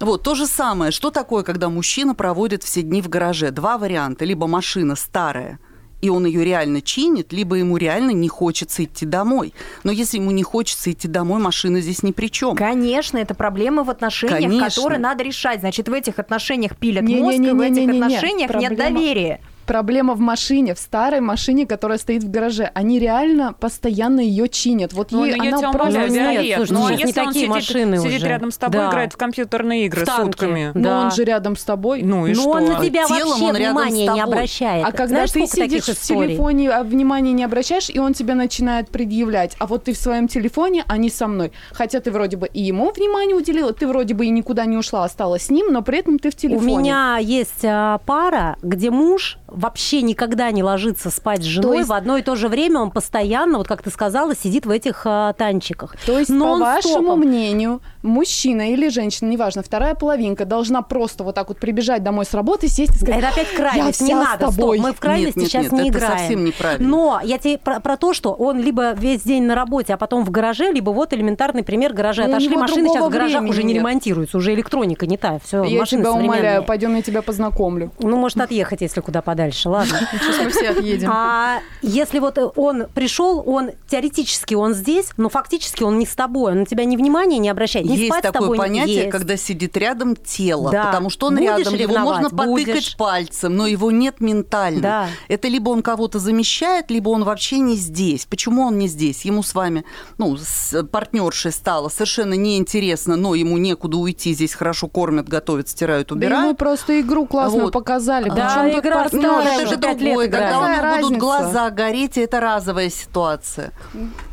Вот, 0.00 0.22
то 0.22 0.34
же 0.34 0.46
самое. 0.46 0.92
Что 0.92 1.10
такое, 1.10 1.42
когда 1.42 1.68
мужчина 1.68 2.14
проводит 2.14 2.62
все 2.62 2.82
дни 2.82 3.02
в 3.02 3.08
гараже? 3.08 3.50
Два 3.50 3.76
варианта. 3.78 4.24
Либо 4.24 4.46
машина 4.46 4.96
старая, 4.96 5.58
и 6.00 6.08
он 6.08 6.24
ее 6.24 6.42
реально 6.44 6.80
чинит, 6.80 7.32
либо 7.32 7.56
ему 7.56 7.76
реально 7.76 8.12
не 8.12 8.28
хочется 8.28 8.84
идти 8.84 9.04
домой. 9.04 9.52
Но 9.84 9.92
если 9.92 10.16
ему 10.16 10.30
не 10.30 10.42
хочется 10.42 10.90
идти 10.90 11.06
домой, 11.06 11.40
машина 11.40 11.80
здесь 11.80 12.02
ни 12.02 12.12
при 12.12 12.28
чем. 12.28 12.56
Конечно, 12.56 13.18
это 13.18 13.34
проблемы 13.34 13.84
в 13.84 13.90
отношениях, 13.90 14.40
Конечно. 14.40 14.66
которые 14.68 14.98
надо 14.98 15.22
решать. 15.22 15.60
Значит, 15.60 15.88
в 15.88 15.92
этих 15.92 16.18
отношениях 16.18 16.76
пилят 16.78 17.04
Не-не-не-не-не-не-не. 17.04 17.52
мозг, 17.52 17.68
и 17.70 17.72
в 17.72 17.90
этих 17.90 18.02
отношениях 18.02 18.50
нет 18.54 18.70
Проблема- 18.72 18.76
доверия. 18.76 19.40
Проблема 19.70 20.14
в 20.14 20.18
машине, 20.18 20.74
в 20.74 20.80
старой 20.80 21.20
машине, 21.20 21.64
которая 21.64 21.96
стоит 21.96 22.24
в 22.24 22.30
гараже. 22.32 22.72
Они 22.74 22.98
реально 22.98 23.52
постоянно 23.52 24.18
ее 24.18 24.48
чинят. 24.48 24.92
Вот 24.92 25.12
Ну, 25.12 25.24
ей 25.24 25.36
ну, 25.36 25.42
она 25.46 25.58
тебя 25.58 25.70
просто... 25.70 26.08
Нет, 26.08 26.56
слушай, 26.56 26.72
ну, 26.72 26.86
а 26.86 26.90
не 26.90 27.02
если 27.02 27.20
он 27.20 27.26
такие 27.26 27.44
сидит, 27.44 27.48
машины 27.48 27.98
сидит 27.98 28.16
уже. 28.16 28.28
рядом 28.28 28.50
с 28.50 28.56
тобой, 28.58 28.80
Да. 28.80 28.88
играет 28.90 29.12
в 29.12 29.16
компьютерные 29.16 29.86
игры 29.86 30.02
В 30.02 30.06
танке. 30.06 30.22
сутками. 30.24 30.72
Но 30.74 30.80
Да. 30.82 31.00
он 31.02 31.10
же 31.12 31.22
рядом 31.22 31.54
с 31.54 31.62
тобой. 31.62 32.02
Ну 32.02 32.26
и 32.26 32.34
Но 32.34 32.40
что? 32.40 32.50
он 32.50 32.64
на 32.64 32.84
тебя 32.84 33.06
Телом 33.06 33.28
вообще 33.28 33.44
он 33.44 33.54
с 33.54 33.58
внимания 33.58 34.08
не 34.08 34.20
обращает. 34.20 34.84
А 34.84 34.90
когда 34.90 35.06
Знаешь, 35.06 35.30
ты 35.30 35.46
сидишь 35.46 35.84
в 35.84 36.00
телефоне, 36.02 36.70
а 36.72 36.82
внимания 36.82 37.30
не 37.32 37.44
обращаешь, 37.44 37.90
и 37.90 38.00
он 38.00 38.12
тебе 38.12 38.34
начинает 38.34 38.88
предъявлять, 38.88 39.54
а 39.60 39.68
вот 39.68 39.84
ты 39.84 39.92
в 39.92 39.96
своем 39.98 40.26
телефоне, 40.26 40.82
а 40.88 40.96
не 40.96 41.10
со 41.10 41.28
мной. 41.28 41.52
Хотя 41.70 42.00
ты 42.00 42.10
вроде 42.10 42.36
бы 42.36 42.48
и 42.48 42.60
ему 42.60 42.90
внимание 42.90 43.36
уделила, 43.36 43.72
ты 43.72 43.86
вроде 43.86 44.14
бы 44.14 44.26
и 44.26 44.30
никуда 44.30 44.64
не 44.64 44.76
ушла, 44.76 45.04
осталась 45.04 45.44
с 45.44 45.50
ним, 45.50 45.72
но 45.72 45.82
при 45.82 45.98
этом 46.00 46.18
ты 46.18 46.30
в 46.32 46.34
У 46.34 46.36
телефоне. 46.36 46.66
меня 46.80 47.18
есть 47.20 47.64
а, 47.64 47.98
пара, 47.98 48.56
где 48.62 48.90
муж 48.90 49.38
вообще 49.60 50.02
никогда 50.02 50.50
не 50.50 50.62
ложится 50.62 51.10
спать 51.10 51.42
с 51.42 51.44
женой 51.44 51.78
есть- 51.78 51.88
в 51.88 51.92
одно 51.92 52.16
и 52.16 52.22
то 52.22 52.34
же 52.34 52.48
время, 52.48 52.80
он 52.80 52.90
постоянно, 52.90 53.58
вот 53.58 53.68
как 53.68 53.82
ты 53.82 53.90
сказала, 53.90 54.34
сидит 54.34 54.66
в 54.66 54.70
этих 54.70 55.02
а, 55.04 55.32
танчиках. 55.34 55.94
То 56.06 56.18
есть, 56.18 56.30
по 56.30 56.56
вашему 56.56 57.16
мнению, 57.16 57.80
мужчина 58.02 58.72
или 58.72 58.88
женщина, 58.88 59.28
неважно, 59.28 59.62
вторая 59.62 59.94
половинка 59.94 60.44
должна 60.44 60.82
просто 60.82 61.24
вот 61.24 61.34
так 61.34 61.48
вот 61.48 61.58
прибежать 61.58 62.02
домой 62.02 62.24
с 62.24 62.34
работы, 62.34 62.68
сесть 62.68 62.96
и 62.96 62.98
сказать, 62.98 63.18
Это 63.18 63.28
опять 63.28 63.48
крайность, 63.54 64.00
«Я 64.00 64.06
не 64.06 64.14
надо, 64.14 64.46
стоп, 64.46 64.56
тобой». 64.56 64.78
мы 64.78 64.92
в 64.92 65.00
крайности 65.00 65.38
Нет, 65.38 65.42
нет, 65.42 65.48
сейчас 65.50 65.62
нет, 65.64 65.72
не 65.72 65.90
это 65.90 65.98
играем. 65.98 66.18
совсем 66.18 66.44
неправильно. 66.44 66.88
Но 66.88 67.20
я 67.22 67.38
тебе 67.38 67.58
про, 67.58 67.80
про 67.80 67.96
то, 67.96 68.14
что 68.14 68.32
он 68.32 68.60
либо 68.60 68.92
весь 68.92 69.22
день 69.22 69.44
на 69.44 69.54
работе, 69.54 69.94
а 69.94 69.96
потом 69.96 70.24
в 70.24 70.30
гараже, 70.30 70.70
либо 70.70 70.90
вот 70.90 71.12
элементарный 71.12 71.62
пример 71.62 71.92
гаража. 71.92 72.24
Ну, 72.24 72.30
у 72.30 72.32
Отошли 72.32 72.56
машины, 72.56 72.88
сейчас 72.88 73.04
в 73.04 73.10
гаражах 73.10 73.42
уже 73.44 73.62
не 73.62 73.74
нет. 73.74 73.82
ремонтируются, 73.82 74.38
уже 74.38 74.54
электроника 74.54 75.06
не 75.06 75.16
та, 75.16 75.38
все, 75.44 75.62
я 75.64 75.80
машины 75.80 76.02
тебя 76.02 76.12
умоляю, 76.12 76.62
пойдем 76.64 76.94
я 76.96 77.02
тебя 77.02 77.22
познакомлю. 77.22 77.90
Ну, 77.98 78.16
может, 78.16 78.40
отъехать, 78.40 78.80
если 78.80 79.00
куда 79.00 79.22
подальше, 79.22 79.68
ладно. 79.68 79.98
Сейчас 80.12 80.44
мы 80.44 80.50
все 80.50 80.70
отъедем. 80.70 81.10
А 81.12 81.58
если 81.82 82.18
вот 82.18 82.38
он 82.56 82.86
пришел, 82.94 83.42
он 83.46 83.70
теоретически 83.88 84.54
он 84.54 84.74
здесь, 84.74 85.10
но 85.16 85.28
фактически 85.28 85.82
он 85.82 85.98
не 85.98 86.06
с 86.06 86.14
тобой, 86.14 86.52
он 86.52 86.60
на 86.60 86.66
тебя 86.66 86.84
ни 86.84 86.96
внимания 86.96 87.38
не 87.38 87.48
обращает, 87.48 87.86
не 87.90 87.96
Есть 87.98 88.08
спать 88.10 88.24
с 88.24 88.26
такое 88.28 88.40
тобой 88.42 88.58
понятие, 88.58 88.96
есть. 88.96 89.10
когда 89.10 89.36
сидит 89.36 89.76
рядом 89.76 90.16
тело, 90.16 90.70
Да. 90.70 90.84
потому 90.86 91.10
что 91.10 91.26
он 91.26 91.36
Будешь 91.36 91.48
рядом, 91.58 91.74
его 91.74 91.98
можно 91.98 92.30
потыкать 92.30 92.66
Будешь. 92.66 92.96
пальцем, 92.96 93.56
но 93.56 93.66
его 93.66 93.90
нет 93.90 94.20
ментально. 94.20 94.80
Да. 94.80 95.08
Это 95.28 95.48
либо 95.48 95.70
он 95.70 95.82
кого-то 95.82 96.18
замещает, 96.18 96.90
либо 96.90 97.08
он 97.10 97.24
вообще 97.24 97.58
не 97.58 97.76
здесь. 97.76 98.26
Почему 98.26 98.62
он 98.62 98.78
не 98.78 98.88
здесь? 98.88 99.24
Ему 99.24 99.42
с 99.42 99.54
вами, 99.54 99.84
ну, 100.18 100.36
с 100.36 100.82
партнершей 100.84 101.52
стало 101.52 101.88
совершенно 101.88 102.34
неинтересно, 102.34 103.16
но 103.16 103.34
ему 103.34 103.58
некуда 103.58 103.96
уйти, 103.96 104.32
здесь 104.34 104.54
хорошо 104.54 104.88
кормят, 104.88 105.28
готовят, 105.28 105.68
стирают, 105.68 106.08
Да 106.08 106.14
ему 106.14 106.26
убирают. 106.26 106.58
просто 106.58 107.00
игру 107.00 107.26
классную 107.26 107.64
Вот. 107.64 107.72
показали. 107.72 108.28
Да, 108.28 108.34
Причем 108.64 108.80
игра 108.80 109.02
партнер? 109.02 109.20
Старая, 109.20 109.58
это 109.60 109.68
же 109.68 109.76
другое, 109.76 110.28
когда 110.28 110.60
у 110.60 110.68
него 110.68 111.02
будут 111.08 111.18
глаза 111.18 111.70
гореть, 111.70 112.16
и 112.16 112.20
это 112.20 112.40
разовая 112.40 112.90
ситуация. 112.90 113.72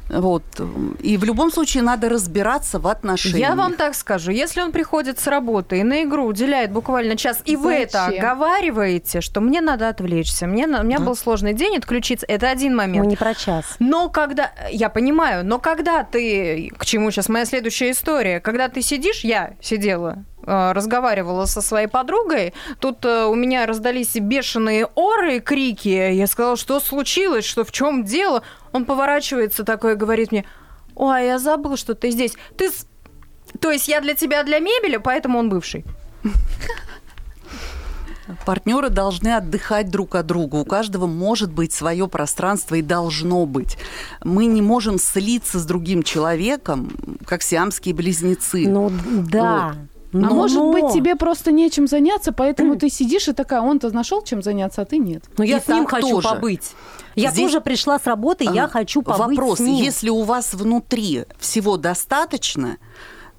Вот. 0.10 0.44
И 1.02 1.18
в 1.18 1.24
любом 1.24 1.52
случае 1.52 1.84
надо 1.84 2.10
разбираться 2.10 2.80
в 2.80 2.88
отношениях. 2.88 3.40
Я 3.50 3.56
вам 3.56 3.74
так 3.76 3.94
скажу, 3.96 4.32
если 4.32 4.62
он 4.62 4.72
приходит 4.72 5.20
с 5.20 5.28
работы 5.28 5.80
и 5.80 5.84
на 5.84 6.04
игру 6.04 6.26
уделяет 6.26 6.72
буквально 6.72 7.16
час, 7.18 7.42
и 7.46 7.56
вы 7.56 7.74
это 7.74 8.06
оговариваете, 8.06 9.22
что 9.22 9.42
мне 9.42 9.62
надо 9.62 9.90
отвлечься, 9.90 10.48
мне, 10.48 10.68
на- 10.68 10.82
у 10.82 10.84
меня 10.84 11.00
был 11.00 11.16
сложный 11.16 11.54
день, 11.54 11.78
отключиться, 11.78 12.26
это 12.30 12.50
один 12.50 12.72
Мы 12.72 12.84
момент. 12.88 13.08
не 13.08 13.16
про 13.16 13.34
час. 13.34 13.66
Но 13.80 14.10
когда, 14.10 14.52
я 14.72 14.90
понимаю, 14.90 15.46
но 15.46 15.60
когда 15.60 16.04
ты, 16.04 16.72
к 16.78 16.86
чему 16.86 17.12
сейчас 17.12 17.30
моя 17.30 17.46
следующая 17.46 17.92
история, 17.92 18.40
когда 18.40 18.70
ты 18.70 18.82
сидишь, 18.82 19.22
я 19.24 19.54
сидела, 19.62 20.24
э, 20.46 20.72
разговаривала 20.72 21.46
со 21.46 21.62
своей 21.62 21.88
подругой, 21.88 22.54
тут 22.80 23.04
э, 23.06 23.26
у 23.26 23.36
меня 23.36 23.66
раздались 23.66 24.16
бешеные 24.16 24.86
оры, 24.96 25.40
крики, 25.40 25.90
я 26.14 26.28
сказала, 26.28 26.56
что 26.58 26.80
случилось, 26.80 27.46
что 27.46 27.64
в 27.66 27.72
чем 27.72 28.04
дело, 28.04 28.44
он 28.78 28.86
поворачивается 28.86 29.64
такой 29.64 29.94
и 29.94 29.96
говорит 29.96 30.32
мне, 30.32 30.46
ой, 30.96 31.26
я 31.26 31.40
забыл, 31.40 31.76
что 31.78 31.94
ты 31.94 32.12
здесь, 32.12 32.34
ты, 32.58 32.72
с- 32.72 32.88
то 33.60 33.72
есть 33.72 33.88
я 33.88 34.00
для 34.02 34.14
тебя 34.14 34.44
для 34.44 34.60
мебели, 34.60 34.98
поэтому 34.98 35.40
он 35.40 35.50
бывший. 35.50 35.84
Партнеры 38.46 38.90
должны 38.90 39.30
отдыхать 39.36 39.90
друг 39.90 40.16
от 40.16 40.26
друга. 40.26 40.56
У 40.58 40.66
каждого 40.66 41.08
может 41.08 41.50
быть 41.50 41.72
свое 41.72 42.10
пространство 42.10 42.76
и 42.76 42.82
должно 42.82 43.46
быть. 43.46 43.78
Мы 44.24 44.48
не 44.48 44.62
можем 44.62 45.00
слиться 45.00 45.60
с 45.60 45.66
другим 45.66 46.04
человеком, 46.04 46.92
как 47.26 47.42
сиамские 47.42 47.96
близнецы. 47.96 48.68
Ну, 48.68 48.92
да. 49.32 49.44
А 49.44 49.76
Но- 50.14 50.34
может 50.34 50.58
но- 50.58 50.72
быть, 50.72 50.94
тебе 50.94 51.16
просто 51.16 51.52
нечем 51.52 51.88
заняться, 51.88 52.32
поэтому 52.32 52.78
ты 52.78 52.90
сидишь 52.90 53.28
и 53.28 53.34
такая, 53.34 53.62
он-то 53.62 53.94
нашел 53.94 54.22
чем 54.22 54.42
заняться, 54.42 54.82
а 54.82 54.86
ты 54.86 54.98
нет. 54.98 55.24
Но 55.38 55.44
я 55.44 55.58
И 55.58 55.62
с 55.62 55.68
ним 55.68 55.86
хочу 55.86 56.08
тоже. 56.10 56.30
побыть. 56.30 56.72
Я 57.16 57.32
Здесь- 57.32 57.46
тоже 57.52 57.62
пришла 57.62 58.00
с 58.00 58.06
работы, 58.06 58.46
я 58.46 58.66
А, 58.66 58.68
хочу 58.68 59.02
побыть 59.02 59.38
Вопрос, 59.38 59.58
с 59.58 59.62
ним. 59.62 59.76
если 59.76 60.10
у 60.10 60.24
вас 60.24 60.54
внутри 60.54 61.26
всего 61.40 61.78
достаточно, 61.78 62.78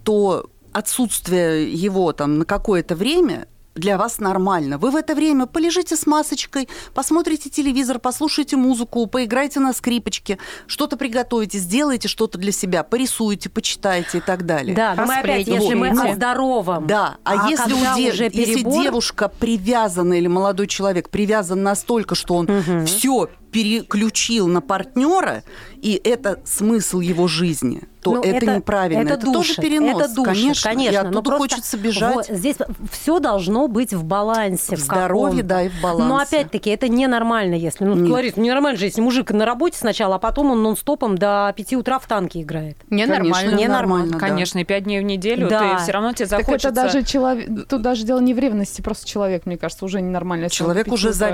то 0.04 0.46
отсутствие 0.72 1.72
его 1.72 2.12
там 2.12 2.38
на 2.38 2.44
какое-то 2.44 2.94
время 2.96 3.46
для 3.78 3.96
вас 3.96 4.18
нормально. 4.18 4.78
Вы 4.78 4.90
в 4.90 4.96
это 4.96 5.14
время 5.14 5.46
полежите 5.46 5.96
с 5.96 6.06
масочкой, 6.06 6.68
посмотрите 6.94 7.48
телевизор, 7.50 7.98
послушайте 7.98 8.56
музыку, 8.56 9.06
поиграйте 9.06 9.60
на 9.60 9.72
скрипочке, 9.72 10.38
что-то 10.66 10.96
приготовите, 10.96 11.58
сделайте 11.58 12.08
что-то 12.08 12.38
для 12.38 12.52
себя, 12.52 12.82
порисуйте, 12.82 13.48
почитайте 13.48 14.18
и 14.18 14.20
так 14.20 14.44
далее. 14.46 14.74
Да, 14.74 14.94
но 14.94 15.06
мы 15.06 15.14
опять, 15.16 15.46
если 15.46 15.74
мы 15.74 15.90
Вот. 15.90 16.04
о 16.10 16.14
здоровом. 16.14 16.86
Да, 16.86 17.16
а, 17.24 17.48
если, 17.48 17.72
у 17.72 17.96
де- 17.96 18.12
уже 18.12 18.24
если 18.24 18.54
перебор, 18.56 18.82
девушка 18.82 19.28
привязана 19.28 20.14
или 20.14 20.26
молодой 20.26 20.66
человек 20.66 21.08
привязан 21.10 21.62
настолько, 21.62 22.14
что 22.14 22.34
он 22.34 22.84
все 22.86 23.28
переключил 23.50 24.46
на 24.46 24.60
партнера, 24.60 25.42
и 25.80 26.00
это 26.02 26.40
смысл 26.44 27.00
его 27.00 27.28
жизни, 27.28 27.82
то 28.02 28.14
ну, 28.14 28.22
это, 28.22 28.56
неправильно. 28.56 29.02
Это, 29.02 29.16
тоже 29.16 29.32
душит, 29.32 29.56
перенос, 29.56 30.02
это 30.02 30.14
душит, 30.14 30.34
конечно. 30.34 30.70
конечно. 30.70 30.98
И 30.98 31.02
но 31.02 31.20
оттуда 31.20 31.38
хочется 31.38 31.76
бежать. 31.76 32.14
вот 32.14 32.26
здесь 32.26 32.56
все 32.92 33.18
должно 33.20 33.68
быть 33.68 33.92
в 33.92 34.04
балансе. 34.04 34.76
В 34.76 34.80
в 34.80 34.82
здоровье, 34.82 35.42
да, 35.42 35.62
и 35.62 35.68
в 35.68 35.80
балансе. 35.80 36.08
Но 36.08 36.18
опять-таки 36.18 36.70
это 36.70 36.88
ненормально, 36.88 37.54
если... 37.54 37.84
Ну, 37.84 37.94
Нет. 37.94 38.08
говорит, 38.08 38.36
ненормально 38.36 38.78
же, 38.78 38.86
если 38.86 39.00
мужик 39.00 39.30
на 39.30 39.44
работе 39.44 39.78
сначала, 39.78 40.16
а 40.16 40.18
потом 40.18 40.50
он 40.50 40.62
нон-стопом 40.62 41.16
до 41.16 41.52
5 41.56 41.74
утра 41.74 41.98
в 41.98 42.06
танке 42.06 42.42
играет. 42.42 42.76
Ненормально. 42.90 43.34
Конечно, 43.34 43.56
ненормально, 43.56 44.12
да. 44.12 44.18
Конечно, 44.18 44.58
и 44.58 44.64
пять 44.64 44.84
дней 44.84 45.00
в 45.00 45.04
неделю, 45.04 45.48
Да. 45.48 45.76
ты 45.76 45.82
все 45.82 45.92
равно 45.92 46.12
тебе 46.12 46.26
Так 46.26 46.40
захочется... 46.40 46.68
это 46.68 46.74
даже 46.74 47.02
человек, 47.04 47.68
тут 47.68 47.82
даже 47.82 48.04
дело 48.04 48.20
не 48.20 48.34
в 48.34 48.38
ревности, 48.38 48.82
просто 48.82 49.06
человек, 49.06 49.46
мне 49.46 49.56
кажется, 49.56 49.84
уже 49.84 50.00
ненормально. 50.00 50.50
Человек 50.50 50.88
уже 50.88 51.10
утра. 51.10 51.28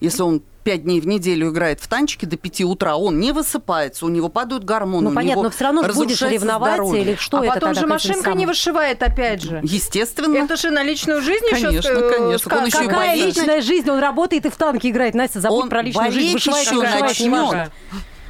Если 0.00 0.22
он 0.22 0.42
пять 0.64 0.84
дней 0.84 1.00
в 1.00 1.06
неделю 1.06 1.50
играет 1.50 1.80
в 1.80 1.88
танчики 1.88 2.24
до 2.26 2.36
5 2.36 2.62
утра, 2.62 2.96
он 2.96 3.18
не 3.20 3.32
высыпается, 3.32 4.04
у 4.06 4.08
него 4.08 4.28
падают 4.28 4.64
гормоны, 4.64 5.04
Ну, 5.04 5.10
у 5.10 5.14
понятно, 5.14 5.32
него 5.32 5.42
но 5.44 5.50
все 5.50 5.64
равно 5.64 5.82
же 5.84 5.92
будешь 5.94 6.20
ревновать 6.22 6.74
здоровье. 6.74 7.02
или 7.02 7.14
что 7.16 7.38
а 7.38 7.44
это 7.44 7.54
потом 7.54 7.68
тогда 7.70 7.80
же 7.80 7.86
машинка 7.86 8.32
не 8.34 8.46
вышивает 8.46 9.02
опять 9.02 9.42
же. 9.42 9.60
Естественно. 9.62 10.36
Это 10.36 10.56
же 10.56 10.70
на 10.70 10.82
личную 10.82 11.22
жизнь 11.22 11.44
еще 11.50 11.66
Конечно, 11.68 11.88
ск- 11.90 12.10
конечно. 12.16 12.56
Он 12.56 12.62
ска- 12.62 12.66
еще 12.66 12.84
и 12.84 12.88
Какая 12.88 13.08
боится. 13.08 13.40
личная 13.40 13.60
жизнь? 13.62 13.90
Он 13.90 13.98
работает 13.98 14.46
и 14.46 14.50
в 14.50 14.56
танке 14.56 14.90
играет. 14.90 15.14
Настя, 15.14 15.40
забудь 15.40 15.64
Он 15.64 15.68
про 15.70 15.82
личную 15.82 16.12
жизнь. 16.12 16.32
Вышивает, 16.34 16.66
еще 16.66 16.76
вышивает, 16.76 17.00
начнет. 17.02 17.70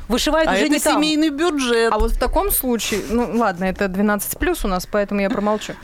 Вышивает 0.08 0.48
А 0.48 0.52
уже 0.52 0.60
это 0.62 0.68
не 0.72 0.78
там. 0.80 0.94
семейный 1.02 1.30
бюджет. 1.30 1.92
А 1.92 1.98
вот 1.98 2.12
в 2.12 2.18
таком 2.18 2.50
случае, 2.50 3.00
ну 3.10 3.28
ладно, 3.34 3.64
это 3.64 3.86
12 3.86 4.38
плюс 4.38 4.64
у 4.64 4.68
нас, 4.68 4.86
поэтому 4.90 5.20
я 5.20 5.30
промолчу. 5.30 5.74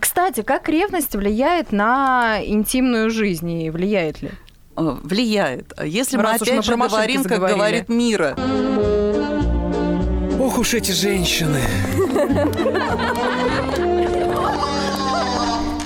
Кстати, 0.00 0.42
как 0.42 0.68
ревность 0.68 1.14
влияет 1.14 1.72
на 1.72 2.38
интимную 2.44 3.10
жизнь 3.10 3.50
и 3.50 3.70
влияет 3.70 4.22
ли? 4.22 4.30
Э, 4.76 4.96
влияет. 5.02 5.72
А 5.76 5.84
Если 5.86 6.16
мы 6.16 6.22
Раз 6.22 6.40
мы 6.40 6.46
опять 6.46 6.64
же 6.64 6.76
говорим, 6.76 7.24
как 7.24 7.40
говорит 7.40 7.88
Мира, 7.88 8.36
Ох 10.38 10.58
уж 10.58 10.74
эти 10.74 10.92
женщины. 10.92 11.60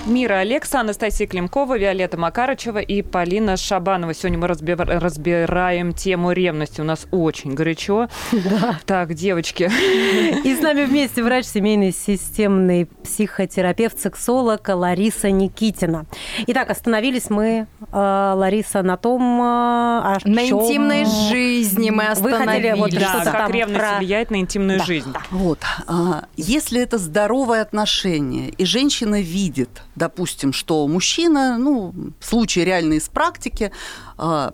Мира 0.06 0.34
Алекса, 0.40 0.80
Анастасия 0.80 1.26
Климкова, 1.26 1.78
Виолетта 1.78 2.18
Макарычева 2.18 2.76
и 2.78 3.00
Полина 3.00 3.56
Шабанова. 3.56 4.12
Сегодня 4.12 4.38
мы 4.38 4.48
разбира- 4.48 5.00
разбираем 5.00 5.94
тему 5.94 6.32
ревности. 6.32 6.82
У 6.82 6.84
нас 6.84 7.06
очень 7.10 7.54
горячо. 7.54 8.08
Да. 8.44 8.78
Так, 8.84 9.14
девочки. 9.14 9.70
И 10.44 10.54
с 10.54 10.60
нами 10.60 10.84
вместе 10.84 11.22
врач 11.22 11.46
семейный 11.46 11.90
системный 11.92 12.84
психотерапевт, 13.02 13.98
сексолог 13.98 14.68
Лариса 14.68 15.30
Никитина. 15.30 16.04
Итак, 16.48 16.68
остановились 16.70 17.30
мы, 17.30 17.66
э, 17.90 18.32
Лариса, 18.36 18.82
на 18.82 18.98
том, 18.98 19.22
э, 19.40 19.44
о 19.44 20.18
На 20.24 20.46
чём 20.46 20.62
интимной 20.64 21.06
жизни 21.30 21.88
мы 21.88 22.04
Вы 22.16 22.32
хотели 22.32 22.72
вот 22.72 22.88
остановились. 22.92 22.98
Да, 23.00 23.08
что-то 23.08 23.24
как 23.30 23.40
там 23.40 23.52
ревность 23.52 23.80
про- 23.80 23.98
влияет 23.98 24.30
на 24.30 24.36
интимную 24.36 24.78
Да, 24.80 24.84
жизнь. 24.84 25.12
Вот. 25.30 25.60
а, 25.86 26.24
Если 26.36 26.80
это 26.82 26.98
здоровое 26.98 27.62
отношение, 27.62 28.50
и 28.50 28.64
женщина 28.66 29.20
видит, 29.22 29.70
допустим, 29.96 30.52
что 30.52 30.86
мужчина, 30.88 31.56
ну, 31.58 31.94
случай 32.20 32.64
реальный 32.64 32.96
из 32.98 33.08
практики, 33.08 33.70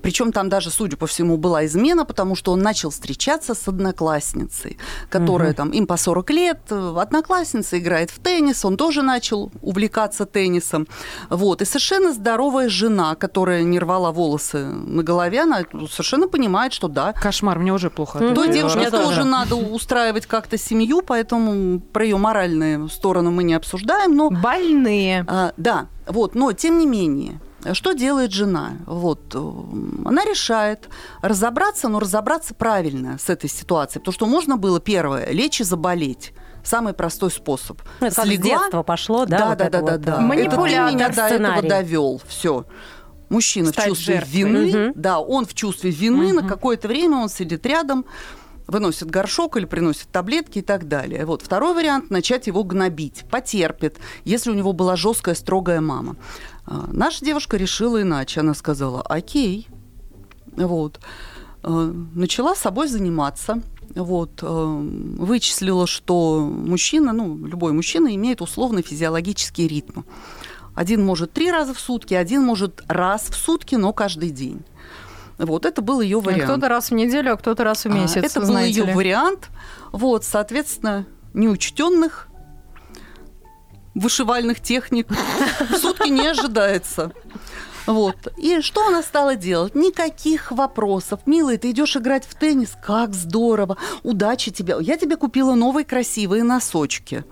причем 0.02 0.32
там 0.32 0.48
даже, 0.48 0.70
судя 0.70 0.96
по 0.96 1.06
всему, 1.06 1.36
была 1.36 1.66
измена, 1.66 2.04
потому 2.04 2.34
что 2.34 2.52
он 2.52 2.60
начал 2.60 2.90
встречаться 2.90 3.54
с 3.54 3.68
одноклассницей, 3.68 4.78
которая 5.10 5.48
Мгм. 5.50 5.56
там, 5.56 5.70
им 5.70 5.86
по 5.86 5.96
40 5.96 6.30
лет, 6.30 6.60
одноклассница 6.72 7.78
играет 7.78 8.10
в 8.10 8.18
теннис, 8.20 8.64
он 8.64 8.76
тоже 8.76 9.02
начал 9.02 9.50
увлекаться 9.62 10.24
теннисом. 10.26 10.86
Вот. 11.28 11.62
И 11.62 11.64
совершенно 11.64 12.12
здоровая 12.12 12.68
жена, 12.68 13.14
которая 13.14 13.62
не 13.62 13.78
рвала 13.78 14.12
волосы 14.12 14.64
на 14.64 15.02
голове, 15.02 15.42
она 15.42 15.62
совершенно 15.90 16.26
понимает, 16.28 16.72
что 16.72 16.88
да, 16.88 17.12
Кошмар, 17.12 17.58
мне 17.58 17.72
уже 17.72 17.90
плохо. 17.90 18.18
этого 18.18 18.34
той 18.34 18.48
девушке 18.52 18.78
Мне 18.78 18.86
разговора. 18.86 19.08
тоже 19.16 19.24
надо 19.24 19.56
устраивать 19.56 20.26
как-то 20.26 20.56
семью, 20.58 21.02
поэтому 21.02 21.80
про 21.80 22.04
ее 22.04 22.16
моральные 22.16 22.88
стороны 22.88 23.30
мы 23.30 23.42
не 23.44 23.54
обсуждаем. 23.54 24.16
Но 24.16 24.30
Больные. 24.30 25.24
А, 25.32 25.52
да, 25.56 25.86
вот, 26.06 26.34
но 26.34 26.52
тем 26.52 26.78
не 26.78 26.86
менее. 26.86 27.40
Что 27.74 27.92
делает 27.92 28.32
жена? 28.32 28.72
Вот, 28.86 29.20
э, 29.34 29.38
она 30.06 30.24
решает 30.24 30.88
разобраться, 31.22 31.88
но 31.88 32.00
разобраться 32.00 32.54
правильно 32.54 33.18
с 33.18 33.28
этой 33.28 33.50
ситуацией. 33.50 34.00
Потому 34.00 34.14
что 34.14 34.26
можно 34.26 34.56
было, 34.56 34.80
первое, 34.80 35.30
лечь 35.30 35.60
и 35.60 35.64
заболеть. 35.64 36.32
Самый 36.64 36.94
простой 36.94 37.30
способ. 37.30 37.80
Ну, 38.00 38.06
это 38.06 38.16
как 38.16 38.26
с 38.26 38.38
детства 38.38 38.82
пошло, 38.82 39.24
да? 39.26 39.38
Да, 39.38 39.48
вот 39.50 39.58
да, 39.58 39.64
это 39.66 39.80
да, 39.80 39.86
да, 39.86 39.92
вот, 39.92 40.00
да. 40.00 40.12
э, 40.12 40.14
Это 40.14 40.20
ты 40.22 40.26
Манипулятор, 40.26 40.94
меня 40.94 41.08
до 41.10 41.12
этого 41.14 41.28
сценарий. 41.28 41.68
довел. 41.68 42.20
Все. 42.26 42.64
Мужчина 43.28 43.68
Стать 43.68 43.84
в 43.84 43.88
чувстве 43.90 44.14
жертвой. 44.16 44.32
вины, 44.32 44.66
Мгм. 44.88 44.92
да, 44.96 45.20
он 45.20 45.44
в 45.46 45.54
чувстве 45.54 45.90
вины, 45.90 46.32
на 46.32 46.40
Мгм. 46.40 46.48
какое-то 46.48 46.88
время 46.88 47.18
он 47.18 47.28
сидит 47.28 47.64
рядом, 47.66 48.04
выносит 48.70 49.10
горшок 49.10 49.56
или 49.56 49.64
приносит 49.64 50.08
таблетки 50.10 50.58
и 50.58 50.62
так 50.62 50.88
далее. 50.88 51.26
Вот 51.26 51.42
второй 51.42 51.74
вариант– 51.74 52.10
начать 52.10 52.46
его 52.46 52.64
гнобить, 52.64 53.24
потерпит, 53.30 53.98
если 54.24 54.50
у 54.50 54.54
него 54.54 54.72
была 54.72 54.96
жесткая, 54.96 55.34
строгая 55.34 55.80
мама. 55.80 56.16
А, 56.66 56.88
Наша 56.92 57.24
девушка 57.24 57.56
решила 57.56 58.00
иначе. 58.00 58.40
Она 58.40 58.54
сказала, 58.54 59.02
окей, 59.02 59.68
вот. 60.56 61.00
Э, 61.62 61.92
Начала 62.14 62.54
собой 62.54 62.88
заниматься. 62.88 63.62
Вот, 63.94 64.40
э, 64.42 64.46
вычислила, 64.46 65.86
что 65.86 66.40
мужчина, 66.40 67.12
ну, 67.12 67.36
любой 67.44 67.72
мужчина 67.72 68.14
имеет 68.14 68.40
условно 68.40 68.82
физиологический 68.82 69.66
ритм. 69.66 70.02
Один 70.76 71.04
может 71.04 71.32
три 71.32 71.50
раза 71.50 71.74
в 71.74 71.80
сутки, 71.80 72.14
один 72.14 72.42
может 72.42 72.82
раз 72.86 73.22
в 73.22 73.34
сутки, 73.34 73.74
но 73.74 73.92
каждый 73.92 74.30
день. 74.30 74.62
Вот, 75.40 75.64
это 75.64 75.80
был 75.80 76.00
ее 76.02 76.20
вариант. 76.20 76.44
Кто-то 76.44 76.68
раз 76.68 76.90
в 76.90 76.94
неделю, 76.94 77.32
а 77.32 77.36
кто-то 77.36 77.64
раз 77.64 77.84
в 77.84 77.86
А, 77.86 77.88
месяц. 77.88 78.22
Это 78.22 78.40
был 78.40 78.58
ее 78.58 78.84
ли. 78.84 78.92
вариант. 78.92 79.48
Вот, 79.90 80.24
соответственно, 80.24 81.06
неучтенных 81.32 82.28
вышивальных 83.94 84.60
техник 84.60 85.08
в 85.08 85.76
сутки 85.76 86.10
не 86.10 86.26
ожидается. 86.26 87.12
Вот. 87.86 88.16
И 88.36 88.60
что 88.60 88.86
она 88.86 89.02
стала 89.02 89.34
делать? 89.34 89.74
Никаких 89.74 90.52
вопросов. 90.52 91.20
Милый, 91.26 91.56
ты 91.56 91.70
идешь 91.70 91.96
играть 91.96 92.24
в 92.24 92.34
теннис? 92.34 92.76
Как 92.84 93.14
здорово. 93.14 93.78
Удачи 94.02 94.50
тебе. 94.50 94.76
Я 94.80 94.96
тебе 94.98 95.16
купила 95.16 95.54
новые 95.54 95.84
красивые 95.84 96.44
носочки. 96.44 97.24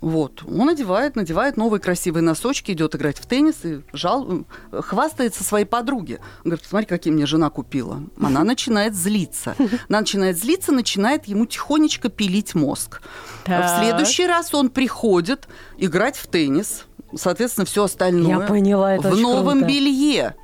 Вот. 0.00 0.42
Он 0.46 0.68
одевает, 0.68 1.16
надевает 1.16 1.56
новые 1.56 1.80
красивые 1.80 2.22
носочки, 2.22 2.72
идет 2.72 2.94
играть 2.94 3.18
в 3.18 3.26
теннис 3.26 3.64
и 3.64 3.80
жал... 3.92 4.44
хвастается 4.72 5.44
своей 5.44 5.64
подруге. 5.64 6.20
Он 6.38 6.50
говорит, 6.50 6.62
посмотри, 6.62 6.86
какие 6.86 7.12
мне 7.12 7.26
жена 7.26 7.50
купила. 7.50 8.02
Она 8.20 8.44
начинает 8.44 8.94
злиться. 8.94 9.54
Она 9.88 10.00
начинает 10.00 10.38
злиться, 10.38 10.72
начинает 10.72 11.24
ему 11.26 11.46
тихонечко 11.46 12.08
пилить 12.08 12.54
мозг. 12.54 13.00
В 13.42 13.46
Так. 13.46 13.78
следующий 13.82 14.26
раз 14.26 14.52
он 14.54 14.70
приходит 14.70 15.48
играть 15.78 16.16
в 16.16 16.26
теннис, 16.26 16.84
соответственно, 17.14 17.64
все 17.66 17.84
остальное 17.84 18.40
Я 18.40 18.46
поняла, 18.46 18.94
это 18.94 19.10
в 19.10 19.18
новом 19.20 19.58
круто. 19.60 19.66
белье. 19.72 20.36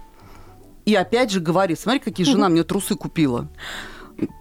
И 0.84 0.94
опять 0.94 1.30
же 1.30 1.40
говорит, 1.40 1.78
смотри, 1.78 2.00
какие 2.00 2.24
жена 2.24 2.48
мне 2.48 2.62
трусы 2.64 2.94
купила. 2.94 3.48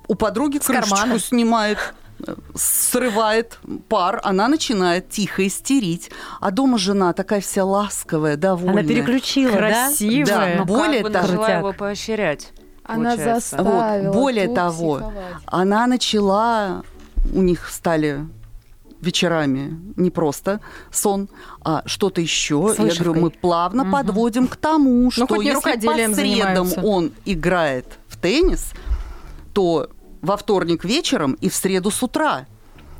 У 0.08 0.16
подруги 0.16 0.58
крышечку 0.60 0.96
кармана. 0.96 1.20
снимает, 1.20 1.78
э, 1.78 2.07
срывает 2.56 3.60
пар, 3.90 4.20
она 4.24 4.48
начинает 4.48 5.10
тихо 5.10 5.46
истерить. 5.48 6.10
А 6.40 6.52
дома 6.52 6.78
жена 6.78 7.14
такая 7.14 7.42
вся 7.42 7.64
ласковая, 7.64 8.36
довольная. 8.38 8.80
Она 8.82 8.84
переключила, 8.84 9.52
да? 9.54 9.58
Красивая. 9.58 10.26
Да, 10.26 10.54
Но 10.60 10.66
более 10.66 11.04
как 11.04 11.04
бы 11.04 11.10
того- 11.14 11.28
начала 11.28 11.50
его 11.50 11.74
поощрять. 11.74 12.52
Она 12.84 13.12
получается. 13.12 13.58
заставила. 13.58 14.08
Вот, 14.12 14.14
более 14.14 14.48
того, 14.56 14.96
психовать. 14.96 15.16
она 15.46 15.88
начала, 15.88 16.84
у 17.34 17.42
них 17.42 17.68
стали 17.70 18.26
вечерами 19.02 19.78
не 19.96 20.10
просто 20.10 20.60
сон, 20.92 21.30
а 21.64 21.84
что-то 21.86 22.22
еще. 22.22 22.74
С 22.76 22.80
Я 22.80 22.86
говорю, 22.96 23.14
мы 23.22 23.30
плавно 23.30 23.84
Мгм. 23.84 23.92
подводим 23.92 24.48
к 24.48 24.56
тому, 24.56 25.12
что 25.12 25.28
хоть 25.28 25.40
не 25.40 25.46
если 25.48 25.74
по 25.74 25.80
средам 25.80 26.14
занимаются. 26.16 26.82
он 26.82 27.12
играет 27.26 27.86
в 28.08 28.18
теннис, 28.18 28.72
то 29.54 29.90
во 30.22 30.38
вторник 30.38 30.84
вечером 30.84 31.34
и 31.42 31.50
в 31.50 31.56
среду 31.56 31.92
с 31.92 32.02
утра. 32.04 32.48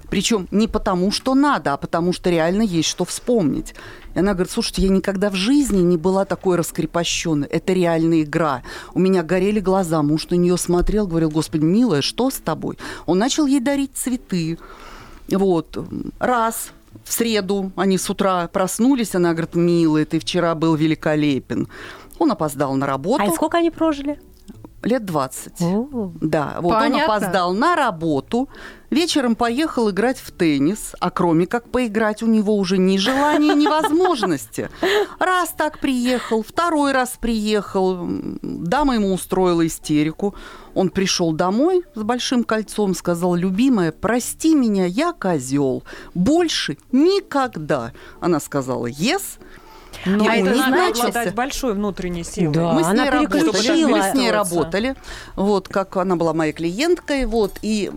Причем 0.10 0.48
не 0.52 0.68
потому, 0.68 1.12
что 1.12 1.36
надо, 1.36 1.74
а 1.74 1.78
потому 1.78 2.14
что 2.14 2.30
реально 2.30 2.62
есть 2.62 2.88
что 2.88 3.04
вспомнить. 3.04 3.76
И 4.16 4.20
она 4.20 4.34
говорит, 4.34 4.52
слушайте, 4.52 4.84
я 4.84 4.90
никогда 4.90 5.30
в 5.30 5.36
жизни 5.36 5.82
не 5.82 5.98
была 5.98 6.24
такой 6.24 6.56
раскрепощенной. 6.56 7.48
Это 7.48 7.74
реальная 7.74 8.22
игра. 8.22 8.64
У 8.94 9.00
меня 9.00 9.22
горели 9.22 9.60
глаза. 9.60 10.02
Муж 10.02 10.30
на 10.30 10.36
нее 10.36 10.58
смотрел, 10.58 11.08
говорил, 11.08 11.30
господи, 11.30 11.64
милая, 11.64 12.02
что 12.02 12.30
с 12.30 12.36
тобой? 12.36 12.78
Он 13.06 13.18
начал 13.18 13.46
ей 13.46 13.60
дарить 13.60 13.92
цветы. 13.96 14.58
Вот. 15.30 15.78
Раз 16.20 16.72
в 17.04 17.12
среду 17.12 17.72
они 17.76 17.98
с 17.98 18.10
утра 18.10 18.48
проснулись, 18.48 19.14
она 19.14 19.34
говорит, 19.34 19.56
милый, 19.56 20.06
ты 20.06 20.20
вчера 20.20 20.56
был 20.56 20.76
великолепен. 20.76 21.68
Он 22.18 22.32
опоздал 22.32 22.76
на 22.76 22.86
работу. 22.88 23.24
А 23.24 23.32
сколько 23.32 23.58
они 23.58 23.72
прожили? 23.72 24.20
Лет 24.88 25.04
20. 25.04 25.62
О, 25.62 26.12
Да, 26.22 26.58
вот 26.62 26.74
Понятно. 26.74 26.96
он 26.96 27.04
опоздал 27.04 27.54
на 27.54 27.76
работу, 27.76 28.48
вечером 28.90 29.36
поехал 29.36 29.90
играть 29.90 30.18
в 30.18 30.32
теннис, 30.32 30.96
а 31.02 31.12
кроме 31.12 31.46
как 31.46 31.70
поиграть 31.70 32.24
у 32.24 32.26
него 32.26 32.56
уже 32.56 32.78
ни 32.78 32.96
желания, 32.96 33.54
ни 33.54 33.68
возможности. 33.68 34.70
Раз 35.20 35.50
так 35.50 35.80
приехал, 35.80 36.42
второй 36.42 36.94
раз 36.94 37.18
приехал, 37.20 38.08
дама 38.42 38.96
ему 38.96 39.14
устроила 39.14 39.68
истерику. 39.68 40.36
Он 40.74 40.90
пришел 40.90 41.34
домой 41.34 41.84
с 41.94 42.02
большим 42.02 42.46
кольцом, 42.46 42.96
сказал, 42.96 43.36
любимая, 43.36 43.92
прости 43.92 44.56
меня, 44.56 44.86
я 44.86 45.12
козел, 45.12 45.84
больше 46.14 46.78
никогда. 46.94 47.92
Она 48.22 48.40
сказала, 48.40 48.88
yes. 48.90 49.24
Но 50.08 50.24
И 50.24 50.28
это 50.28 50.52
у 50.52 50.54
них 50.54 50.68
надо 50.68 50.88
обладать 50.88 51.36
большой 51.36 51.74
внутренней 51.74 52.24
силой. 52.24 52.54
Да. 52.54 52.74
мы 52.74 52.84
с 52.84 52.88
она 52.88 53.04
ней 53.04 53.10
работали, 53.10 53.52
переключила. 53.52 53.88
мы 53.90 54.02
с 54.02 54.14
ней 54.14 54.32
работали, 54.32 54.96
вот 55.36 55.68
как 55.68 55.98
она 55.98 56.16
была 56.16 56.34
моей 56.34 56.54
клиенткой, 56.54 57.26
вот 57.26 57.60
и 57.62 57.92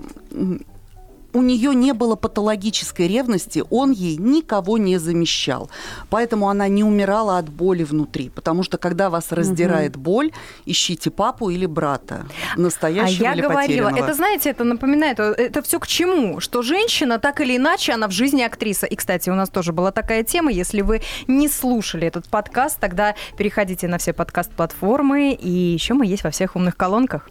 у 1.32 1.42
нее 1.42 1.74
не 1.74 1.92
было 1.92 2.16
патологической 2.16 3.08
ревности, 3.08 3.64
он 3.70 3.92
ей 3.92 4.16
никого 4.16 4.78
не 4.78 4.98
замещал. 4.98 5.70
Поэтому 6.08 6.48
она 6.48 6.68
не 6.68 6.84
умирала 6.84 7.38
от 7.38 7.48
боли 7.48 7.84
внутри. 7.84 8.30
Потому 8.30 8.62
что 8.62 8.78
когда 8.78 9.10
вас 9.10 9.32
раздирает 9.32 9.96
боль, 9.96 10.32
ищите 10.66 11.10
папу 11.10 11.50
или 11.50 11.66
брата. 11.66 12.26
А 12.56 12.60
Настоящего 12.60 13.22
я 13.22 13.34
или 13.34 13.42
говорила, 13.42 13.88
потерянного. 13.88 14.04
это, 14.04 14.14
знаете, 14.14 14.50
это 14.50 14.64
напоминает, 14.64 15.20
э, 15.20 15.34
это 15.36 15.62
все 15.62 15.78
к 15.78 15.86
чему? 15.86 16.40
Что 16.40 16.62
женщина, 16.62 17.18
так 17.18 17.40
или 17.40 17.56
иначе, 17.56 17.92
она 17.92 18.08
в 18.08 18.12
жизни 18.12 18.42
актриса. 18.42 18.86
И, 18.86 18.96
кстати, 18.96 19.30
у 19.30 19.34
нас 19.34 19.50
тоже 19.50 19.72
была 19.72 19.92
такая 19.92 20.22
тема. 20.22 20.50
Если 20.50 20.80
вы 20.80 21.02
не 21.26 21.48
слушали 21.48 22.06
этот 22.06 22.28
подкаст, 22.28 22.78
тогда 22.80 23.14
переходите 23.36 23.88
на 23.88 23.98
все 23.98 24.12
подкаст-платформы. 24.12 25.32
И 25.32 25.50
еще 25.50 25.94
мы 25.94 26.06
есть 26.06 26.24
во 26.24 26.30
всех 26.30 26.56
умных 26.56 26.76
колонках. 26.76 27.28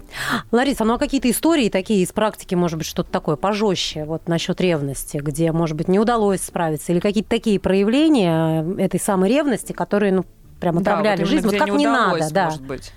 Лариса, 0.51 0.83
ну 0.83 0.93
а 0.93 0.97
какие-то 0.99 1.29
истории 1.29 1.69
такие 1.69 2.03
из 2.03 2.11
практики, 2.11 2.55
может 2.55 2.77
быть, 2.77 2.87
что-то 2.87 3.11
такое 3.11 3.35
пожестче, 3.35 3.88
вот 3.97 4.27
насчет 4.27 4.59
ревности, 4.61 5.17
где, 5.17 5.51
может 5.51 5.75
быть, 5.77 5.87
не 5.87 5.99
удалось 5.99 6.41
справиться, 6.41 6.91
или 6.91 6.99
какие-то 6.99 7.29
такие 7.29 7.59
проявления 7.59 8.63
этой 8.77 8.99
самой 8.99 9.29
ревности, 9.29 9.71
которые, 9.71 10.11
ну, 10.13 10.25
прям 10.59 10.75
Да, 10.75 10.81
отравляли 10.91 11.21
вот 11.21 11.29
жизнь, 11.29 11.47
вот 11.47 11.57
как 11.57 11.67
не 11.69 11.87
удалось, 11.87 12.21
надо, 12.21 12.33
да. 12.33 12.45
может 12.45 12.63
быть. 12.63 12.91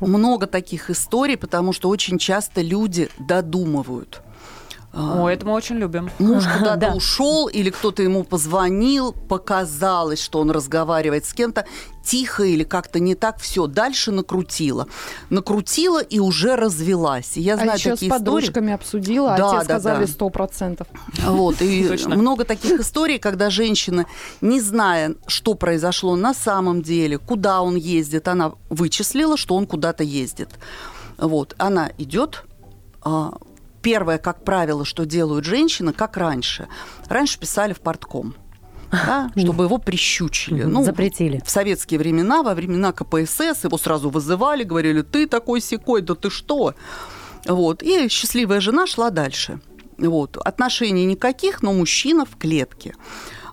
много 0.00 0.46
таких 0.46 0.90
историй, 0.90 1.36
потому 1.36 1.72
что 1.72 1.88
очень 1.88 2.18
часто 2.18 2.60
люди 2.60 3.08
додумывают. 3.18 4.22
А, 4.92 5.22
О, 5.24 5.28
это 5.30 5.46
мы 5.46 5.52
очень 5.52 5.76
любим. 5.76 6.10
Муж 6.18 6.44
куда-то 6.46 6.76
Да. 6.76 6.94
ушел, 6.94 7.48
или 7.48 7.70
кто-то 7.70 8.02
ему 8.02 8.24
позвонил, 8.24 9.12
показалось, 9.12 10.20
что 10.22 10.38
он 10.40 10.50
разговаривает 10.50 11.24
с 11.24 11.32
кем-то, 11.32 11.64
тихо 12.04 12.42
или 12.44 12.64
как-то 12.64 12.98
не 13.00 13.14
так, 13.14 13.38
все, 13.40 13.66
дальше 13.66 14.10
накрутила. 14.10 14.86
Накрутила 15.30 16.02
и 16.02 16.18
уже 16.18 16.56
развелась. 16.56 17.36
И 17.36 17.40
я 17.40 17.54
А 17.54 17.56
знаю 17.56 17.74
еще 17.78 17.90
с 17.90 18.00
такие 18.00 18.08
истории. 18.08 18.18
подружками 18.24 18.72
обсудила, 18.72 19.34
Да, 19.38 19.46
а 19.46 19.50
те 19.52 19.56
да, 19.58 19.64
сказали 19.64 20.04
да. 20.04 20.12
сто 20.12 20.28
процентов. 20.30 20.86
Вот, 21.24 21.62
и 21.62 21.88
Точно. 21.88 22.16
много 22.16 22.44
таких 22.44 22.80
историй, 22.80 23.18
когда 23.18 23.50
женщина, 23.50 24.06
не 24.40 24.60
зная, 24.60 25.14
что 25.26 25.54
произошло 25.54 26.16
на 26.16 26.34
самом 26.34 26.82
деле, 26.82 27.18
куда 27.18 27.62
он 27.62 27.76
ездит, 27.76 28.28
она 28.28 28.52
вычислила, 28.68 29.36
что 29.36 29.54
он 29.54 29.66
куда-то 29.66 30.02
ездит. 30.04 30.50
Вот, 31.18 31.54
она 31.58 31.90
идет. 31.98 32.44
Первое, 33.82 34.18
как 34.18 34.44
правило, 34.44 34.84
что 34.84 35.04
делают 35.04 35.44
женщины, 35.44 35.92
как 35.92 36.16
раньше. 36.16 36.68
Раньше 37.08 37.38
писали 37.38 37.72
в 37.72 37.80
портком, 37.80 38.34
да, 38.90 39.30
чтобы 39.36 39.64
его 39.64 39.78
прищучили. 39.78 40.62
Ну, 40.64 40.84
Запретили. 40.84 41.42
в 41.44 41.50
советские 41.50 41.98
времена, 41.98 42.42
во 42.42 42.54
времена 42.54 42.92
КПСС, 42.92 43.64
его 43.64 43.78
сразу 43.78 44.10
вызывали, 44.10 44.62
говорили, 44.64 45.02
ты 45.02 45.26
такой 45.26 45.60
секой, 45.60 46.02
да 46.02 46.14
ты 46.14 46.30
что? 46.30 46.74
Вот. 47.46 47.82
И 47.82 48.08
счастливая 48.08 48.60
жена 48.60 48.86
шла 48.86 49.10
дальше. 49.10 49.60
Вот. 49.98 50.36
Отношений 50.36 51.04
никаких, 51.04 51.62
но 51.62 51.72
мужчина 51.72 52.24
в 52.24 52.36
клетке. 52.36 52.94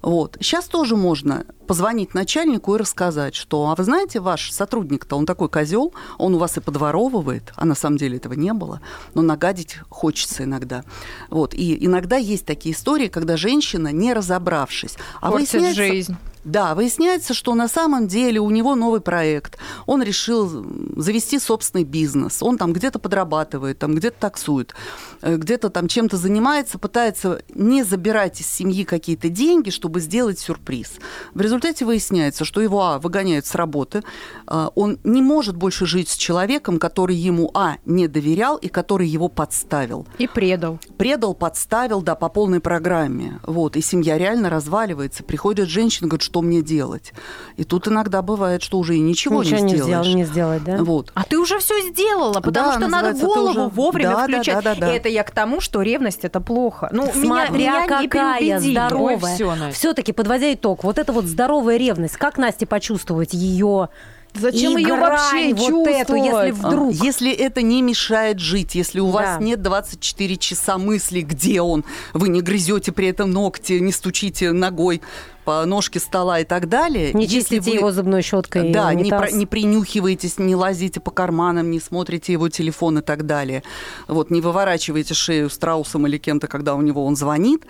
Вот. 0.02 0.38
Сейчас 0.40 0.66
тоже 0.68 0.96
можно 0.96 1.46
позвонить 1.68 2.14
начальнику 2.14 2.76
и 2.76 2.80
рассказать, 2.80 3.36
что, 3.36 3.70
а 3.70 3.76
вы 3.76 3.84
знаете, 3.84 4.20
ваш 4.20 4.52
сотрудник-то, 4.52 5.16
он 5.16 5.26
такой 5.26 5.50
козел, 5.50 5.94
он 6.18 6.36
у 6.36 6.38
вас 6.38 6.58
и 6.58 6.62
подворовывает, 6.62 7.52
а 7.56 7.66
на 7.66 7.76
самом 7.76 7.98
деле 7.98 8.18
этого 8.18 8.34
не 8.34 8.54
было, 8.54 8.82
но 9.14 9.22
нагадить 9.22 9.78
хочется 9.90 10.44
иногда. 10.44 10.84
Вот. 11.30 11.54
И 11.54 11.86
иногда 11.86 12.18
есть 12.18 12.46
такие 12.46 12.74
истории, 12.74 13.08
когда 13.08 13.38
женщина, 13.38 13.92
не 13.92 14.14
разобравшись, 14.14 14.98
а 15.22 15.32
Портит 15.32 15.54
выясняется- 15.54 15.76
жизнь. 15.76 16.18
Да, 16.50 16.76
выясняется, 16.76 17.34
что 17.34 17.56
на 17.56 17.68
самом 17.68 18.08
деле 18.08 18.40
у 18.40 18.50
него 18.50 18.76
новый 18.76 19.02
проект. 19.02 19.58
Он 19.86 20.02
решил 20.04 20.66
завести 20.96 21.40
собственный 21.40 21.84
бизнес. 21.84 22.42
Он 22.42 22.58
там 22.58 22.74
где-то 22.74 23.00
подрабатывает, 23.00 23.80
там 23.80 23.96
где-то 23.96 24.18
таксует, 24.20 24.74
э, 25.22 25.36
где-то 25.36 25.70
там 25.70 25.88
чем-то 25.88 26.18
занимается, 26.18 26.78
пытается 26.80 27.42
не 27.54 27.84
забирать 27.84 28.42
из 28.42 28.48
семьи 28.48 28.84
какие-то 28.84 29.30
деньги, 29.30 29.70
чтобы 29.70 30.00
сделать 30.00 30.40
сюрприз. 30.40 30.94
В 31.34 31.42
результате 31.42 31.86
выясняется, 31.86 32.46
что 32.46 32.62
его, 32.62 32.84
а, 32.84 33.00
выгоняют 33.00 33.46
с 33.46 33.56
работы, 33.56 34.04
а, 34.48 34.72
он 34.76 35.00
не 35.04 35.22
может 35.22 35.56
больше 35.56 35.86
жить 35.86 36.10
с 36.10 36.16
человеком, 36.16 36.80
который 36.80 37.16
ему, 37.16 37.52
а, 37.54 37.78
не 37.86 38.08
доверял 38.08 38.58
и 38.58 38.68
который 38.68 39.08
его 39.08 39.28
подставил 39.28 40.08
И 40.18 40.28
предал. 40.28 40.80
предал, 40.98 41.34
подставил, 41.34 42.02
да, 42.02 42.16
по 42.16 42.30
полной 42.30 42.60
программе. 42.60 43.40
Вот, 43.44 43.76
и 43.76 43.82
семья 43.82 44.18
реально 44.18 44.50
разваливается. 44.50 45.24
Приходит 45.24 45.70
женщина, 45.70 46.08
говорит, 46.08 46.24
что 46.24 46.39
мне 46.42 46.62
делать? 46.62 47.14
И 47.58 47.64
тут 47.64 47.88
иногда 47.88 48.22
бывает, 48.22 48.62
что 48.64 48.78
уже 48.78 48.96
и 48.96 49.00
ничего, 49.00 49.44
Ничего 49.44 49.58
не 49.58 49.64
не 49.64 49.70
сделаешь. 49.78 50.06
сделал, 50.06 50.18
не 50.18 50.26
сделать, 50.26 50.64
да? 50.64 50.78
Вот. 50.84 51.12
А 51.14 51.24
ты 51.24 51.38
уже 51.38 51.60
все 51.60 51.80
сделала, 51.90 52.42
потому 52.42 52.68
Да, 52.72 52.74
что 52.78 52.88
надо 52.88 53.14
голову 53.14 53.50
уже- 53.50 53.68
вовремя 53.70 54.10
Да, 54.12 54.28
да, 54.28 54.34
включать. 54.34 54.64
да, 54.64 54.76
да, 54.76 54.80
да. 54.82 54.94
Это 54.94 55.10
я 55.10 55.24
к 55.24 55.32
тому, 55.32 55.62
что 55.62 55.82
ревность 55.82 56.24
это 56.24 56.40
плохо. 56.42 56.90
Ну, 56.92 57.04
меня, 57.04 57.14
Смотря 57.14 57.50
меня 57.52 57.82
не 58.02 58.08
какая 58.08 58.40
переубедили. 58.40 58.72
здоровая. 58.74 59.16
Ой, 59.22 59.34
всё, 59.36 59.56
Настя. 59.56 59.74
Все-таки, 59.80 60.12
подводя 60.12 60.54
итог, 60.54 60.84
вот 60.84 60.98
эта 60.98 61.12
вот 61.14 61.26
здоровая 61.26 61.78
ревность, 61.78 62.18
как 62.18 62.38
Насте 62.38 62.66
почувствовать 62.66 63.34
ее 63.34 63.90
Зачем 64.34 64.78
и 64.78 64.82
ее 64.82 64.96
вообще 64.96 65.54
вот 65.56 65.88
эту, 65.88 66.16
если 66.16 66.30
чувствовать? 66.30 66.54
вдруг... 66.54 66.90
А, 67.02 67.06
Если 67.06 67.32
это 67.32 67.62
не 67.62 67.82
мешает 67.82 68.40
жить, 68.40 68.76
если 68.76 69.00
у 69.00 69.08
Да. 69.08 69.12
вас 69.14 69.42
нет 69.42 69.62
24 69.62 70.38
часа 70.38 70.78
мыслей, 70.78 71.24
где 71.24 71.62
он, 71.62 71.84
вы 72.14 72.30
не 72.30 72.42
грызете 72.42 72.92
при 72.92 73.08
этом 73.08 73.32
ногти, 73.32 73.74
не 73.74 73.92
стучите 73.92 74.52
ногой 74.52 75.02
по 75.46 75.66
ножке 75.66 76.00
стола 76.00 76.40
и 76.40 76.44
так 76.46 76.70
далее. 76.70 77.12
Не 77.14 77.24
если 77.24 77.40
чистите 77.40 77.72
вы- 77.72 77.78
его 77.78 77.92
зубной 77.92 78.22
щеткой. 78.22 78.72
Да, 78.72 78.94
не, 78.94 79.10
про- 79.10 79.32
не 79.32 79.46
принюхиваетесь, 79.46 80.38
не 80.38 80.56
лазите 80.56 81.00
по 81.00 81.12
карманам, 81.12 81.72
не 81.72 81.80
смотрите 81.80 82.32
его 82.34 82.50
телефон 82.50 83.00
и 83.00 83.02
так 83.02 83.26
далее. 83.26 83.64
Вот, 84.08 84.30
не 84.30 84.42
выворачиваете 84.42 85.14
шею 85.16 85.50
страусом 85.50 86.06
или 86.08 86.18
кем-то, 86.18 86.48
когда 86.48 86.76
у 86.76 86.82
него 86.82 87.04
он 87.06 87.16
звонит. 87.16 87.66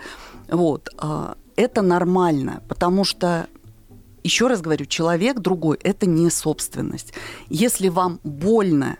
Вот, 0.48 0.88
а, 0.98 1.36
это 1.56 1.80
нормально, 1.82 2.62
потому 2.68 3.04
что 3.04 3.46
еще 4.22 4.46
раз 4.46 4.60
говорю, 4.60 4.86
человек 4.86 5.38
другой– 5.40 5.78
это 5.82 6.06
не 6.06 6.30
собственность. 6.30 7.12
Если 7.48 7.88
вам 7.88 8.20
больно 8.24 8.96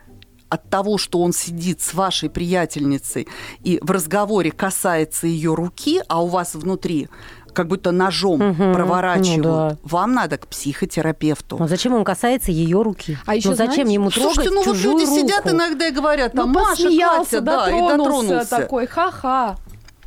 от 0.49 0.69
того, 0.69 0.99
что 0.99 1.21
он 1.21 1.33
сидит 1.33 1.81
с 1.81 1.95
вашей 1.95 2.29
приятельницей 2.29 3.29
и 3.63 3.79
в 3.83 3.91
разговоре 3.91 4.51
касается 4.51 5.27
ее 5.29 5.55
руки, 5.55 6.03
а 6.09 6.23
у 6.23 6.27
вас 6.27 6.55
внутри 6.55 7.09
как 7.55 7.67
будто 7.69 7.91
ножом 7.91 8.39
Мгм, 8.41 8.73
проворачивают, 8.75 9.45
ну 9.45 9.53
да. 9.53 9.77
вам 9.83 10.13
надо 10.15 10.39
к 10.39 10.47
психотерапевту. 10.49 11.57
Но 11.59 11.67
зачем 11.67 11.95
он 11.95 12.05
касается 12.05 12.53
ее 12.53 12.83
руки? 12.83 13.19
А 13.27 13.35
еще 13.35 13.51
ну 13.51 13.55
зачем 13.57 13.75
знаете- 13.75 13.93
ему 13.95 14.11
трогать 14.11 14.35
Слушайте, 14.35 14.51
ну 14.55 14.63
вот 14.65 14.77
чужую 14.77 14.99
люди 14.99 15.05
руку? 15.09 15.21
сидят 15.21 15.49
иногда 15.53 15.89
и 15.89 15.91
говорят, 15.93 16.33
там, 16.33 16.53
Ну, 16.53 16.61
Маша, 16.61 16.83
Катя, 16.85 17.41
да, 17.41 17.69
и 17.71 17.81
дотронулся. 17.81 18.47
такой, 18.49 18.87
ха-ха. 18.87 19.57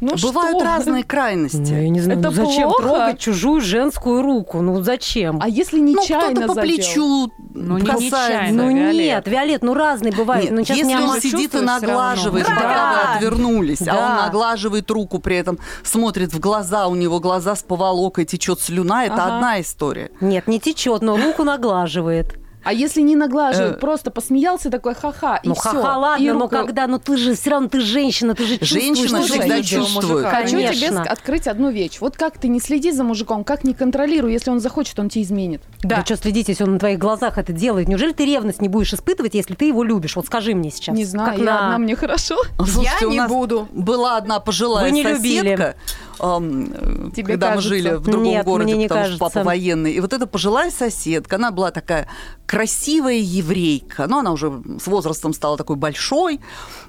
Ну 0.03 0.15
Бывают 0.21 0.57
что? 0.57 0.65
разные 0.65 1.03
крайности. 1.05 1.71
Ну, 1.71 1.81
я 1.81 1.89
не 1.89 2.01
знаю, 2.01 2.19
Это 2.19 2.29
ну 2.29 2.35
зачем 2.35 2.69
плохо? 2.69 2.83
трогать 2.83 3.19
чужую 3.19 3.61
женскую 3.61 4.21
руку? 4.21 4.61
Ну 4.61 4.81
зачем? 4.83 5.39
А 5.41 5.47
если 5.47 5.79
Ну, 5.79 5.85
нечаянно 6.01 6.31
кто-то 6.41 6.47
по 6.47 6.53
задел? 6.55 6.75
плечу 6.75 7.31
Ну, 7.53 7.77
не 7.77 7.85
касается. 7.85 8.53
ну 8.53 8.69
Виолет. 8.69 8.95
нет, 8.95 9.27
Виолет, 9.27 9.63
ну 9.63 9.73
разные 9.73 10.11
бывают. 10.11 10.45
Нет, 10.45 10.53
ну, 10.53 10.63
сейчас 10.65 10.77
если 10.77 10.95
он 10.95 11.21
сидит 11.21 11.55
и 11.55 11.59
наглаживает, 11.61 12.45
пока 12.45 12.59
Да. 12.61 12.91
вы 13.11 13.15
отвернулись, 13.17 13.81
а 13.87 13.91
он 13.91 13.97
Да. 14.17 14.25
наглаживает 14.25 14.91
руку, 14.91 15.19
при 15.19 15.37
этом 15.37 15.57
смотрит 15.83 16.33
в 16.33 16.39
глаза, 16.39 16.87
у 16.87 16.95
него 16.95 17.19
глаза 17.21 17.55
с 17.55 17.63
поволокой, 17.63 18.25
течет 18.25 18.59
слюна, 18.59 19.05
это 19.05 19.15
Ага. 19.23 19.35
одна 19.35 19.61
история. 19.61 20.11
Нет, 20.19 20.47
не 20.47 20.59
течет, 20.59 21.01
но 21.01 21.15
руку 21.15 21.43
наглаживает. 21.45 22.35
А 22.63 22.71
если 22.73 23.01
не 23.01 23.15
наглаживает, 23.15 23.75
Э. 23.75 23.79
просто 23.79 24.09
посмеялся 24.11 24.69
такой 24.69 24.95
ха-ха, 24.95 25.37
и 25.43 25.47
Ну 25.49 25.53
все. 25.55 25.69
ха-ха, 25.69 25.97
ладно, 25.97 26.33
но 26.33 26.47
когда, 26.47 26.87
ну 26.87 26.97
ты 26.99 27.17
же 27.17 27.35
все 27.35 27.49
равно 27.51 27.67
ты 27.67 27.79
женщина, 27.81 28.35
ты 28.35 28.45
же 28.45 28.57
чувствуешь, 28.57 28.83
Женщина 28.97 29.21
что 29.23 29.33
всегда 29.33 29.57
видишь. 29.57 29.69
чувствует. 29.69 30.25
Хочу 30.27 30.47
тебе 30.57 30.67
Конечно. 30.69 30.99
ск- 30.99 31.07
открыть 31.07 31.47
одну 31.47 31.71
вещь. 31.71 31.97
Вот 31.99 32.15
как 32.17 32.37
ты 32.37 32.47
не 32.47 32.59
следи 32.59 32.91
за 32.91 33.03
мужиком, 33.03 33.43
как 33.43 33.63
не 33.63 33.73
контролируй, 33.73 34.31
если 34.31 34.49
он 34.51 34.59
захочет, 34.59 34.97
он 34.99 35.09
тебе 35.09 35.23
изменит. 35.23 35.61
Да. 35.81 36.03
что 36.05 36.15
следить, 36.17 36.47
если 36.49 36.63
он 36.63 36.73
на 36.73 36.79
твоих 36.79 36.99
глазах 36.99 37.37
это 37.37 37.51
делает? 37.53 37.87
Неужели 37.87 38.13
ты 38.13 38.25
ревность 38.25 38.61
не 38.61 38.67
будешь 38.69 38.93
испытывать, 38.93 39.33
если 39.35 39.53
ты 39.55 39.65
его 39.65 39.83
любишь? 39.83 40.15
Вот 40.15 40.25
скажи 40.25 40.53
мне 40.55 40.71
сейчас. 40.71 40.95
Не 40.95 41.05
знаю, 41.05 41.29
Как 41.31 41.39
я 41.39 41.45
на- 41.45 41.65
одна, 41.65 41.77
мне 41.77 41.95
хорошо. 41.95 42.35
У 42.59 42.63
не 43.09 43.17
нас 43.17 43.29
буду. 43.29 43.67
Была 43.71 44.17
одна 44.17 44.39
пожилая 44.39 44.85
Вы 44.85 44.91
не 44.91 45.03
любили. 45.03 45.75
Тебе 46.23 47.33
когда 47.33 47.49
кажется? 47.49 47.69
мы 47.69 47.75
жили 47.75 47.93
в 47.95 48.01
другом 48.01 48.23
Нет, 48.23 48.45
городе, 48.45 48.77
не 48.77 48.87
потому 48.87 49.05
что 49.07 49.17
кажется. 49.19 49.39
папа 49.39 49.45
военный. 49.45 49.91
И 49.91 49.99
вот 49.99 50.13
эта 50.13 50.25
пожилая 50.25 50.71
соседка, 50.71 51.35
она 51.35 51.51
была 51.51 51.71
такая 51.71 52.07
красивая 52.45 53.17
еврейка, 53.17 54.07
но 54.07 54.19
она 54.19 54.31
уже 54.31 54.63
с 54.81 54.87
возрастом 54.87 55.33
стала 55.33 55.57
такой 55.57 55.75
большой. 55.75 56.39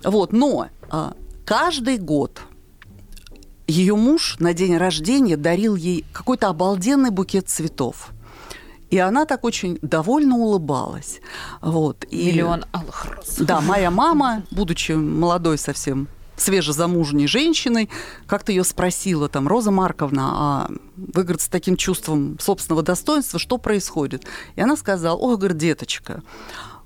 Вот, 0.05 0.33
но 0.33 0.69
а, 0.89 1.15
каждый 1.45 1.99
год 1.99 2.43
ее 3.67 3.97
муж 3.97 4.37
на 4.39 4.55
день 4.55 4.77
рождения 4.77 5.37
дарил 5.37 5.75
ей 5.75 6.05
какой-то 6.13 6.49
обалденный 6.49 7.11
букет 7.11 7.49
цветов. 7.49 8.11
И 8.91 8.99
она 8.99 9.25
так 9.25 9.43
очень 9.43 9.81
довольно 9.83 10.37
улыбалась. 10.37 11.21
Вот. 11.61 12.05
И... 12.11 12.27
Миллион 12.27 12.67
алых 12.71 13.07
роз. 13.07 13.39
Да, 13.39 13.61
моя 13.61 13.91
мама, 13.91 14.45
будучи 14.53 14.93
молодой 14.93 15.59
совсем 15.59 16.07
свежезамужней 16.37 17.27
женщиной, 17.27 17.89
как-то 18.27 18.53
ее 18.53 18.65
спросила, 18.65 19.29
там, 19.29 19.49
Роза 19.49 19.71
Марковна, 19.71 20.23
а 20.33 20.71
вы, 20.97 21.23
говорит, 21.23 21.41
с 21.41 21.49
таким 21.49 21.77
чувством 21.77 22.39
собственного 22.41 22.83
достоинства, 22.83 23.39
что 23.39 23.59
происходит? 23.59 24.25
И 24.57 24.61
она 24.61 24.77
сказала, 24.77 25.17
ой, 25.17 25.37
говорит, 25.37 25.59
деточка, 25.59 26.23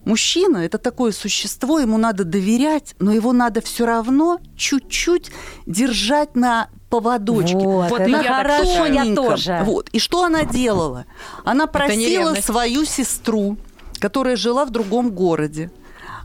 мужчина– 0.05 0.59
это 0.59 0.79
такое 0.79 1.13
существо, 1.13 1.79
ему 1.79 1.99
надо 1.99 2.25
доверять, 2.25 2.95
но 2.99 3.13
его 3.13 3.33
надо 3.33 3.61
все 3.61 3.87
равно 3.87 4.41
чуть-чуть 4.57 5.31
держать 5.67 6.35
на 6.37 6.69
поводочке. 6.91 7.57
Вот, 7.57 7.91
Вот 7.91 7.99
так 7.99 8.27
хорошо, 8.27 8.87
я 8.87 9.15
тоже. 9.15 9.61
Вот. 9.65 9.89
И 9.91 9.99
что 9.99 10.25
она 10.25 10.45
делала? 10.45 11.05
Она 11.45 11.67
просила 11.67 12.35
свою 12.35 12.85
сестру, 12.85 13.57
которая 13.99 14.37
жила 14.37 14.65
в 14.65 14.71
другом 14.71 15.11
городе, 15.11 15.71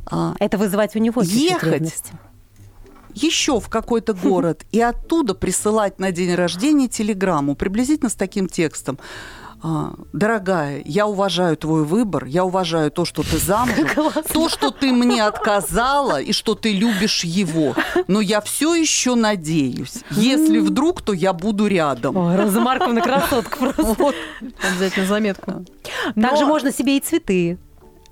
а, 0.05 0.35
Это 0.39 0.57
вызывать 0.57 0.95
у 0.95 0.99
него 0.99 1.21
Ехать. 1.21 2.11
Еще 3.13 3.59
в 3.59 3.69
какой-то 3.69 4.13
город 4.23 4.63
и 4.71 4.81
оттуда 4.81 5.33
присылать 5.33 5.99
на 5.99 6.11
день 6.11 6.33
рождения 6.35 6.87
телеграмму 6.87 7.55
приблизительно 7.55 8.09
с 8.09 8.15
таким 8.15 8.47
текстом. 8.47 8.99
А, 9.65 9.93
Дорогая, 10.11 10.81
я 10.83 11.07
уважаю 11.07 11.55
твой 11.55 11.85
выбор, 11.85 12.25
я 12.25 12.43
уважаю 12.43 12.91
то, 12.91 13.05
что 13.05 13.23
ты 13.23 13.37
замужем, 13.37 13.87
то, 14.33 14.49
что 14.49 14.71
ты 14.71 14.91
мне 14.91 15.23
отказала 15.25 16.19
и 16.19 16.33
что 16.33 16.53
ты 16.55 16.73
любишь 16.73 17.23
его, 17.23 17.73
но 18.07 18.19
я 18.19 18.41
все 18.41 18.75
еще 18.75 19.15
надеюсь. 19.15 20.03
Если 20.11 20.59
вдруг, 20.59 21.01
то 21.01 21.13
я 21.13 21.31
буду 21.31 21.67
рядом. 21.67 22.17
Ой, 22.17 22.35
Роза 22.35 22.59
Марковна 22.59 22.99
красотка 22.99 23.55
просто. 23.73 24.11
Обязательно 24.69 25.07
заметку. 25.07 25.65
Также 26.13 26.41
Но- 26.41 26.47
можно 26.47 26.73
себе 26.73 26.97
и 26.97 26.99
цветы 26.99 27.57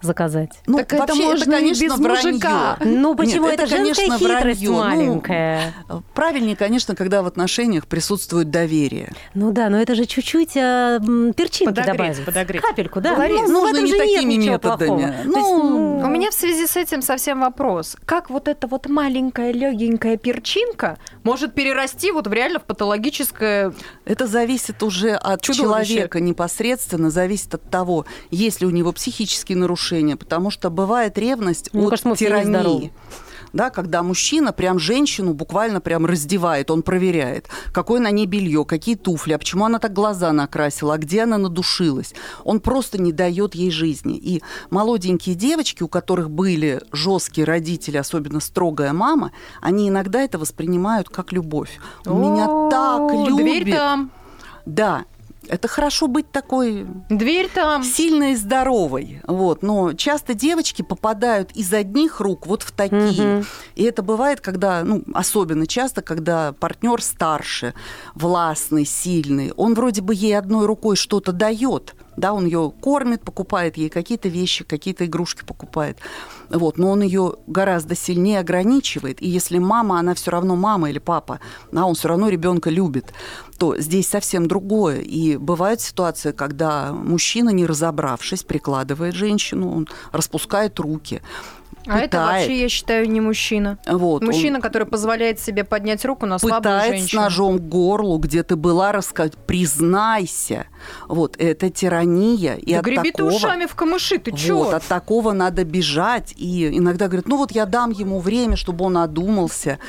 заказать. 0.02 0.60
Ну, 0.68 0.78
Так 0.78 0.94
это 0.94 1.02
вообще, 1.08 1.24
можно 1.24 1.44
и 1.54 1.56
конечно, 1.58 1.84
без 1.84 1.98
вранье. 1.98 2.32
мужика. 2.32 2.78
Ну 2.82 3.16
почему? 3.16 3.46
Нет, 3.46 3.54
это, 3.54 3.64
это, 3.64 3.76
женская 3.78 4.08
конечно, 4.08 4.18
хитрость 4.28 4.62
вранье. 4.62 4.70
Ну, 4.70 4.78
маленькая. 4.84 5.74
Правильнее, 6.14 6.56
конечно, 6.56 6.96
когда 6.96 7.22
в 7.22 7.28
отношениях 7.28 7.88
присутствует 7.88 8.50
доверие. 8.50 9.12
Ну 9.34 9.52
да, 9.52 9.70
но 9.70 9.80
это 9.82 9.96
же 9.96 10.06
чуть-чуть 10.06 10.56
э, 10.56 11.00
перчинки 11.36 11.66
Подогреть, 11.74 11.98
добавить. 11.98 12.26
подогреть. 12.26 12.62
Капельку, 12.62 13.02
да. 13.02 13.14
Ларис, 13.14 13.42
ну, 13.42 13.48
ну, 13.48 13.60
в 13.62 13.72
нужно 13.74 13.78
этом 13.78 13.86
не 13.86 13.92
такими 14.16 14.36
методами. 14.50 15.02
То 15.02 15.18
есть, 15.18 15.26
Ну, 15.26 16.00
У 16.04 16.08
меня 16.08 16.32
в 16.32 16.34
связи 16.34 16.66
с 16.68 16.76
этим 16.78 17.02
совсем 17.02 17.42
вопрос. 17.42 17.96
Как 18.06 18.30
вот 18.30 18.48
эта 18.48 18.68
вот 18.68 18.88
маленькая 18.88 19.52
легенькая 19.52 20.18
перчинка 20.18 20.98
может 21.24 21.54
перерасти 21.54 22.12
вот 22.12 22.28
в 22.28 22.34
реально 22.34 22.60
в 22.60 22.64
патологическое... 22.64 23.74
Это 24.06 24.28
зависит 24.28 24.82
уже 24.84 25.12
от 25.12 25.42
Чудовище. 25.42 25.94
человека 25.94 26.20
непосредственно, 26.20 27.10
зависит 27.10 27.54
от 27.56 27.70
того, 27.70 28.06
есть 28.30 28.62
ли 28.62 28.68
у 28.68 28.72
него 28.72 28.92
психические 28.92 29.58
нарушения, 29.58 29.91
потому 30.18 30.52
что 30.52 30.70
бывает 30.70 31.18
ревность 31.18 31.74
Мне 31.74 31.84
от 31.84 31.90
кажется, 31.92 32.16
тирании. 32.16 32.92
Да, 33.54 33.70
когда 33.70 34.02
мужчина 34.02 34.54
прям 34.54 34.80
женщину 34.80 35.34
буквально 35.34 35.82
прям 35.82 36.06
раздевает, 36.06 36.72
он 36.72 36.84
проверяет, 36.84 37.50
какое 37.74 38.00
на 38.00 38.10
ней 38.10 38.26
белье, 38.26 38.64
какие 38.64 38.96
туфли, 38.96 39.34
а 39.34 39.38
почему 39.38 39.66
она 39.66 39.80
так 39.80 39.92
глаза 39.92 40.32
накрасила, 40.32 40.94
а 40.94 40.98
где 40.98 41.24
она 41.24 41.38
надушилась. 41.38 42.14
Он 42.46 42.62
просто 42.62 43.02
не 43.02 43.12
дает 43.12 43.54
ей 43.54 43.72
жизни. 43.72 44.18
И 44.18 44.42
молоденькие 44.70 45.36
девочки, 45.36 45.84
у 45.84 45.90
которых 45.90 46.30
были 46.30 46.82
жесткие 46.94 47.46
родители, 47.46 47.98
особенно 47.98 48.40
строгая 48.40 48.94
мама, 48.94 49.32
они 49.60 49.90
иногда 49.90 50.22
это 50.22 50.38
воспринимают 50.38 51.10
как 51.10 51.34
любовь. 51.34 51.78
Он 52.06 52.22
меня 52.22 52.70
так 52.70 53.12
любит. 53.28 53.66
Дверь 53.66 53.76
там, 53.76 54.12
Да, 54.66 55.06
это 55.52 55.68
хорошо 55.68 56.08
быть 56.08 56.32
такой 56.32 56.88
дверь 57.10 57.50
там. 57.54 57.84
сильной 57.84 58.32
и 58.32 58.36
здоровой. 58.36 59.22
Вот. 59.28 59.64
Но 59.64 59.92
часто 59.94 60.34
девочки 60.34 60.82
попадают 60.82 61.52
из 61.52 61.74
одних 61.74 62.22
рук 62.22 62.48
вот 62.48 62.64
в 62.64 62.72
такие. 62.72 63.40
Мгм. 63.40 63.46
И 63.76 63.84
это 63.84 64.02
бывает, 64.02 64.40
когда, 64.40 64.82
ну, 64.84 65.04
особенно 65.14 65.68
часто, 65.68 66.02
когда 66.02 66.54
партнер 66.54 67.02
старше, 67.02 67.74
властный, 68.16 68.86
сильный. 68.86 69.52
Он 69.58 69.74
вроде 69.74 70.02
бы 70.02 70.16
ей 70.16 70.38
одной 70.38 70.66
рукой 70.66 70.96
что-то 70.96 71.34
дает. 71.34 71.96
Да, 72.16 72.34
он 72.34 72.46
ее 72.46 72.72
кормит, 72.80 73.22
покупает 73.22 73.76
ей 73.76 73.90
какие-то 73.90 74.30
вещи, 74.30 74.64
какие-то 74.64 75.06
игрушки 75.06 75.44
покупает. 75.44 75.98
Вот, 76.52 76.78
но 76.78 76.92
он 76.92 77.02
ее 77.02 77.36
гораздо 77.48 77.96
сильнее 77.96 78.40
ограничивает. 78.40 79.22
И 79.22 79.28
если 79.28 79.58
мама, 79.58 80.00
она 80.00 80.14
все 80.14 80.32
равно 80.32 80.56
мама 80.56 80.90
или 80.90 81.00
папа, 81.00 81.40
да, 81.72 81.86
он 81.86 81.96
все 81.96 82.10
равно 82.10 82.30
ребенка 82.30 82.70
любит, 82.70 83.14
то 83.58 83.78
здесь 83.78 84.08
совсем 84.08 84.48
другое. 84.48 85.00
И 85.00 85.38
бывают 85.38 85.82
ситуации, 85.82 86.32
когда 86.32 86.92
мужчина, 86.92 87.50
не 87.50 87.66
разобравшись, 87.66 88.44
прикладывает 88.44 89.16
женщину, 89.16 89.72
он 89.74 89.88
распускает 90.12 90.80
руки. 90.80 91.22
А 91.88 91.98
это 92.00 92.18
пытает. 92.18 92.42
вообще, 92.48 92.62
я 92.62 92.70
считаю, 92.70 93.10
не 93.10 93.22
мужчина. 93.22 93.78
Вот, 93.88 94.22
он- 94.22 94.28
Мужчина, 94.28 94.62
который 94.62 94.86
позволяет 94.88 95.40
себе 95.40 95.64
поднять 95.64 96.06
руку 96.06 96.26
на 96.26 96.38
слабую 96.40 96.60
пытает 96.62 96.94
с 96.96 96.98
женщину. 97.00 97.22
ножом 97.22 97.58
к 97.58 97.62
горлу, 97.64 98.18
где 98.20 98.44
ты 98.44 98.56
была, 98.56 98.92
рассказать, 98.92 99.36
признайся. 99.36 100.66
Вот, 101.08 101.36
это 101.40 101.70
тирания. 101.70 102.56
И 102.56 102.74
Да 102.74 102.80
от 102.80 102.86
греби 102.86 103.12
ты 103.12 103.18
такого... 103.18 103.36
ушами 103.36 103.66
в 103.66 103.76
камыши, 103.76 104.18
ты 104.20 104.32
чё? 104.32 104.58
Вот, 104.58 104.74
от 104.74 104.84
такого 104.84 105.32
надо 105.34 105.64
бежать. 105.64 106.34
И 106.38 106.68
иногда 106.78 107.08
говорят, 107.08 107.28
ну 107.28 107.38
вот 107.38 107.52
я 107.52 107.66
дам 107.66 107.92
ему 107.92 108.20
время, 108.20 108.56
чтобы 108.56 108.86
он 108.86 108.98
одумался. 108.98 109.80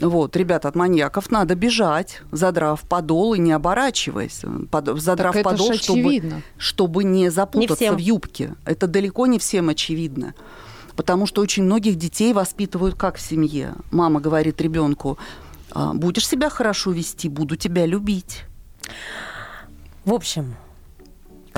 Вот, 0.00 0.36
ребят, 0.36 0.64
от 0.64 0.76
маньяков 0.76 1.30
надо 1.32 1.56
бежать, 1.56 2.20
задрав 2.30 2.80
подол 2.82 3.34
и 3.34 3.38
не 3.40 3.50
оборачиваясь. 3.52 4.42
Под- 4.70 5.00
задрав 5.00 5.32
Так 5.34 5.40
это 5.40 5.50
подол, 5.50 5.72
чтобы, 5.74 6.00
очевидно. 6.00 6.42
чтобы 6.56 7.02
не 7.04 7.30
запутаться 7.30 7.74
всем. 7.74 7.96
в 7.96 7.98
юбке. 7.98 8.54
Это 8.64 8.86
далеко 8.86 9.26
не 9.26 9.38
всем 9.40 9.68
очевидно. 9.70 10.34
Потому 10.98 11.26
что 11.26 11.42
очень 11.42 11.62
многих 11.62 11.94
детей 11.94 12.32
воспитывают 12.32 12.96
как 12.96 13.18
в 13.18 13.20
семье. 13.20 13.76
Мама 13.92 14.20
говорит 14.20 14.60
ребенку, 14.60 15.16
«А, 15.70 15.94
будешь 15.94 16.26
себя 16.26 16.50
хорошо 16.50 16.90
вести, 16.90 17.28
буду 17.28 17.54
тебя 17.54 17.86
любить. 17.86 18.42
В 20.04 20.12
общем, 20.12 20.56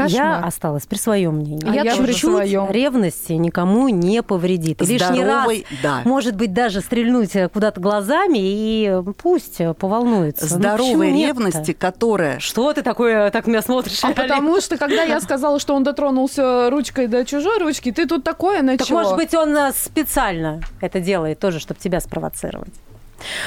Кошмар. 0.05 0.22
я 0.22 0.38
осталась 0.38 0.86
при 0.86 0.96
своем 0.96 1.36
мнении. 1.36 1.68
А 1.68 1.74
я 1.74 1.96
при 1.96 2.12
Чуть-чуть 2.12 2.30
своем. 2.30 2.70
ревности 2.70 3.32
никому 3.32 3.88
не 3.88 4.22
повредит. 4.22 4.82
И 4.82 4.84
лишний 4.86 5.24
раз, 5.24 5.48
да. 5.82 6.03
может 6.05 6.36
быть, 6.36 6.53
даже 6.53 6.80
стрельнуть 6.80 7.34
э, 7.36 7.48
куда-то 7.48 7.80
глазами 7.80 8.38
и 8.40 9.03
пусть 9.18 9.61
э, 9.61 9.74
поволнуется. 9.74 10.46
Ну, 10.51 10.57
Здоровой 10.57 11.11
нет-то? 11.12 11.26
ревности, 11.40 11.72
которая 11.72 12.38
Что 12.40 12.72
ты 12.72 12.82
такое 12.82 13.30
так 13.30 13.46
меня 13.46 13.62
смотришь? 13.62 14.01
А 14.03 14.12
потому 14.12 14.61
что, 14.61 14.76
когда 14.76 15.03
я 15.03 15.20
сказала, 15.20 15.59
что 15.61 15.74
он 15.74 15.84
дотронулся 15.84 16.70
ручкой 16.70 17.07
до 17.07 17.24
чужой 17.24 17.59
ручки, 17.59 17.92
ты 17.92 18.07
тут 18.07 18.24
такое 18.24 18.62
начала. 18.62 18.78
Так 18.78 18.90
может 18.90 19.16
быть, 19.16 19.34
он 19.34 19.57
э, 19.57 19.72
специально 19.74 20.61
это 20.80 21.01
делает 21.01 21.38
тоже, 21.38 21.61
чтобы 21.61 21.80
тебя 21.80 22.01
спровоцировать. 22.01 22.72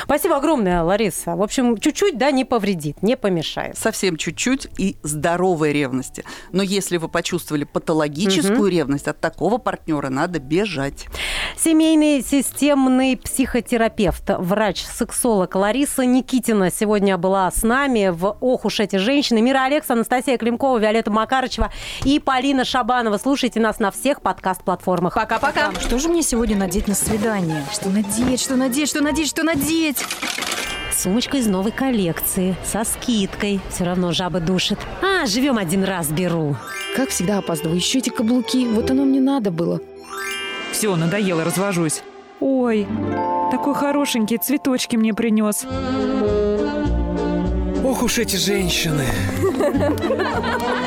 Спасибо 0.03 0.37
огромное, 0.37 0.83
Лариса. 0.83 1.35
В 1.35 1.41
общем, 1.41 1.77
чуть-чуть, 1.77 2.17
да, 2.17 2.31
не 2.31 2.45
повредит, 2.45 3.01
не 3.01 3.17
помешает. 3.17 3.77
совсем 3.77 4.17
чуть-чуть 4.17 4.67
и 4.77 4.97
здоровой 5.03 5.73
ревности. 5.73 6.23
Но 6.51 6.63
если 6.63 6.97
вы 6.97 7.09
почувствовали 7.09 7.63
патологическую 7.63 8.69
ревность, 8.69 9.07
от 9.07 9.19
такого 9.19 9.57
партнера 9.57 10.09
надо 10.09 10.39
бежать. 10.39 11.07
Семейный 11.57 12.21
системный 12.21 13.17
психотерапевт, 13.17 14.23
врач-сексолог 14.37 15.55
Лариса 15.55 16.05
Никитина 16.05 16.71
сегодня 16.71 17.17
была 17.17 17.49
с 17.51 17.63
нами 17.63 18.09
в 18.09 18.37
«Ох 18.39 18.65
уж 18.65 18.79
эти 18.79 18.97
женщины». 18.97 19.41
Мира 19.41 19.63
Алекс, 19.65 19.89
Анастасия 19.89 20.37
Климкова, 20.37 20.77
Виолетта 20.77 21.11
Макарычева 21.11 21.71
и 22.03 22.19
Полина 22.19 22.65
Шабанова. 22.65 23.17
Слушайте 23.17 23.59
нас 23.59 23.79
на 23.79 23.91
всех 23.91 24.21
подкаст-платформах. 24.21 25.13
Пока-пока. 25.15 25.71
Что 25.79 25.99
же 25.99 26.09
мне 26.09 26.21
сегодня 26.21 26.57
надеть 26.57 26.87
на 26.87 26.95
свидание? 26.95 27.63
Что 27.71 27.89
надеть, 27.89 28.41
что 28.41 28.55
надеть, 28.55 28.89
что 28.89 29.01
надеть, 29.01 29.29
что 29.29 29.43
надеть? 29.43 29.62
Сумочка 31.03 31.37
из 31.37 31.47
новой 31.47 31.71
коллекции, 31.71 32.55
со 32.63 32.85
скидкой. 32.85 33.59
Все 33.69 33.83
равно 33.83 34.13
жаба 34.13 34.39
душит. 34.39 34.79
А, 35.01 35.25
живем 35.25 35.57
один 35.57 35.83
раз, 35.83 36.07
беру. 36.07 36.55
Как 36.95 37.09
всегда 37.09 37.39
опаздываю. 37.39 37.75
Еще 37.75 37.99
эти 37.99 38.09
каблуки. 38.09 38.65
Вот 38.67 38.89
оно 38.89 39.03
мне 39.03 39.19
надо 39.19 39.51
было. 39.51 39.81
Все, 40.71 40.95
надоело, 40.95 41.43
развожусь. 41.43 42.03
Ой, 42.39 42.87
такой 43.51 43.75
хорошенький, 43.75 44.37
цветочки 44.37 44.95
мне 44.95 45.13
принес. 45.13 45.65
Ох 47.83 48.03
уж 48.03 48.17
эти 48.17 48.37
женщины. 48.37 49.05